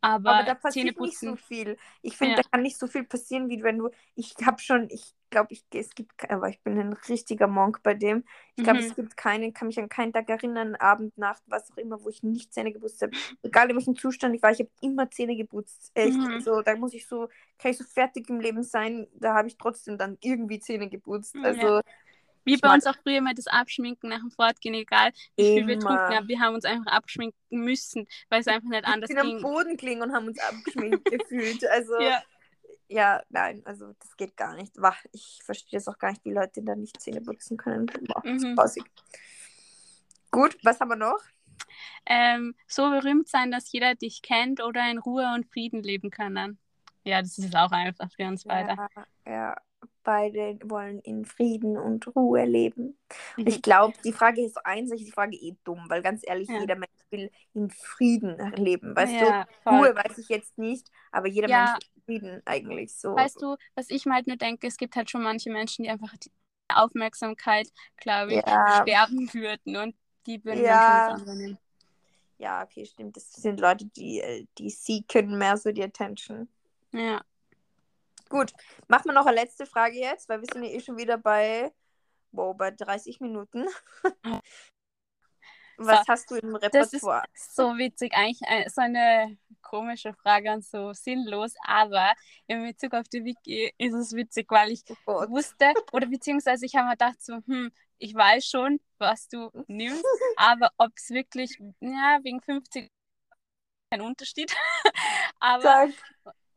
Aber, 0.00 0.30
Aber 0.30 0.44
da 0.44 0.54
passiert 0.54 1.00
nicht 1.00 1.18
so 1.18 1.36
viel. 1.36 1.76
Ich 2.02 2.16
finde, 2.16 2.36
Ja. 2.36 2.42
da 2.42 2.48
kann 2.50 2.62
nicht 2.62 2.78
so 2.78 2.86
viel 2.86 3.04
passieren, 3.04 3.48
wie 3.48 3.62
wenn 3.62 3.78
du. 3.78 3.90
Ich 4.14 4.34
habe 4.44 4.60
schon, 4.60 4.88
ich 4.90 5.02
glaube, 5.30 5.52
ich, 5.52 5.64
es 5.74 5.94
gibt, 5.94 6.12
aber 6.30 6.48
ich 6.48 6.60
bin 6.62 6.78
ein 6.78 6.92
richtiger 6.92 7.46
Monk 7.46 7.82
bei 7.82 7.94
dem. 7.94 8.24
Ich 8.56 8.64
glaube, 8.64 8.80
Mhm. 8.80 8.86
es 8.86 8.94
gibt 8.94 9.16
keinen, 9.16 9.52
kann 9.52 9.68
mich 9.68 9.78
an 9.78 9.88
keinen 9.88 10.12
Tag 10.12 10.28
erinnern, 10.30 10.74
Abend, 10.76 11.16
Nacht, 11.18 11.42
was 11.46 11.70
auch 11.72 11.76
immer, 11.76 12.02
wo 12.02 12.08
ich 12.08 12.22
nicht 12.22 12.52
Zähne 12.54 12.72
geputzt 12.72 13.02
habe. 13.02 13.12
Egal 13.42 13.70
in 13.70 13.76
welchem 13.76 13.96
Zustand 13.96 14.34
ich 14.34 14.42
war, 14.42 14.52
ich 14.52 14.60
habe 14.60 14.70
immer 14.80 15.10
Zähne 15.10 15.36
geputzt. 15.36 15.90
Echt. 15.94 16.16
Mhm. 16.16 16.26
Also, 16.34 16.62
da 16.62 16.76
muss 16.76 16.94
ich 16.94 17.06
so, 17.06 17.28
kann 17.58 17.70
ich 17.72 17.78
so 17.78 17.84
fertig 17.84 18.28
im 18.30 18.40
Leben 18.40 18.62
sein, 18.62 19.06
da 19.14 19.34
habe 19.34 19.48
ich 19.48 19.56
trotzdem 19.58 19.98
dann 19.98 20.16
irgendwie 20.20 20.58
Zähne 20.60 20.88
geputzt. 20.88 21.34
Ja. 21.34 21.42
Also, 21.42 21.80
wie 22.44 22.54
ich 22.54 22.60
bei 22.60 22.72
uns 22.72 22.86
auch 22.86 22.94
früher 23.02 23.20
mal 23.20 23.34
das 23.34 23.48
Abschminken 23.48 24.08
nach 24.08 24.20
dem 24.20 24.30
Fortgehen, 24.30 24.74
egal 24.74 25.10
wie 25.36 25.42
viel 25.44 25.66
wir 25.66 25.74
Immer. 25.74 25.78
getrunken 25.80 26.14
haben, 26.16 26.28
wir 26.28 26.38
haben 26.40 26.54
uns 26.54 26.64
einfach 26.64 26.86
abschminken 26.92 27.36
müssen, 27.50 28.06
weil 28.28 28.40
es 28.40 28.46
einfach 28.46 28.68
nicht 28.68 28.84
wir 28.86 28.92
anders 28.92 29.08
sind 29.08 29.18
am 29.18 29.26
ging. 29.26 29.42
Boden 29.42 29.76
gelegen 29.76 30.02
und 30.02 30.12
haben 30.12 30.28
uns 30.28 30.38
abgeschminkt 30.38 31.04
gefühlt. 31.10 31.66
Also, 31.68 31.98
Ja. 32.00 32.22
Ja, 32.88 33.22
nein, 33.30 33.62
also 33.64 33.92
das 33.98 34.16
geht 34.16 34.36
gar 34.36 34.54
nicht. 34.54 34.72
Wah, 34.76 34.94
ich 35.12 35.40
verstehe 35.44 35.78
es 35.78 35.88
auch 35.88 35.98
gar 35.98 36.10
nicht, 36.10 36.24
wie 36.24 36.32
Leute 36.32 36.62
da 36.62 36.76
nicht 36.76 37.00
Zähne 37.00 37.20
putzen 37.20 37.56
können. 37.56 37.86
Boah, 38.06 38.22
das 38.56 38.76
Mhm. 38.76 38.84
Gut, 40.30 40.56
was 40.62 40.80
haben 40.80 40.88
wir 40.90 40.96
noch? 40.96 41.18
ähm, 42.08 42.54
so 42.68 42.90
berühmt 42.90 43.26
sein, 43.28 43.50
dass 43.50 43.72
jeder 43.72 43.94
dich 43.94 44.22
kennt 44.22 44.62
oder 44.62 44.88
in 44.90 44.98
Ruhe 44.98 45.32
und 45.34 45.46
Frieden 45.46 45.82
leben 45.82 46.10
können. 46.10 46.58
Ja, 47.04 47.20
das 47.20 47.38
ist 47.38 47.56
auch 47.56 47.72
einfach 47.72 48.10
für 48.12 48.26
uns 48.26 48.44
beide. 48.44 48.76
Ja, 48.76 48.88
ja, 49.26 49.56
beide 50.04 50.58
wollen 50.64 51.00
in 51.00 51.24
Frieden 51.24 51.76
und 51.76 52.06
Ruhe 52.14 52.44
leben. 52.44 52.96
Und 53.36 53.42
Mhm. 53.44 53.48
ich 53.48 53.62
glaube, 53.62 53.96
die 54.04 54.12
Frage 54.12 54.44
ist 54.44 54.54
so 54.54 54.60
einseitig, 54.64 55.06
die 55.06 55.12
Frage 55.12 55.36
eh 55.36 55.56
dumm, 55.64 55.84
weil 55.88 56.02
ganz 56.02 56.22
ehrlich, 56.24 56.48
Ja. 56.48 56.60
jeder 56.60 56.76
Mensch 56.76 56.90
will 57.10 57.30
in 57.54 57.70
Frieden 57.70 58.52
leben. 58.56 58.94
Weißt 58.94 59.12
ja, 59.14 59.44
du, 59.44 59.50
voll. 59.62 59.74
Ruhe 59.74 59.96
weiß 59.96 60.18
ich 60.18 60.28
jetzt 60.28 60.58
nicht, 60.58 60.90
aber 61.12 61.28
jeder 61.28 61.48
Ja. 61.48 61.64
Mensch 61.64 61.72
will 62.06 62.20
Frieden 62.20 62.42
eigentlich 62.44 62.94
so. 62.94 63.14
Weißt 63.16 63.40
du, 63.40 63.56
was 63.74 63.90
ich 63.90 64.06
mir 64.06 64.14
halt 64.14 64.26
nur 64.26 64.36
denke, 64.36 64.66
es 64.66 64.76
gibt 64.76 64.96
halt 64.96 65.10
schon 65.10 65.22
manche 65.22 65.50
Menschen, 65.50 65.84
die 65.84 65.90
einfach 65.90 66.16
die 66.16 66.30
Aufmerksamkeit, 66.68 67.68
glaube 67.96 68.34
ich, 68.34 68.42
Ja. 68.46 68.82
sterben 68.82 69.32
würden 69.32 69.76
und 69.76 69.96
die 70.26 70.44
würden 70.44 70.64
Ja. 70.64 71.16
dann. 71.16 71.58
Ja, 72.38 72.62
okay, 72.62 72.84
stimmt. 72.84 73.16
Das 73.16 73.32
sind 73.32 73.60
Leute, 73.60 73.86
die, 73.86 74.20
äh, 74.20 74.46
die 74.58 74.68
seeken 74.68 75.38
mehr 75.38 75.56
so 75.56 75.72
die 75.72 75.82
Attention. 75.82 76.48
Ja. 76.92 77.24
Gut, 78.28 78.52
machen 78.88 79.06
wir 79.06 79.12
noch 79.12 79.26
eine 79.26 79.36
letzte 79.36 79.66
Frage 79.66 79.96
jetzt, 79.98 80.28
weil 80.28 80.40
wir 80.40 80.48
sind 80.52 80.64
ja 80.64 80.70
eh 80.70 80.80
schon 80.80 80.98
wieder 80.98 81.16
bei, 81.16 81.72
wow, 82.32 82.56
bei 82.56 82.72
30 82.72 83.20
Minuten. 83.20 83.66
Was 85.78 86.00
So, 86.00 86.04
hast 86.08 86.30
du 86.30 86.36
im 86.36 86.54
Das 86.70 86.92
ist 86.92 87.02
Repertoire? 87.02 87.24
so 87.34 87.76
witzig, 87.78 88.14
eigentlich 88.14 88.40
äh, 88.42 88.68
so 88.70 88.82
eine 88.82 89.38
komische 89.62 90.14
Frage 90.14 90.52
und 90.52 90.64
so 90.64 90.92
sinnlos, 90.92 91.54
aber 91.66 92.12
in 92.46 92.64
Bezug 92.64 92.94
auf 92.94 93.08
die 93.08 93.24
Wiki 93.24 93.72
ist 93.78 93.94
es 93.94 94.12
witzig, 94.14 94.46
weil 94.50 94.70
ich 94.72 94.84
Oh 95.06 95.26
wusste, 95.26 95.74
oder 95.92 96.06
beziehungsweise 96.06 96.66
ich 96.66 96.74
habe 96.76 96.86
mir 96.86 96.92
gedacht, 96.92 97.22
so, 97.22 97.36
hm, 97.46 97.72
ich 97.98 98.14
weiß 98.14 98.46
schon, 98.46 98.80
was 98.98 99.28
du 99.28 99.50
nimmst, 99.68 100.04
aber 100.36 100.70
ob 100.78 100.92
es 100.96 101.10
wirklich, 101.10 101.58
ja, 101.80 102.18
wegen 102.22 102.40
50 102.42 102.90
kein 103.90 104.00
Unterschied, 104.02 104.52
aber 105.40 105.62
Sag, 105.62 105.90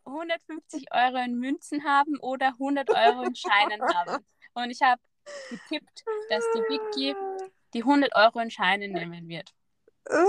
150 0.05 0.91
Euro 0.93 1.17
in 1.23 1.35
Münzen 1.39 1.83
haben 1.83 2.17
oder 2.19 2.47
100 2.49 2.89
Euro 2.91 3.23
in 3.23 3.35
Scheinen 3.35 3.81
haben. 3.93 4.25
Und 4.53 4.71
ich 4.71 4.81
habe 4.81 5.01
getippt, 5.49 6.03
dass 6.29 6.43
die 6.51 6.59
Vicky 6.69 7.15
die 7.73 7.83
100 7.83 8.15
Euro 8.15 8.39
in 8.39 8.51
Scheinen 8.51 8.91
nehmen 8.93 9.27
wird. 9.27 9.53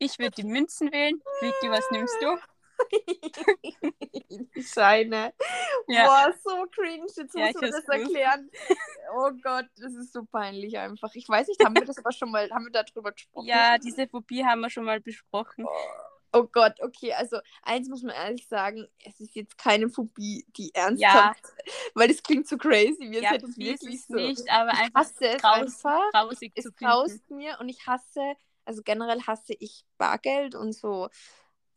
Ich 0.00 0.18
würde 0.20 0.30
die 0.30 0.44
Münzen 0.44 0.92
wählen. 0.92 1.20
Vicky, 1.40 1.70
was 1.70 1.90
nimmst 1.90 2.16
du? 2.20 2.38
die 4.54 4.62
Scheine. 4.62 5.34
Ja. 5.88 6.06
Boah, 6.06 6.32
so 6.44 6.66
cringe. 6.70 7.04
Jetzt 7.16 7.34
Ja, 7.34 7.46
musst 7.46 7.54
ich 7.56 7.60
du 7.60 7.66
mir 7.66 7.74
hab's 7.74 7.84
das 7.84 7.98
erklären. 7.98 8.50
Oh 9.16 9.30
Gott, 9.42 9.66
das 9.76 9.92
ist 9.94 10.12
so 10.12 10.24
peinlich 10.24 10.78
einfach. 10.78 11.12
Ich 11.14 11.28
weiß 11.28 11.48
nicht, 11.48 11.64
haben 11.64 11.74
wir 11.74 11.84
das 11.84 11.98
aber 11.98 12.12
schon 12.12 12.30
mal, 12.30 12.48
haben 12.50 12.66
wir 12.66 12.70
darüber 12.70 13.10
gesprochen? 13.10 13.48
Ja, 13.48 13.76
diese 13.78 14.06
Phobie 14.06 14.44
haben 14.44 14.60
wir 14.60 14.70
schon 14.70 14.84
mal 14.84 15.00
besprochen. 15.00 15.64
Oh 15.66 16.17
Gott, 16.32 16.74
okay, 16.80 17.12
also 17.14 17.38
eins 17.62 17.88
muss 17.88 18.02
man 18.02 18.14
ehrlich 18.14 18.46
sagen, 18.46 18.86
es 19.04 19.18
ist 19.20 19.34
jetzt 19.34 19.56
keine 19.58 19.88
Phobie, 19.88 20.44
die 20.56 20.74
ernsthaft, 20.74 21.44
weil 21.94 22.08
das 22.08 22.22
klingt 22.22 22.46
so 22.46 22.56
crazy, 22.58 23.08
es 23.16 23.22
Ja, 23.22 23.32
jetzt 23.32 23.42
Phobie 23.42 23.70
ist 23.70 23.82
wirklich 23.82 24.00
es 24.00 24.06
so. 24.06 24.14
nicht, 24.14 24.50
aber 24.50 24.72
ich 24.72 24.78
einfach 24.78 25.00
hasse 25.00 25.26
es 25.28 25.42
graus, 25.42 25.84
einfach, 25.84 26.10
grausig 26.12 26.52
es 26.54 26.64
zu 26.64 26.72
graust 26.72 27.30
mir 27.30 27.58
und 27.60 27.68
ich 27.68 27.86
hasse, 27.86 28.34
also 28.64 28.82
generell 28.82 29.22
hasse 29.22 29.54
ich 29.58 29.84
Bargeld 29.96 30.54
und 30.54 30.72
so, 30.74 31.08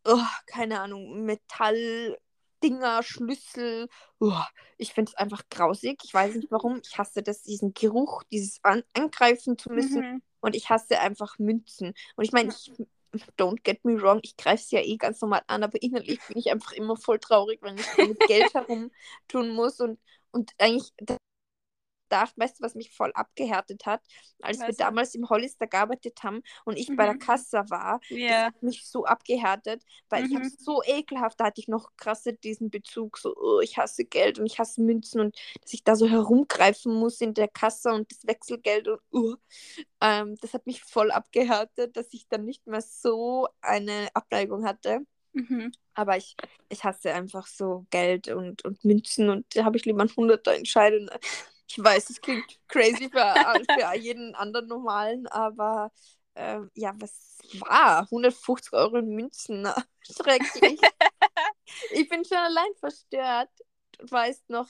oh, 0.05 0.23
keine 0.47 0.81
Ahnung, 0.81 1.23
Metalldinger, 1.25 3.03
Schlüssel, 3.03 3.87
oh, 4.19 4.33
ich 4.77 4.93
finde 4.93 5.11
es 5.11 5.15
einfach 5.17 5.43
grausig, 5.49 6.01
ich 6.03 6.13
weiß 6.13 6.35
nicht 6.35 6.51
warum, 6.51 6.81
ich 6.83 6.97
hasse 6.97 7.23
das, 7.23 7.43
diesen 7.43 7.73
Geruch, 7.73 8.23
dieses 8.31 8.59
An 8.63 8.83
Angreifen 8.93 9.57
zu 9.57 9.71
müssen 9.71 10.01
Mhm. 10.01 10.21
und 10.41 10.55
ich 10.55 10.69
hasse 10.69 10.99
einfach 10.99 11.39
Münzen. 11.39 11.93
Und 12.15 12.23
ich 12.25 12.31
meine, 12.31 12.49
ich, 12.49 12.71
don't 13.37 13.63
get 13.63 13.83
me 13.83 14.01
wrong, 14.01 14.19
ich 14.23 14.37
greife 14.37 14.63
es 14.63 14.71
ja 14.71 14.79
eh 14.79 14.97
ganz 14.97 15.21
normal 15.21 15.41
an, 15.47 15.63
aber 15.63 15.81
innerlich 15.81 16.19
bin 16.27 16.37
ich 16.37 16.51
einfach 16.51 16.71
immer 16.73 16.95
voll 16.95 17.19
traurig, 17.19 17.61
wenn 17.61 17.77
ich 17.77 17.97
mit 17.97 18.19
Geld 18.21 18.53
herumtun 18.53 19.49
muss. 19.49 19.79
Und, 19.79 19.99
und 20.31 20.51
eigentlich 20.57 20.93
dachte, 22.11 22.39
weißt 22.41 22.59
du, 22.59 22.63
was 22.63 22.75
mich 22.75 22.91
voll 22.91 23.11
abgehärtet 23.13 23.85
hat, 23.85 24.01
als 24.41 24.67
wir 24.67 24.73
Was? 24.73 24.75
damals 24.75 25.15
im 25.15 25.29
Hollister 25.29 25.67
gearbeitet 25.67 26.23
haben 26.23 26.41
und 26.65 26.77
ich 26.77 26.95
bei 26.95 27.05
der 27.05 27.15
Mhm. 27.15 27.15
Kasse 27.15 27.63
war, 27.69 27.99
das 28.27 28.37
Ja, 28.39 28.45
hat 28.45 28.61
mich 28.61 28.85
so 28.87 29.05
abgehärtet, 29.05 29.83
weil 30.09 30.25
ich 30.25 30.35
habe 30.35 30.45
Mhm. 30.45 30.57
so 30.57 30.81
ekelhaft, 30.83 31.39
da 31.39 31.45
hatte 31.45 31.61
ich 31.61 31.67
noch 31.67 31.91
krasser 31.97 32.33
diesen 32.33 32.69
Bezug, 32.69 33.17
so, 33.17 33.35
oh, 33.35 33.59
ich 33.61 33.77
hasse 33.77 34.05
Geld 34.05 34.39
und 34.39 34.45
ich 34.45 34.59
hasse 34.59 34.81
Münzen 34.81 35.21
und 35.21 35.37
dass 35.61 35.73
ich 35.73 35.83
da 35.83 35.95
so 35.95 36.07
herumgreifen 36.07 36.93
muss 36.93 37.21
in 37.21 37.33
der 37.33 37.47
Kasse 37.47 37.91
und 37.93 38.11
das 38.11 38.25
Wechselgeld 38.27 38.87
und 38.87 38.99
uh, 39.13 39.35
ähm, 40.01 40.35
das 40.41 40.53
hat 40.53 40.65
mich 40.67 40.83
voll 40.83 41.11
abgehärtet, 41.11 41.95
dass 41.97 42.13
ich 42.13 42.27
dann 42.29 42.45
nicht 42.45 42.67
mehr 42.67 42.81
so 42.81 43.47
eine 43.61 44.09
Abneigung 44.15 44.65
hatte. 44.65 45.01
mhm. 45.33 45.71
Aber 45.93 46.17
ich, 46.17 46.37
ich 46.69 46.83
hasse 46.85 47.13
einfach 47.13 47.47
so 47.47 47.85
Geld 47.91 48.29
und, 48.29 48.63
und 48.65 48.83
Münzen 48.85 49.29
und 49.29 49.45
da 49.55 49.65
habe 49.65 49.77
ich 49.77 49.85
lieber 49.85 50.01
einen 50.01 50.15
Hunderter 50.15 50.53
entscheiden. 50.55 51.09
Ich 51.71 51.81
weiß, 51.81 52.09
es 52.09 52.19
klingt 52.19 52.59
crazy 52.67 53.09
für, 53.09 53.33
für 53.73 53.97
jeden 53.97 54.35
anderen 54.35 54.67
normalen, 54.67 55.25
aber 55.27 55.89
ähm, 56.35 56.69
ja, 56.75 56.93
was 56.97 57.37
war? 57.59 58.01
150 58.11 58.73
Euro 58.73 58.97
in 58.97 59.15
Münzen. 59.15 59.65
Schrecklich. 60.01 60.81
ich 61.91 62.09
bin 62.09 62.25
schon 62.25 62.37
allein 62.37 62.75
verstört. 62.77 63.49
Du 63.97 64.11
weißt 64.11 64.49
noch, 64.49 64.67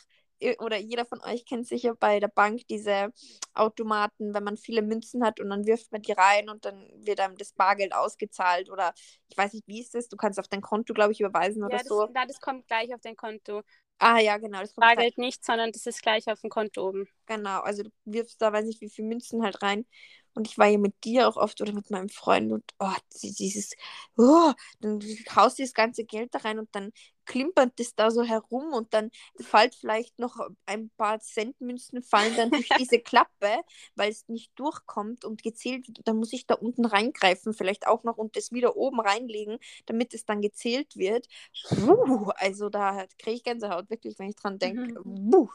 oder 0.59 0.77
jeder 0.77 1.05
von 1.05 1.21
euch 1.21 1.45
kennt 1.45 1.67
sicher 1.67 1.95
bei 1.95 2.19
der 2.19 2.27
Bank 2.27 2.61
diese 2.69 3.11
Automaten, 3.53 4.33
wenn 4.33 4.43
man 4.43 4.57
viele 4.57 4.81
Münzen 4.81 5.23
hat 5.23 5.39
und 5.39 5.49
dann 5.49 5.65
wirft 5.65 5.91
man 5.91 6.01
die 6.01 6.11
rein 6.11 6.49
und 6.49 6.65
dann 6.65 6.87
wird 6.95 7.19
einem 7.19 7.37
das 7.37 7.53
Bargeld 7.53 7.93
ausgezahlt 7.93 8.69
oder 8.69 8.93
ich 9.29 9.37
weiß 9.37 9.53
nicht, 9.53 9.67
wie 9.67 9.81
ist 9.81 9.93
das? 9.93 10.07
Du 10.07 10.17
kannst 10.17 10.39
auf 10.39 10.47
dein 10.47 10.61
Konto, 10.61 10.93
glaube 10.93 11.11
ich, 11.11 11.19
überweisen 11.19 11.63
oder 11.63 11.77
ja, 11.77 11.79
das, 11.79 11.87
so. 11.87 12.07
Ja, 12.13 12.25
das 12.25 12.39
kommt 12.39 12.67
gleich 12.67 12.93
auf 12.93 13.01
dein 13.01 13.15
Konto. 13.15 13.61
Ah 13.99 14.17
ja, 14.17 14.37
genau. 14.37 14.61
Das 14.61 14.73
Bargeld 14.73 15.17
nicht, 15.19 15.45
sondern 15.45 15.71
das 15.71 15.85
ist 15.85 16.01
gleich 16.01 16.27
auf 16.27 16.41
dem 16.41 16.49
Konto 16.49 16.89
oben. 16.89 17.07
Genau, 17.27 17.59
also 17.59 17.83
du 17.83 17.91
wirfst 18.05 18.41
da, 18.41 18.51
weiß 18.51 18.65
nicht, 18.65 18.81
wie 18.81 18.89
viele 18.89 19.07
Münzen 19.07 19.43
halt 19.43 19.61
rein 19.61 19.85
und 20.33 20.47
ich 20.47 20.57
war 20.57 20.67
ja 20.67 20.77
mit 20.77 21.03
dir 21.03 21.27
auch 21.27 21.37
oft 21.37 21.61
oder 21.61 21.73
mit 21.73 21.89
meinem 21.91 22.09
Freund 22.09 22.51
und 22.51 22.63
oh, 22.79 22.93
dieses, 23.21 23.71
oh, 24.17 24.53
dann 24.79 25.01
haust 25.35 25.59
du 25.59 25.63
das 25.63 25.73
ganze 25.73 26.03
Geld 26.05 26.33
da 26.33 26.39
rein 26.39 26.59
und 26.59 26.69
dann 26.73 26.91
klimpert 27.25 27.79
das 27.79 27.95
da 27.95 28.11
so 28.11 28.23
herum 28.23 28.73
und 28.73 28.93
dann 28.93 29.11
fällt 29.39 29.75
vielleicht 29.75 30.19
noch 30.19 30.37
ein 30.65 30.89
paar 30.97 31.19
Centmünzen 31.19 32.01
fallen 32.03 32.35
dann 32.35 32.51
durch 32.51 32.67
diese 32.77 32.99
Klappe, 32.99 33.61
weil 33.95 34.11
es 34.11 34.27
nicht 34.27 34.51
durchkommt 34.55 35.23
und 35.25 35.43
gezählt 35.43 35.87
wird. 35.87 36.01
Dann 36.05 36.17
muss 36.17 36.33
ich 36.33 36.45
da 36.47 36.55
unten 36.55 36.85
reingreifen, 36.85 37.53
vielleicht 37.53 37.87
auch 37.87 38.03
noch 38.03 38.17
und 38.17 38.35
das 38.35 38.51
wieder 38.51 38.75
oben 38.75 38.99
reinlegen, 38.99 39.59
damit 39.85 40.13
es 40.13 40.25
dann 40.25 40.41
gezählt 40.41 40.97
wird. 40.97 41.27
Puh, 41.69 42.31
also 42.35 42.69
da 42.69 43.05
kriege 43.17 43.37
ich 43.37 43.43
Gänsehaut, 43.43 43.89
wirklich, 43.89 44.17
wenn 44.19 44.29
ich 44.29 44.35
dran 44.35 44.59
denke. 44.59 44.81
Mhm. 45.05 45.49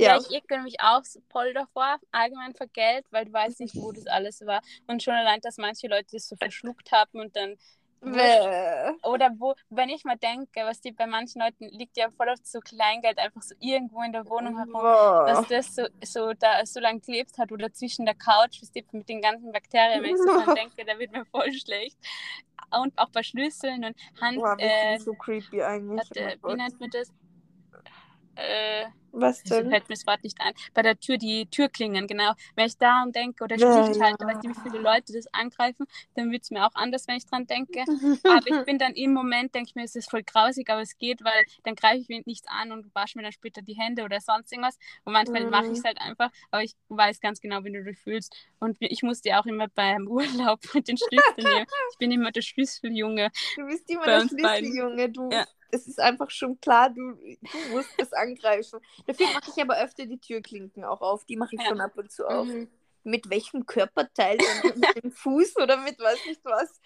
Ja. 0.00 0.10
ja, 0.10 0.18
ich 0.18 0.30
ekel 0.30 0.62
mich 0.62 0.80
auch 0.80 1.02
voll 1.30 1.52
davor, 1.52 1.98
allgemein 2.12 2.54
vor 2.54 2.68
Geld, 2.68 3.04
weil 3.10 3.24
du 3.24 3.32
weißt 3.32 3.60
nicht, 3.60 3.74
wo 3.74 3.90
das 3.90 4.06
alles 4.06 4.44
war. 4.46 4.62
Und 4.86 5.02
schon 5.02 5.14
allein, 5.14 5.40
dass 5.40 5.56
manche 5.58 5.88
Leute 5.88 6.06
das 6.12 6.28
so 6.28 6.36
verschluckt 6.36 6.92
haben 6.92 7.20
und 7.20 7.34
dann. 7.34 7.56
Oder 9.02 9.30
wo, 9.38 9.56
wenn 9.70 9.88
ich 9.88 10.04
mal 10.04 10.16
denke, 10.16 10.60
was 10.62 10.80
die 10.80 10.92
bei 10.92 11.08
manchen 11.08 11.42
Leuten 11.42 11.64
liegt 11.76 11.96
ja 11.96 12.10
voll 12.10 12.28
oft 12.28 12.46
so 12.46 12.60
Kleingeld 12.60 13.18
einfach 13.18 13.42
so 13.42 13.56
irgendwo 13.58 14.00
in 14.02 14.12
der 14.12 14.24
Wohnung 14.28 14.56
herum, 14.56 14.72
Boah. 14.72 15.26
dass 15.26 15.48
das 15.48 15.74
so, 15.74 15.86
so 16.04 16.32
da 16.32 16.64
so 16.64 16.78
lange 16.78 17.00
gelebt 17.00 17.36
hat 17.38 17.50
oder 17.50 17.72
zwischen 17.72 18.06
der 18.06 18.14
Couch, 18.14 18.62
was 18.62 18.70
die 18.70 18.86
mit 18.92 19.08
den 19.08 19.20
ganzen 19.20 19.50
Bakterien, 19.50 20.00
wenn 20.04 20.10
ich 20.10 20.16
so 20.16 20.26
dran 20.44 20.54
denke, 20.54 20.84
da 20.84 20.96
wird 20.96 21.10
mir 21.10 21.24
voll 21.24 21.52
schlecht. 21.52 21.98
Und 22.70 22.96
auch 22.96 23.10
bei 23.10 23.24
Schlüsseln 23.24 23.84
und 23.84 23.96
Hand. 24.20 24.36
Boah, 24.36 24.54
äh, 24.58 24.98
so 24.98 25.14
creepy 25.14 25.60
eigentlich. 25.60 26.08
Hat, 26.08 26.16
äh, 26.16 26.36
wie 26.44 26.54
nennt 26.54 26.78
man 26.78 26.90
das? 26.90 27.12
Äh, 28.38 28.86
was 29.10 29.42
denn? 29.42 29.70
Fällt 29.70 29.88
mir 29.88 29.94
das 29.94 30.06
Wort 30.06 30.22
nicht 30.22 30.40
ein? 30.40 30.52
Bei 30.74 30.82
der 30.82 30.98
Tür, 30.98 31.18
die 31.18 31.46
Türklingen, 31.46 32.06
genau. 32.06 32.34
Wenn 32.54 32.66
ich 32.66 32.78
daran 32.78 33.10
denke 33.10 33.42
oder 33.42 33.56
Strichhalter, 33.56 33.98
ja, 33.98 34.16
ja. 34.20 34.26
weißt 34.26 34.44
du, 34.44 34.50
wie 34.50 34.70
viele 34.70 34.78
Leute 34.78 35.12
das 35.12 35.26
angreifen, 35.32 35.86
dann 36.14 36.30
wird 36.30 36.44
es 36.44 36.50
mir 36.50 36.64
auch 36.64 36.74
anders, 36.74 37.08
wenn 37.08 37.16
ich 37.16 37.26
dran 37.26 37.46
denke. 37.46 37.80
aber 38.24 38.46
ich 38.46 38.64
bin 38.64 38.78
dann 38.78 38.92
im 38.92 39.12
Moment, 39.12 39.54
denke 39.54 39.70
ich 39.70 39.74
mir, 39.74 39.84
es 39.84 39.96
ist 39.96 40.10
voll 40.10 40.22
grausig, 40.22 40.70
aber 40.70 40.82
es 40.82 40.96
geht, 40.98 41.24
weil 41.24 41.44
dann 41.64 41.74
greife 41.74 41.98
ich 41.98 42.08
mir 42.08 42.22
nichts 42.26 42.46
an 42.48 42.70
und 42.70 42.94
wasche 42.94 43.18
mir 43.18 43.24
dann 43.24 43.32
später 43.32 43.60
die 43.60 43.74
Hände 43.74 44.04
oder 44.04 44.20
sonst 44.20 44.52
irgendwas. 44.52 44.78
Und 45.04 45.14
manchmal 45.14 45.44
mhm. 45.44 45.50
mache 45.50 45.66
ich 45.66 45.78
es 45.78 45.84
halt 45.84 46.00
einfach, 46.00 46.30
aber 46.50 46.62
ich 46.62 46.76
weiß 46.88 47.20
ganz 47.20 47.40
genau, 47.40 47.64
wie 47.64 47.72
du 47.72 47.82
dich 47.82 47.98
fühlst. 47.98 48.36
Und 48.60 48.76
ich 48.80 49.02
musste 49.02 49.36
auch 49.38 49.46
immer 49.46 49.66
beim 49.68 50.06
Urlaub 50.08 50.60
mit 50.74 50.86
den 50.86 50.96
Schlüsseln 50.96 51.54
nehmen. 51.54 51.66
Ich 51.92 51.98
bin 51.98 52.12
immer 52.12 52.30
der 52.30 52.42
Schlüsseljunge. 52.42 53.30
Du 53.56 53.66
bist 53.66 53.90
immer 53.90 54.04
der 54.04 54.28
Schlüsseljunge, 54.28 55.08
du. 55.08 55.28
Ja 55.32 55.46
es 55.70 55.86
ist 55.86 56.00
einfach 56.00 56.30
schon 56.30 56.60
klar, 56.60 56.90
du, 56.90 57.14
du 57.14 57.58
musst 57.70 57.90
es 57.98 58.12
angreifen. 58.12 58.80
Dafür 59.06 59.26
mache 59.26 59.50
ich 59.54 59.62
aber 59.62 59.78
öfter 59.78 60.06
die 60.06 60.18
Türklinken 60.18 60.84
auch 60.84 61.00
auf. 61.00 61.24
Die 61.24 61.36
mache 61.36 61.56
ich 61.56 61.62
schon 61.66 61.80
ab 61.80 61.92
und 61.96 62.10
zu 62.10 62.26
auf. 62.26 62.46
Mhm. 62.46 62.68
Mit 63.04 63.30
welchem 63.30 63.64
Körperteil? 63.64 64.38
mit 64.74 65.02
dem 65.02 65.12
Fuß 65.12 65.56
oder 65.56 65.76
mit 65.78 65.98
weiß 65.98 66.18
nicht 66.26 66.44
was. 66.44 66.80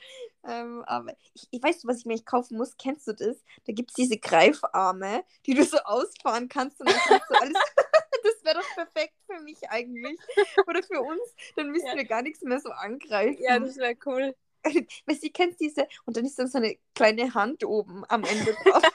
Ähm, 0.45 0.85
aber 0.87 1.15
ich, 1.35 1.49
ich 1.51 1.63
weiß, 1.63 1.87
was 1.87 1.99
ich 1.99 2.07
mir 2.07 2.21
kaufen 2.23 2.57
muss. 2.57 2.77
Kennst 2.77 3.07
du 3.09 3.13
das? 3.13 3.43
Da 3.67 3.73
gibt 3.73 3.91
es 3.91 3.95
diese 3.95 4.19
Greifarme, 4.19 5.25
die 5.47 5.55
du 5.55 5.65
so 5.65 5.79
ausfahren 5.79 6.49
kannst 6.49 6.81
und 6.81 6.89
dann 6.89 6.99
kannst 7.07 7.31
du 7.31 7.35
alles. 7.35 7.55
das 8.23 8.45
wäre 8.45 8.61
doch 8.61 8.75
perfekt 8.75 9.15
für 9.27 9.41
mich 9.41 9.69
eigentlich. 9.71 10.19
Oder 10.67 10.83
für 10.83 11.01
uns. 11.01 11.35
Dann 11.57 11.71
müssen 11.71 11.87
ja. 11.87 11.97
wir 11.97 12.05
gar 12.05 12.23
nichts 12.23 12.43
mehr 12.43 12.61
so 12.61 12.71
angreifen. 12.71 13.43
Ja, 13.43 13.59
das 13.59 13.77
wäre 13.77 13.97
cool. 14.07 14.35
Weißt 15.07 15.25
du, 15.25 15.31
kennst 15.31 15.61
diese, 15.61 15.87
und 16.05 16.17
dann 16.17 16.25
ist 16.25 16.39
dann 16.39 16.49
so 16.49 16.59
eine 16.59 16.77
kleine 16.95 17.35
Hand 17.35 17.65
oben 17.65 18.05
am 18.09 18.25
Ende 18.25 18.55
drauf. 18.65 18.83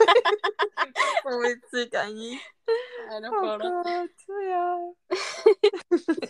so 1.24 1.30
witzig 1.42 1.96
eigentlich. 1.98 2.40
Eine 3.10 3.32
oh 3.32 3.58
Gott, 3.58 4.12
ja. 4.50 4.94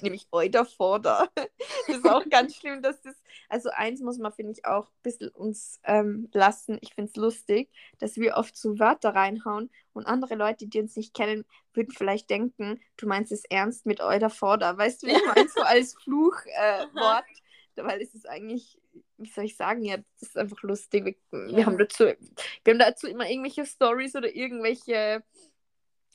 Nämlich 0.02 0.28
Euter 0.32 0.66
Vorder. 0.66 1.28
Das 1.36 1.98
ist 1.98 2.06
auch 2.06 2.24
ganz 2.30 2.56
schlimm, 2.56 2.84
dass 2.84 3.02
das, 3.02 3.16
also 3.50 3.70
eins 3.74 4.02
muss 4.02 4.20
man, 4.20 4.32
finde 4.32 4.52
ich, 4.52 4.66
auch 4.66 4.88
ein 4.88 5.02
bisschen 5.02 5.30
uns 5.30 5.80
ähm, 5.84 6.30
lassen. 6.34 6.78
Ich 6.82 6.94
finde 6.94 7.10
es 7.10 7.16
lustig, 7.16 7.72
dass 7.98 8.18
wir 8.18 8.36
oft 8.36 8.56
so 8.56 8.78
Wörter 8.78 9.16
reinhauen 9.16 9.72
und 9.94 10.06
andere 10.06 10.36
Leute, 10.36 10.68
die 10.68 10.80
uns 10.80 10.96
nicht 10.96 11.16
kennen, 11.16 11.46
würden 11.74 11.92
vielleicht 11.92 12.30
denken, 12.30 12.80
du 12.98 13.08
meinst 13.08 13.32
es 13.32 13.44
ernst 13.46 13.88
mit 13.88 14.00
Euter 14.00 14.30
Vorder. 14.30 14.78
Weißt 14.78 15.02
du, 15.02 15.08
wie 15.08 15.12
ich 15.12 15.26
meine? 15.26 15.50
So 15.50 15.62
als 15.62 15.96
Fluchwort. 15.96 17.26
Äh, 17.26 17.84
weil 17.84 18.02
es 18.02 18.14
ist 18.16 18.28
eigentlich 18.28 18.80
wie 19.18 19.30
soll 19.30 19.46
ich 19.46 19.56
sagen, 19.56 19.84
ja, 19.84 19.98
das 19.98 20.30
ist 20.30 20.38
einfach 20.38 20.62
lustig. 20.62 21.20
Wir, 21.32 21.50
ja. 21.50 21.58
wir, 21.58 21.66
haben 21.66 21.78
dazu, 21.78 22.06
wir 22.06 22.74
haben 22.74 22.80
dazu 22.80 23.08
immer 23.08 23.30
irgendwelche 23.30 23.66
Stories 23.66 24.16
oder 24.16 24.34
irgendwelche 24.34 25.24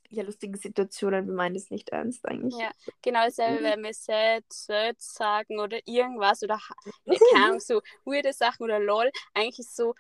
ja, 0.09 0.23
lustige 0.23 0.59
Situationen. 0.59 1.27
Wir 1.27 1.35
meinen 1.35 1.57
es 1.57 1.71
nicht 1.71 1.89
ernst 1.89 2.27
eigentlich. 2.27 2.55
Ja, 2.61 2.71
genau 3.01 3.25
dasselbe, 3.25 3.61
mhm. 3.61 3.65
wenn 3.65 3.83
wir 3.83 3.95
Set, 3.95 4.45
Set 4.53 5.01
sagen 5.01 5.59
oder 5.59 5.79
irgendwas 5.87 6.43
oder 6.43 6.61
keine 7.33 7.45
Ahnung, 7.45 7.61
so 7.61 7.83
weirde 8.05 8.33
Sachen 8.33 8.63
oder 8.63 8.79
lol. 8.79 9.11
Eigentlich 9.35 9.61
ist 9.61 9.75
so, 9.75 9.95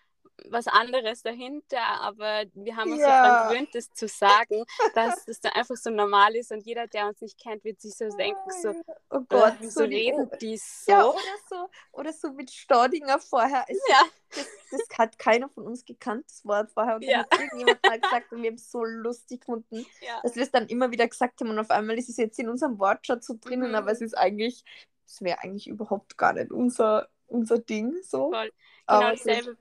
was 0.49 0.66
anderes 0.66 1.22
dahinter, 1.22 1.83
aber 2.01 2.45
wir 2.55 2.76
haben 2.76 2.93
uns 2.93 3.01
ja. 3.01 3.22
daran 3.22 3.49
gewöhnt, 3.49 3.74
das 3.74 3.93
zu 3.93 4.09
sagen, 4.09 4.64
dass 4.95 5.24
das 5.24 5.41
dann 5.41 5.53
einfach 5.53 5.76
so 5.76 5.91
normal 5.91 6.35
ist 6.37 6.53
und 6.53 6.64
jeder, 6.64 6.87
der 6.87 7.09
uns 7.09 7.20
nicht 7.20 7.39
kennt, 7.39 7.64
wird 7.64 7.80
sich 7.80 7.95
so 7.95 8.09
denken, 8.09 8.51
so, 8.62 8.70
oh 9.11 9.18
äh, 9.18 9.20
Gott, 9.28 9.61
äh, 9.61 9.64
so, 9.64 9.80
so 9.80 9.85
reden 9.85 10.30
die 10.41 10.57
so. 10.57 10.93
Ja, 10.93 11.07
oder 11.07 11.18
so, 11.49 11.68
oder 11.93 12.12
so 12.12 12.33
mit 12.33 12.51
Staudinger 12.51 13.18
vorher. 13.18 13.64
Es, 13.68 13.78
ja. 13.89 14.03
Das, 14.35 14.49
das, 14.70 14.99
hat 14.99 15.18
keiner 15.18 15.49
von 15.51 15.66
uns 15.66 15.85
gekannt, 15.85 16.24
das 16.26 16.45
Wort 16.47 16.70
vorher. 16.72 16.97
Und 16.97 17.03
ja. 17.05 17.24
dann 17.24 17.39
hat 17.39 17.41
irgendjemand 17.41 17.87
mal 17.87 18.01
gesagt 18.01 18.33
und 18.33 18.43
wir 18.43 18.49
haben 18.49 18.57
es 18.57 18.70
so 18.70 18.83
lustig 18.83 19.41
gefunden, 19.41 19.87
ja. 20.01 20.20
dass 20.22 20.35
wir 20.35 20.43
es 20.43 20.51
dann 20.51 20.66
immer 20.68 20.91
wieder 20.91 21.07
gesagt 21.07 21.41
haben 21.41 21.51
und 21.51 21.59
auf 21.59 21.70
einmal 21.70 21.99
ist 21.99 22.09
es 22.09 22.16
jetzt 22.16 22.39
in 22.39 22.49
unserem 22.49 22.78
Wortschatz 22.78 23.26
so 23.26 23.35
drinnen, 23.39 23.70
mhm. 23.70 23.74
aber 23.74 23.91
es 23.93 24.01
ist 24.01 24.14
eigentlich, 24.14 24.64
es 25.07 25.20
wäre 25.20 25.41
eigentlich 25.41 25.68
überhaupt 25.68 26.16
gar 26.16 26.33
nicht 26.33 26.51
unser, 26.51 27.09
unser 27.26 27.59
Ding 27.59 27.95
so. 28.03 28.30
Voll. 28.30 28.51
Genau 28.89 29.11
dasselbe 29.11 29.57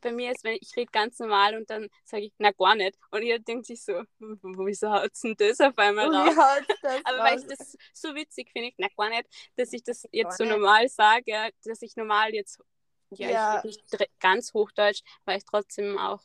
bei 0.00 0.12
mir 0.12 0.32
ist, 0.32 0.44
wenn 0.44 0.58
ich 0.60 0.76
rede 0.76 0.90
ganz 0.90 1.18
normal 1.18 1.56
und 1.56 1.68
dann 1.70 1.88
sage 2.04 2.24
ich, 2.24 2.32
na 2.38 2.50
gar 2.52 2.74
nicht. 2.74 2.98
Und 3.10 3.22
ihr 3.22 3.38
denkt 3.38 3.66
sich 3.66 3.82
so, 3.82 4.02
wieso 4.18 4.90
haut 4.90 5.10
denn 5.22 5.34
das 5.36 5.60
auf 5.60 5.76
einmal 5.78 6.14
raus? 6.14 6.34
Aber 7.04 7.18
weil 7.18 7.38
ich 7.38 7.46
das 7.46 7.76
so 7.92 8.14
witzig 8.14 8.50
finde, 8.52 8.72
na 8.78 8.88
gar 8.96 9.10
nicht, 9.10 9.24
dass 9.56 9.72
ich 9.72 9.82
das 9.82 10.04
jetzt 10.12 10.38
so 10.38 10.44
normal 10.44 10.88
sage, 10.88 11.50
dass 11.64 11.82
ich 11.82 11.96
normal 11.96 12.34
jetzt, 12.34 12.60
ja, 13.10 13.30
ja. 13.30 13.64
ich 13.64 13.82
nicht 13.92 14.10
ganz 14.20 14.52
Hochdeutsch, 14.54 15.02
weil 15.24 15.38
ich 15.38 15.44
trotzdem 15.44 15.98
auch 15.98 16.22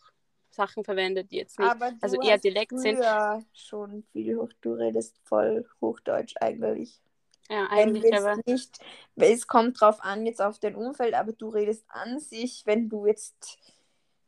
Sachen 0.52 0.84
verwende, 0.84 1.24
die 1.24 1.38
jetzt 1.38 1.60
nicht, 1.60 1.76
also 2.02 2.22
eher 2.22 2.38
Dialekt 2.38 2.78
sind. 2.78 3.00
Ja, 3.00 3.42
schon 3.54 4.04
viel 4.12 4.38
Hoch, 4.38 4.50
du 4.62 4.74
redest 4.74 5.18
voll 5.24 5.66
Hochdeutsch 5.80 6.34
eigentlich. 6.40 7.02
Ja, 7.50 7.68
eigentlich 7.70 8.14
aber. 8.14 8.38
Nicht, 8.46 8.80
es 9.16 9.48
kommt 9.48 9.80
drauf 9.82 10.02
an, 10.02 10.26
jetzt 10.26 10.42
auf 10.42 10.60
dein 10.60 10.76
Umfeld, 10.76 11.14
aber 11.14 11.34
du 11.34 11.50
redest 11.50 11.84
an 11.90 12.20
sich, 12.20 12.64
wenn 12.66 12.90
du 12.90 13.06
jetzt 13.06 13.58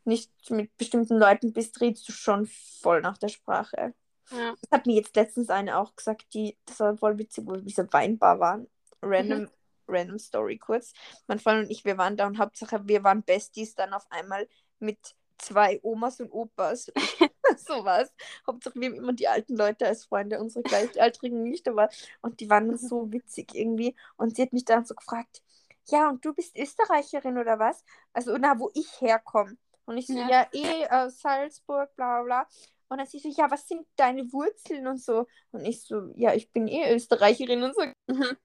nicht 0.06 0.32
mit 0.50 0.76
bestimmten 0.78 1.18
Leuten 1.18 1.54
bist, 1.54 1.80
redest 1.80 2.08
du 2.08 2.12
schon 2.12 2.48
voll 2.82 3.02
nach 3.02 3.18
der 3.18 3.30
Sprache. 3.30 3.94
Ja. 4.32 4.56
Das 4.62 4.72
hat 4.72 4.86
mir 4.86 4.96
jetzt 4.96 5.16
letztens 5.16 5.50
eine 5.50 5.78
auch 5.78 5.96
gesagt, 5.96 6.34
die, 6.34 6.58
das 6.66 6.80
war 6.80 6.98
voll 6.98 7.18
witzig, 7.18 7.46
wo 7.46 7.54
wir 7.54 7.62
dieser 7.62 7.92
Weinbar 7.94 8.40
waren. 8.40 8.68
Random, 9.02 9.44
mhm. 9.44 9.50
random 9.88 10.20
Story 10.20 10.58
kurz. 10.58 10.94
Mein 11.28 11.40
Freund 11.40 11.66
und 11.66 11.72
ich, 11.72 11.86
wir 11.86 11.98
waren 11.98 12.18
da 12.18 12.28
und 12.28 12.40
Hauptsache, 12.40 12.88
wir 12.88 13.04
waren 13.04 13.24
Besties 13.24 13.76
dann 13.76 13.94
auf 13.94 14.06
einmal 14.10 14.48
mit 14.80 15.16
zwei 15.44 15.80
Omas 15.84 16.20
und 16.20 16.32
Opas. 16.32 16.92
Sowas. 17.58 18.12
Hauptsache, 18.48 18.80
wir 18.80 18.90
haben 18.90 18.96
immer 18.96 19.14
die 19.14 19.28
alten 19.28 19.56
Leute 19.56 19.88
als 19.88 20.06
Freunde, 20.06 20.40
unsere 20.40 20.64
gleichaltrigen 20.64 21.44
nicht, 21.44 21.68
aber 21.68 21.90
und 22.22 22.40
die 22.40 22.50
waren 22.50 22.78
so 22.78 23.12
witzig 23.12 23.54
irgendwie. 23.54 23.96
Und 24.18 24.36
sie 24.36 24.44
hat 24.44 24.54
mich 24.54 24.66
dann 24.66 24.86
so 24.86 24.96
gefragt, 24.96 25.42
ja, 25.88 26.10
und 26.10 26.24
du 26.24 26.34
bist 26.34 26.58
Österreicherin 26.58 27.38
oder 27.38 27.60
was? 27.60 27.84
Also, 28.14 28.38
na, 28.38 28.58
wo 28.60 28.72
ich 28.74 29.02
herkomme. 29.02 29.58
Und 29.86 29.98
ich 29.98 30.08
so, 30.08 30.14
ja, 30.14 30.30
ja 30.30 30.48
eh, 30.54 30.84
äh, 30.84 31.10
Salzburg, 31.10 31.94
bla 31.96 32.22
bla 32.22 32.24
bla. 32.24 32.48
Und 32.88 33.00
dann 33.00 33.08
sie 33.08 33.20
so, 33.20 33.30
ja, 33.30 33.52
was 33.52 33.68
sind 33.68 33.86
deine 33.96 34.32
Wurzeln 34.32 34.88
und 34.88 35.02
so? 35.02 35.28
Und 35.52 35.66
ich 35.66 35.84
so, 35.84 36.12
ja, 36.16 36.34
ich 36.34 36.52
bin 36.52 36.68
eh 36.68 36.94
Österreicherin 36.94 37.64
und 37.64 37.76
so. 37.76 37.82
Mhm. 38.08 38.38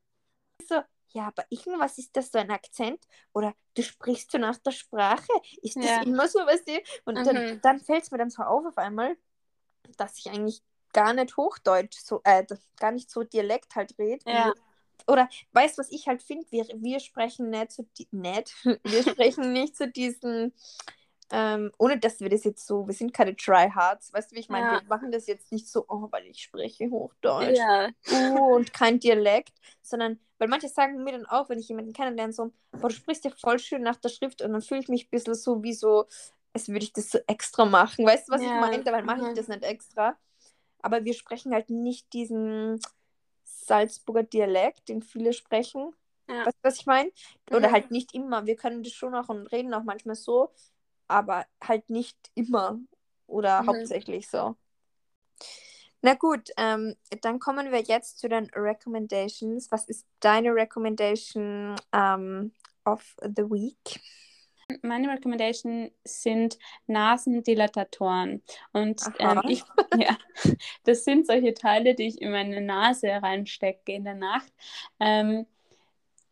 So, 0.67 0.83
ja, 1.11 1.27
aber 1.27 1.45
irgendwas 1.49 1.99
ist 1.99 2.17
das 2.17 2.31
so 2.31 2.39
ein 2.39 2.51
Akzent? 2.51 3.07
Oder 3.33 3.55
du 3.75 3.83
sprichst 3.83 4.31
so 4.31 4.39
nach 4.39 4.59
der 4.59 4.73
Sprache? 4.73 5.33
Ist 5.63 5.77
das 5.77 5.85
ja. 5.85 6.03
immer 6.03 6.29
so, 6.29 6.39
weißt 6.41 6.69
du? 6.69 6.79
Und 7.05 7.19
mhm. 7.19 7.25
dann, 7.25 7.61
dann 7.63 7.81
fällt 7.81 8.05
es 8.05 8.11
mir 8.11 8.19
dann 8.19 8.31
so 8.31 8.43
auf 8.43 8.67
auf 8.67 8.79
einmal, 8.79 9.17
dass 9.97 10.19
ich 10.19 10.31
eigentlich 10.31 10.63
gar 10.93 11.13
nicht 11.13 11.37
Hochdeutsch, 11.37 11.99
so, 11.99 12.21
äh, 12.25 12.45
gar 12.79 12.93
nicht 12.93 13.11
so 13.11 13.23
Dialekt 13.23 13.75
halt 13.75 13.99
rede. 13.99 14.23
Ja. 14.27 14.53
Oder 15.07 15.29
weißt 15.53 15.79
du, 15.79 15.83
was 15.83 15.91
ich 15.91 16.09
halt 16.09 16.23
finde? 16.23 16.47
Wir, 16.51 16.67
wir 16.75 17.01
sprechen 17.01 17.51
nicht 17.51 17.73
so, 17.73 17.87
nicht, 18.11 18.55
wir 18.85 19.03
sprechen 19.03 19.53
nicht 19.53 19.77
so 19.77 19.87
diesen 19.87 20.53
Ähm, 21.31 21.73
ohne 21.77 21.99
dass 21.99 22.21
wir 22.21 22.31
das 22.31 22.45
jetzt 22.45 22.67
so, 22.67 22.87
wir 22.87 22.95
sind 22.95 23.13
keine 23.13 23.37
Tryhards, 23.37 24.13
weißt 24.15 24.31
du, 24.31 24.37
wie 24.37 24.41
ich 24.41 24.49
meine? 24.49 24.67
Ja. 24.67 24.81
Wir 24.81 24.89
machen 24.89 25.13
das 25.13 25.27
jetzt 25.27 25.53
nicht 25.53 25.69
so, 25.69 25.85
oh, 25.89 26.09
weil 26.11 26.25
ich 26.27 26.43
spreche 26.43 26.91
Hochdeutsch 26.91 27.59
Ja. 27.59 27.91
uh, 28.11 28.55
und 28.57 28.73
kein 28.73 28.99
Dialekt, 28.99 29.53
sondern, 29.83 30.19
weil 30.39 30.49
manche 30.49 30.69
sagen 30.69 31.05
mir 31.05 31.13
dann 31.13 31.27
auch, 31.27 31.51
wenn 31.51 31.59
ich 31.59 31.69
jemanden 31.69 31.93
kennenlerne, 31.93 32.33
so, 32.33 32.51
boah, 32.73 32.89
du 32.89 32.95
sprichst 32.95 33.27
ja 33.27 33.31
voll 33.31 33.59
schön 33.59 33.83
nach 33.83 33.97
der 33.97 34.09
Schrift 34.09 34.41
und 34.41 34.53
dann 34.55 34.63
fühle 34.63 34.81
ich 34.81 34.89
mich 34.89 35.05
ein 35.07 35.11
bisschen 35.11 35.35
so 35.35 35.63
wie 35.63 35.75
so, 35.75 36.07
als 36.55 36.69
würde 36.69 36.85
ich 36.85 36.95
das 36.95 37.11
so 37.11 37.19
extra 37.27 37.67
machen. 37.67 38.07
Weißt 38.07 38.29
du, 38.29 38.33
was 38.33 38.41
Ja, 38.41 38.49
ich 38.55 38.61
meine? 38.61 38.83
Dabei 38.83 39.03
mache 39.03 39.29
ich 39.29 39.35
das 39.37 39.49
nicht 39.49 39.65
extra. 39.65 40.17
Aber 40.81 41.05
wir 41.05 41.13
sprechen 41.13 41.53
halt 41.53 41.69
nicht 41.69 42.11
diesen 42.15 42.81
Salzburger 43.45 44.23
Dialekt, 44.23 44.89
den 44.89 45.03
viele 45.03 45.33
sprechen. 45.35 45.93
Ja. 46.29 46.47
Weißt 46.47 46.57
du, 46.57 46.63
was 46.63 46.77
ich 46.77 46.87
meine? 46.87 47.11
Oder 47.51 47.69
Mhm. 47.69 47.73
halt 47.73 47.91
nicht 47.91 48.15
immer. 48.15 48.47
Wir 48.47 48.57
können 48.57 48.83
das 48.83 48.93
schon 48.93 49.15
auch 49.15 49.29
und 49.29 49.47
reden 49.49 49.75
auch 49.75 49.83
manchmal 49.83 50.15
so, 50.17 50.51
aber 51.09 51.47
halt 51.63 51.91
nicht 51.91 52.17
immer 52.35 52.79
oder 53.27 53.63
Mhm. 53.63 53.67
hauptsächlich 53.69 54.29
so. 54.29 54.57
Na 56.01 56.15
gut, 56.15 56.51
ähm, 56.57 56.95
dann 57.23 57.41
kommen 57.41 57.73
wir 57.73 57.81
jetzt 57.81 58.21
zu 58.21 58.29
den 58.29 58.49
Recommendations. 58.55 59.71
Was 59.73 59.89
ist 59.89 60.07
deine 60.21 60.55
Recommendation 60.55 61.75
ähm, 61.93 62.53
of 62.85 63.17
the 63.21 63.43
week? 63.43 64.01
Meine 64.83 65.09
Recommendation 65.09 65.91
sind 66.05 66.59
Nasendilatatoren. 66.87 68.43
Und 68.73 69.03
ähm, 69.19 69.43
ich, 69.49 69.65
ja, 69.97 70.17
das 70.85 71.05
sind 71.05 71.27
solche 71.27 71.55
Teile, 71.55 71.95
die 71.95 72.07
ich 72.09 72.21
in 72.21 72.31
meine 72.31 72.61
Nase 72.61 73.09
reinstecke 73.09 73.93
in 73.93 74.05
der 74.05 74.15
Nacht, 74.15 74.53
ähm, 75.01 75.47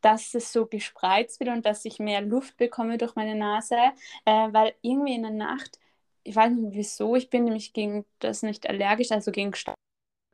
dass 0.07 0.35
es 0.35 0.53
so 0.53 0.67
gespreizt 0.67 1.41
wird 1.41 1.51
und 1.51 1.67
dass 1.67 1.85
ich 1.85 1.99
mehr 1.99 2.21
Luft 2.21 2.57
bekomme 2.57 2.97
durch 2.97 3.17
meine 3.17 3.35
Nase, 3.35 3.77
äh, 4.25 4.53
weil 4.53 4.75
irgendwie 4.81 5.17
in 5.17 5.23
der 5.23 5.33
Nacht, 5.33 5.81
ich 6.23 6.37
weiß 6.37 6.53
nicht 6.53 6.77
wieso, 6.77 7.17
ich 7.17 7.29
bin 7.29 7.43
nämlich 7.43 7.73
gegen 7.73 8.05
das 8.21 8.43
nicht 8.43 8.69
allergisch, 8.69 9.11
also 9.11 9.33
gegen, 9.33 9.53
Sta- 9.55 9.75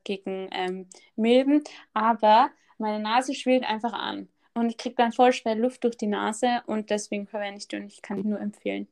gegen 0.04 0.50
ähm, 0.52 0.90
Milben, 1.16 1.64
aber 1.94 2.50
meine 2.76 3.00
Nase 3.02 3.34
schwillt 3.34 3.64
einfach 3.64 3.94
an. 3.94 4.28
Und 4.54 4.68
ich 4.68 4.76
kriege 4.76 4.96
dann 4.96 5.12
voll 5.12 5.32
schwer 5.32 5.54
Luft 5.54 5.84
durch 5.84 5.96
die 5.96 6.06
Nase 6.06 6.62
und 6.66 6.90
deswegen 6.90 7.26
verwende 7.26 7.58
ich 7.58 7.68
die 7.68 7.76
und 7.76 7.86
ich 7.86 8.02
kann 8.02 8.18
die 8.18 8.28
nur 8.28 8.40
empfehlen. 8.40 8.88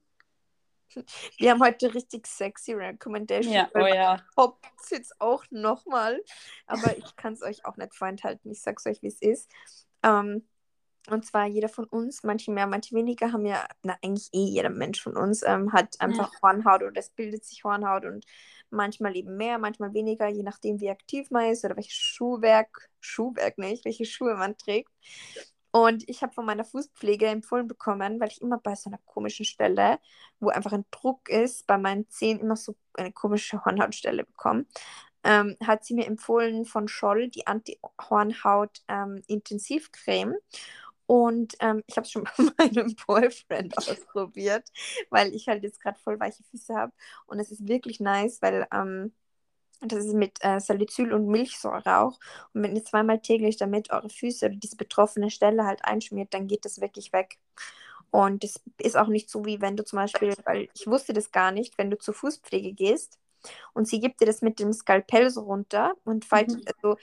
Wir 1.36 1.50
haben 1.50 1.62
heute 1.62 1.94
richtig 1.94 2.26
sexy 2.26 2.72
Recommendations. 2.72 3.54
Ja, 3.54 3.70
oh 3.74 3.86
ja. 3.86 4.24
Hopp 4.36 4.58
jetzt 4.90 5.20
auch 5.20 5.44
nochmal. 5.50 6.20
Aber 6.66 6.96
ich 6.96 7.14
kann 7.16 7.34
es 7.34 7.42
euch 7.42 7.64
auch 7.64 7.76
nicht 7.76 7.94
vorenthalten. 7.94 8.50
Ich 8.50 8.62
sag's 8.62 8.86
euch, 8.86 9.02
wie 9.02 9.08
es 9.08 9.20
ist. 9.20 9.50
Ähm, 10.02 10.48
und 11.12 11.24
zwar 11.24 11.46
jeder 11.46 11.68
von 11.68 11.84
uns, 11.86 12.22
manche 12.24 12.50
mehr, 12.50 12.66
manche 12.66 12.94
weniger, 12.94 13.32
haben 13.32 13.46
ja, 13.46 13.66
na 13.82 13.96
eigentlich 14.02 14.28
eh 14.32 14.44
jeder 14.44 14.70
Mensch 14.70 15.02
von 15.02 15.16
uns, 15.16 15.42
ähm, 15.42 15.72
hat 15.72 16.00
einfach 16.00 16.30
Hornhaut 16.42 16.82
oder 16.82 16.98
es 16.98 17.10
bildet 17.10 17.44
sich 17.44 17.64
Hornhaut 17.64 18.04
und 18.04 18.24
manchmal 18.70 19.16
eben 19.16 19.36
mehr, 19.36 19.58
manchmal 19.58 19.92
weniger, 19.94 20.28
je 20.28 20.42
nachdem, 20.42 20.80
wie 20.80 20.90
aktiv 20.90 21.30
man 21.30 21.50
ist 21.50 21.64
oder 21.64 21.76
welches 21.76 21.94
Schuhwerk, 21.94 22.90
Schuhwerk 23.00 23.58
nicht, 23.58 23.84
welche 23.84 24.04
Schuhe 24.04 24.34
man 24.34 24.56
trägt. 24.56 24.90
Und 25.72 26.08
ich 26.08 26.22
habe 26.22 26.32
von 26.32 26.46
meiner 26.46 26.64
Fußpflege 26.64 27.26
empfohlen 27.26 27.68
bekommen, 27.68 28.18
weil 28.20 28.28
ich 28.28 28.42
immer 28.42 28.58
bei 28.58 28.74
so 28.74 28.90
einer 28.90 28.98
komischen 29.06 29.44
Stelle, 29.44 30.00
wo 30.40 30.48
einfach 30.48 30.72
ein 30.72 30.84
Druck 30.90 31.28
ist, 31.28 31.66
bei 31.66 31.78
meinen 31.78 32.08
Zehen 32.08 32.40
immer 32.40 32.56
so 32.56 32.74
eine 32.94 33.12
komische 33.12 33.64
Hornhautstelle 33.64 34.24
bekomme, 34.24 34.66
ähm, 35.22 35.56
hat 35.64 35.84
sie 35.84 35.94
mir 35.94 36.06
empfohlen 36.06 36.64
von 36.64 36.88
Scholl 36.88 37.28
die 37.28 37.46
Anti-Hornhaut 37.46 38.82
ähm, 38.88 39.22
Intensivcreme. 39.28 40.34
Und 41.10 41.56
ähm, 41.60 41.82
ich 41.88 41.96
habe 41.96 42.04
es 42.06 42.12
schon 42.12 42.24
bei 42.56 42.66
meinem 42.66 42.94
Boyfriend 43.06 43.76
ausprobiert, 43.78 44.68
weil 45.10 45.34
ich 45.34 45.48
halt 45.48 45.64
jetzt 45.64 45.80
gerade 45.82 45.98
voll 46.00 46.20
weiche 46.20 46.44
Füße 46.44 46.74
habe. 46.76 46.92
Und 47.26 47.40
es 47.40 47.50
ist 47.50 47.66
wirklich 47.68 48.00
nice, 48.00 48.40
weil 48.42 48.66
ähm, 48.72 49.12
das 49.82 50.04
ist 50.06 50.14
mit 50.14 50.38
äh, 50.42 50.60
Salicyl 50.60 51.12
und 51.14 51.28
Milchsäure 51.28 52.00
auch. 52.00 52.18
Und 52.54 52.62
wenn 52.64 52.76
ihr 52.76 52.84
zweimal 52.84 53.20
täglich 53.20 53.56
damit 53.58 53.90
eure 53.92 54.10
Füße 54.10 54.46
oder 54.46 54.56
diese 54.56 54.76
betroffene 54.76 55.30
Stelle 55.30 55.66
halt 55.66 55.84
einschmiert, 55.84 56.34
dann 56.34 56.48
geht 56.48 56.64
das 56.66 56.80
wirklich 56.80 57.12
weg. 57.12 57.38
Und 58.10 58.44
das 58.44 58.60
ist 58.78 58.96
auch 58.96 59.08
nicht 59.08 59.30
so, 59.30 59.44
wie 59.44 59.60
wenn 59.60 59.76
du 59.76 59.84
zum 59.84 59.98
Beispiel, 59.98 60.34
weil 60.44 60.68
ich 60.74 60.86
wusste 60.86 61.12
das 61.12 61.30
gar 61.32 61.52
nicht, 61.52 61.78
wenn 61.78 61.90
du 61.90 61.98
zur 61.98 62.14
Fußpflege 62.14 62.72
gehst 62.72 63.18
und 63.74 63.88
sie 63.88 64.00
gibt 64.00 64.20
dir 64.20 64.26
das 64.26 64.42
mit 64.42 64.60
dem 64.60 64.72
Skalpell 64.72 65.30
so 65.30 65.42
runter 65.42 65.94
und 66.04 66.24
falls, 66.24 66.54
Mhm. 66.54 66.66
also 66.66 66.96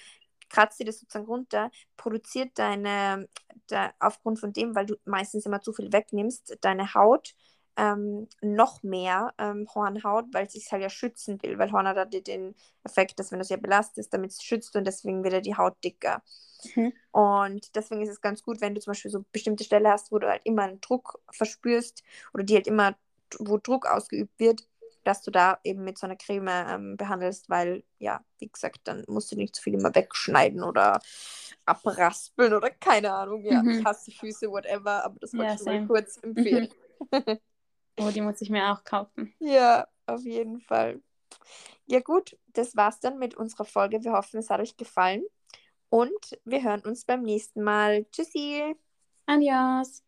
kratzt 0.49 0.79
dir 0.79 0.85
das 0.85 0.99
sozusagen 0.99 1.25
runter, 1.25 1.71
produziert 1.97 2.57
deine, 2.57 3.27
da, 3.67 3.93
aufgrund 3.99 4.39
von 4.39 4.53
dem, 4.53 4.75
weil 4.75 4.85
du 4.85 4.95
meistens 5.05 5.45
immer 5.45 5.61
zu 5.61 5.73
viel 5.73 5.91
wegnimmst, 5.91 6.57
deine 6.61 6.93
Haut 6.93 7.35
ähm, 7.77 8.27
noch 8.41 8.81
mehr 8.81 9.33
ähm, 9.37 9.67
Hornhaut, 9.73 10.25
weil 10.33 10.49
sie 10.49 10.57
es 10.57 10.71
halt 10.71 10.81
ja 10.81 10.89
schützen 10.89 11.41
will, 11.43 11.59
weil 11.59 11.71
Hornhaut 11.71 11.95
hat 11.95 12.13
ja 12.13 12.21
den 12.21 12.55
Effekt, 12.83 13.19
dass 13.19 13.31
wenn 13.31 13.39
du 13.39 13.43
es 13.43 13.49
ja 13.49 13.57
belastest, 13.57 14.13
damit 14.13 14.31
es 14.31 14.43
schützt 14.43 14.75
und 14.75 14.85
deswegen 14.85 15.23
wird 15.23 15.33
ja 15.33 15.41
die 15.41 15.55
Haut 15.55 15.75
dicker. 15.83 16.23
Mhm. 16.75 16.91
Und 17.11 17.75
deswegen 17.75 18.01
ist 18.01 18.09
es 18.09 18.21
ganz 18.21 18.41
gut, 18.41 18.61
wenn 18.61 18.73
du 18.73 18.81
zum 18.81 18.91
Beispiel 18.91 19.11
so 19.11 19.23
bestimmte 19.31 19.63
Stelle 19.63 19.89
hast, 19.89 20.11
wo 20.11 20.17
du 20.17 20.27
halt 20.27 20.41
immer 20.43 20.63
einen 20.63 20.81
Druck 20.81 21.19
verspürst 21.31 22.03
oder 22.33 22.43
die 22.43 22.55
halt 22.55 22.67
immer, 22.67 22.95
wo 23.37 23.57
Druck 23.57 23.85
ausgeübt 23.85 24.39
wird, 24.39 24.67
dass 25.07 25.21
du 25.21 25.31
da 25.31 25.57
eben 25.63 25.83
mit 25.83 25.97
so 25.97 26.05
einer 26.05 26.17
Creme 26.17 26.49
ähm, 26.49 26.97
behandelst, 26.97 27.49
weil, 27.49 27.83
ja, 27.97 28.19
wie 28.39 28.49
gesagt, 28.49 28.81
dann 28.83 29.05
musst 29.07 29.31
du 29.31 29.37
nicht 29.37 29.55
zu 29.55 29.61
viel 29.61 29.73
immer 29.75 29.95
wegschneiden 29.95 30.63
oder 30.63 30.99
abraspeln 31.65 32.53
oder 32.53 32.69
keine 32.71 33.13
Ahnung. 33.13 33.43
Ja, 33.45 33.63
Mhm. 33.63 33.69
ich 33.71 33.85
hasse 33.85 34.11
Füße, 34.11 34.49
whatever, 34.49 35.05
aber 35.05 35.17
das 35.19 35.33
wollte 35.33 35.47
Ja, 35.47 35.55
ich 35.55 35.65
mal 35.65 35.87
kurz 35.87 36.17
empfehlen. 36.21 36.69
Oh, 37.99 38.11
die 38.11 38.21
muss 38.21 38.41
ich 38.41 38.51
mir 38.51 38.71
auch 38.71 38.83
kaufen. 38.83 39.33
Ja, 39.39 39.87
auf 40.05 40.21
jeden 40.21 40.59
Fall. 40.61 41.01
Ja 41.87 41.99
gut, 41.99 42.37
das 42.53 42.75
war's 42.75 42.99
dann 42.99 43.17
mit 43.17 43.33
unserer 43.33 43.65
Folge. 43.65 44.03
Wir 44.03 44.11
hoffen, 44.11 44.37
es 44.39 44.51
hat 44.51 44.59
euch 44.59 44.77
gefallen. 44.77 45.23
Und 45.89 46.37
wir 46.45 46.61
hören 46.63 46.81
uns 46.81 47.05
beim 47.05 47.23
nächsten 47.23 47.63
Mal. 47.63 48.05
Tschüssi! 48.11 48.75
Adios. 49.25 50.03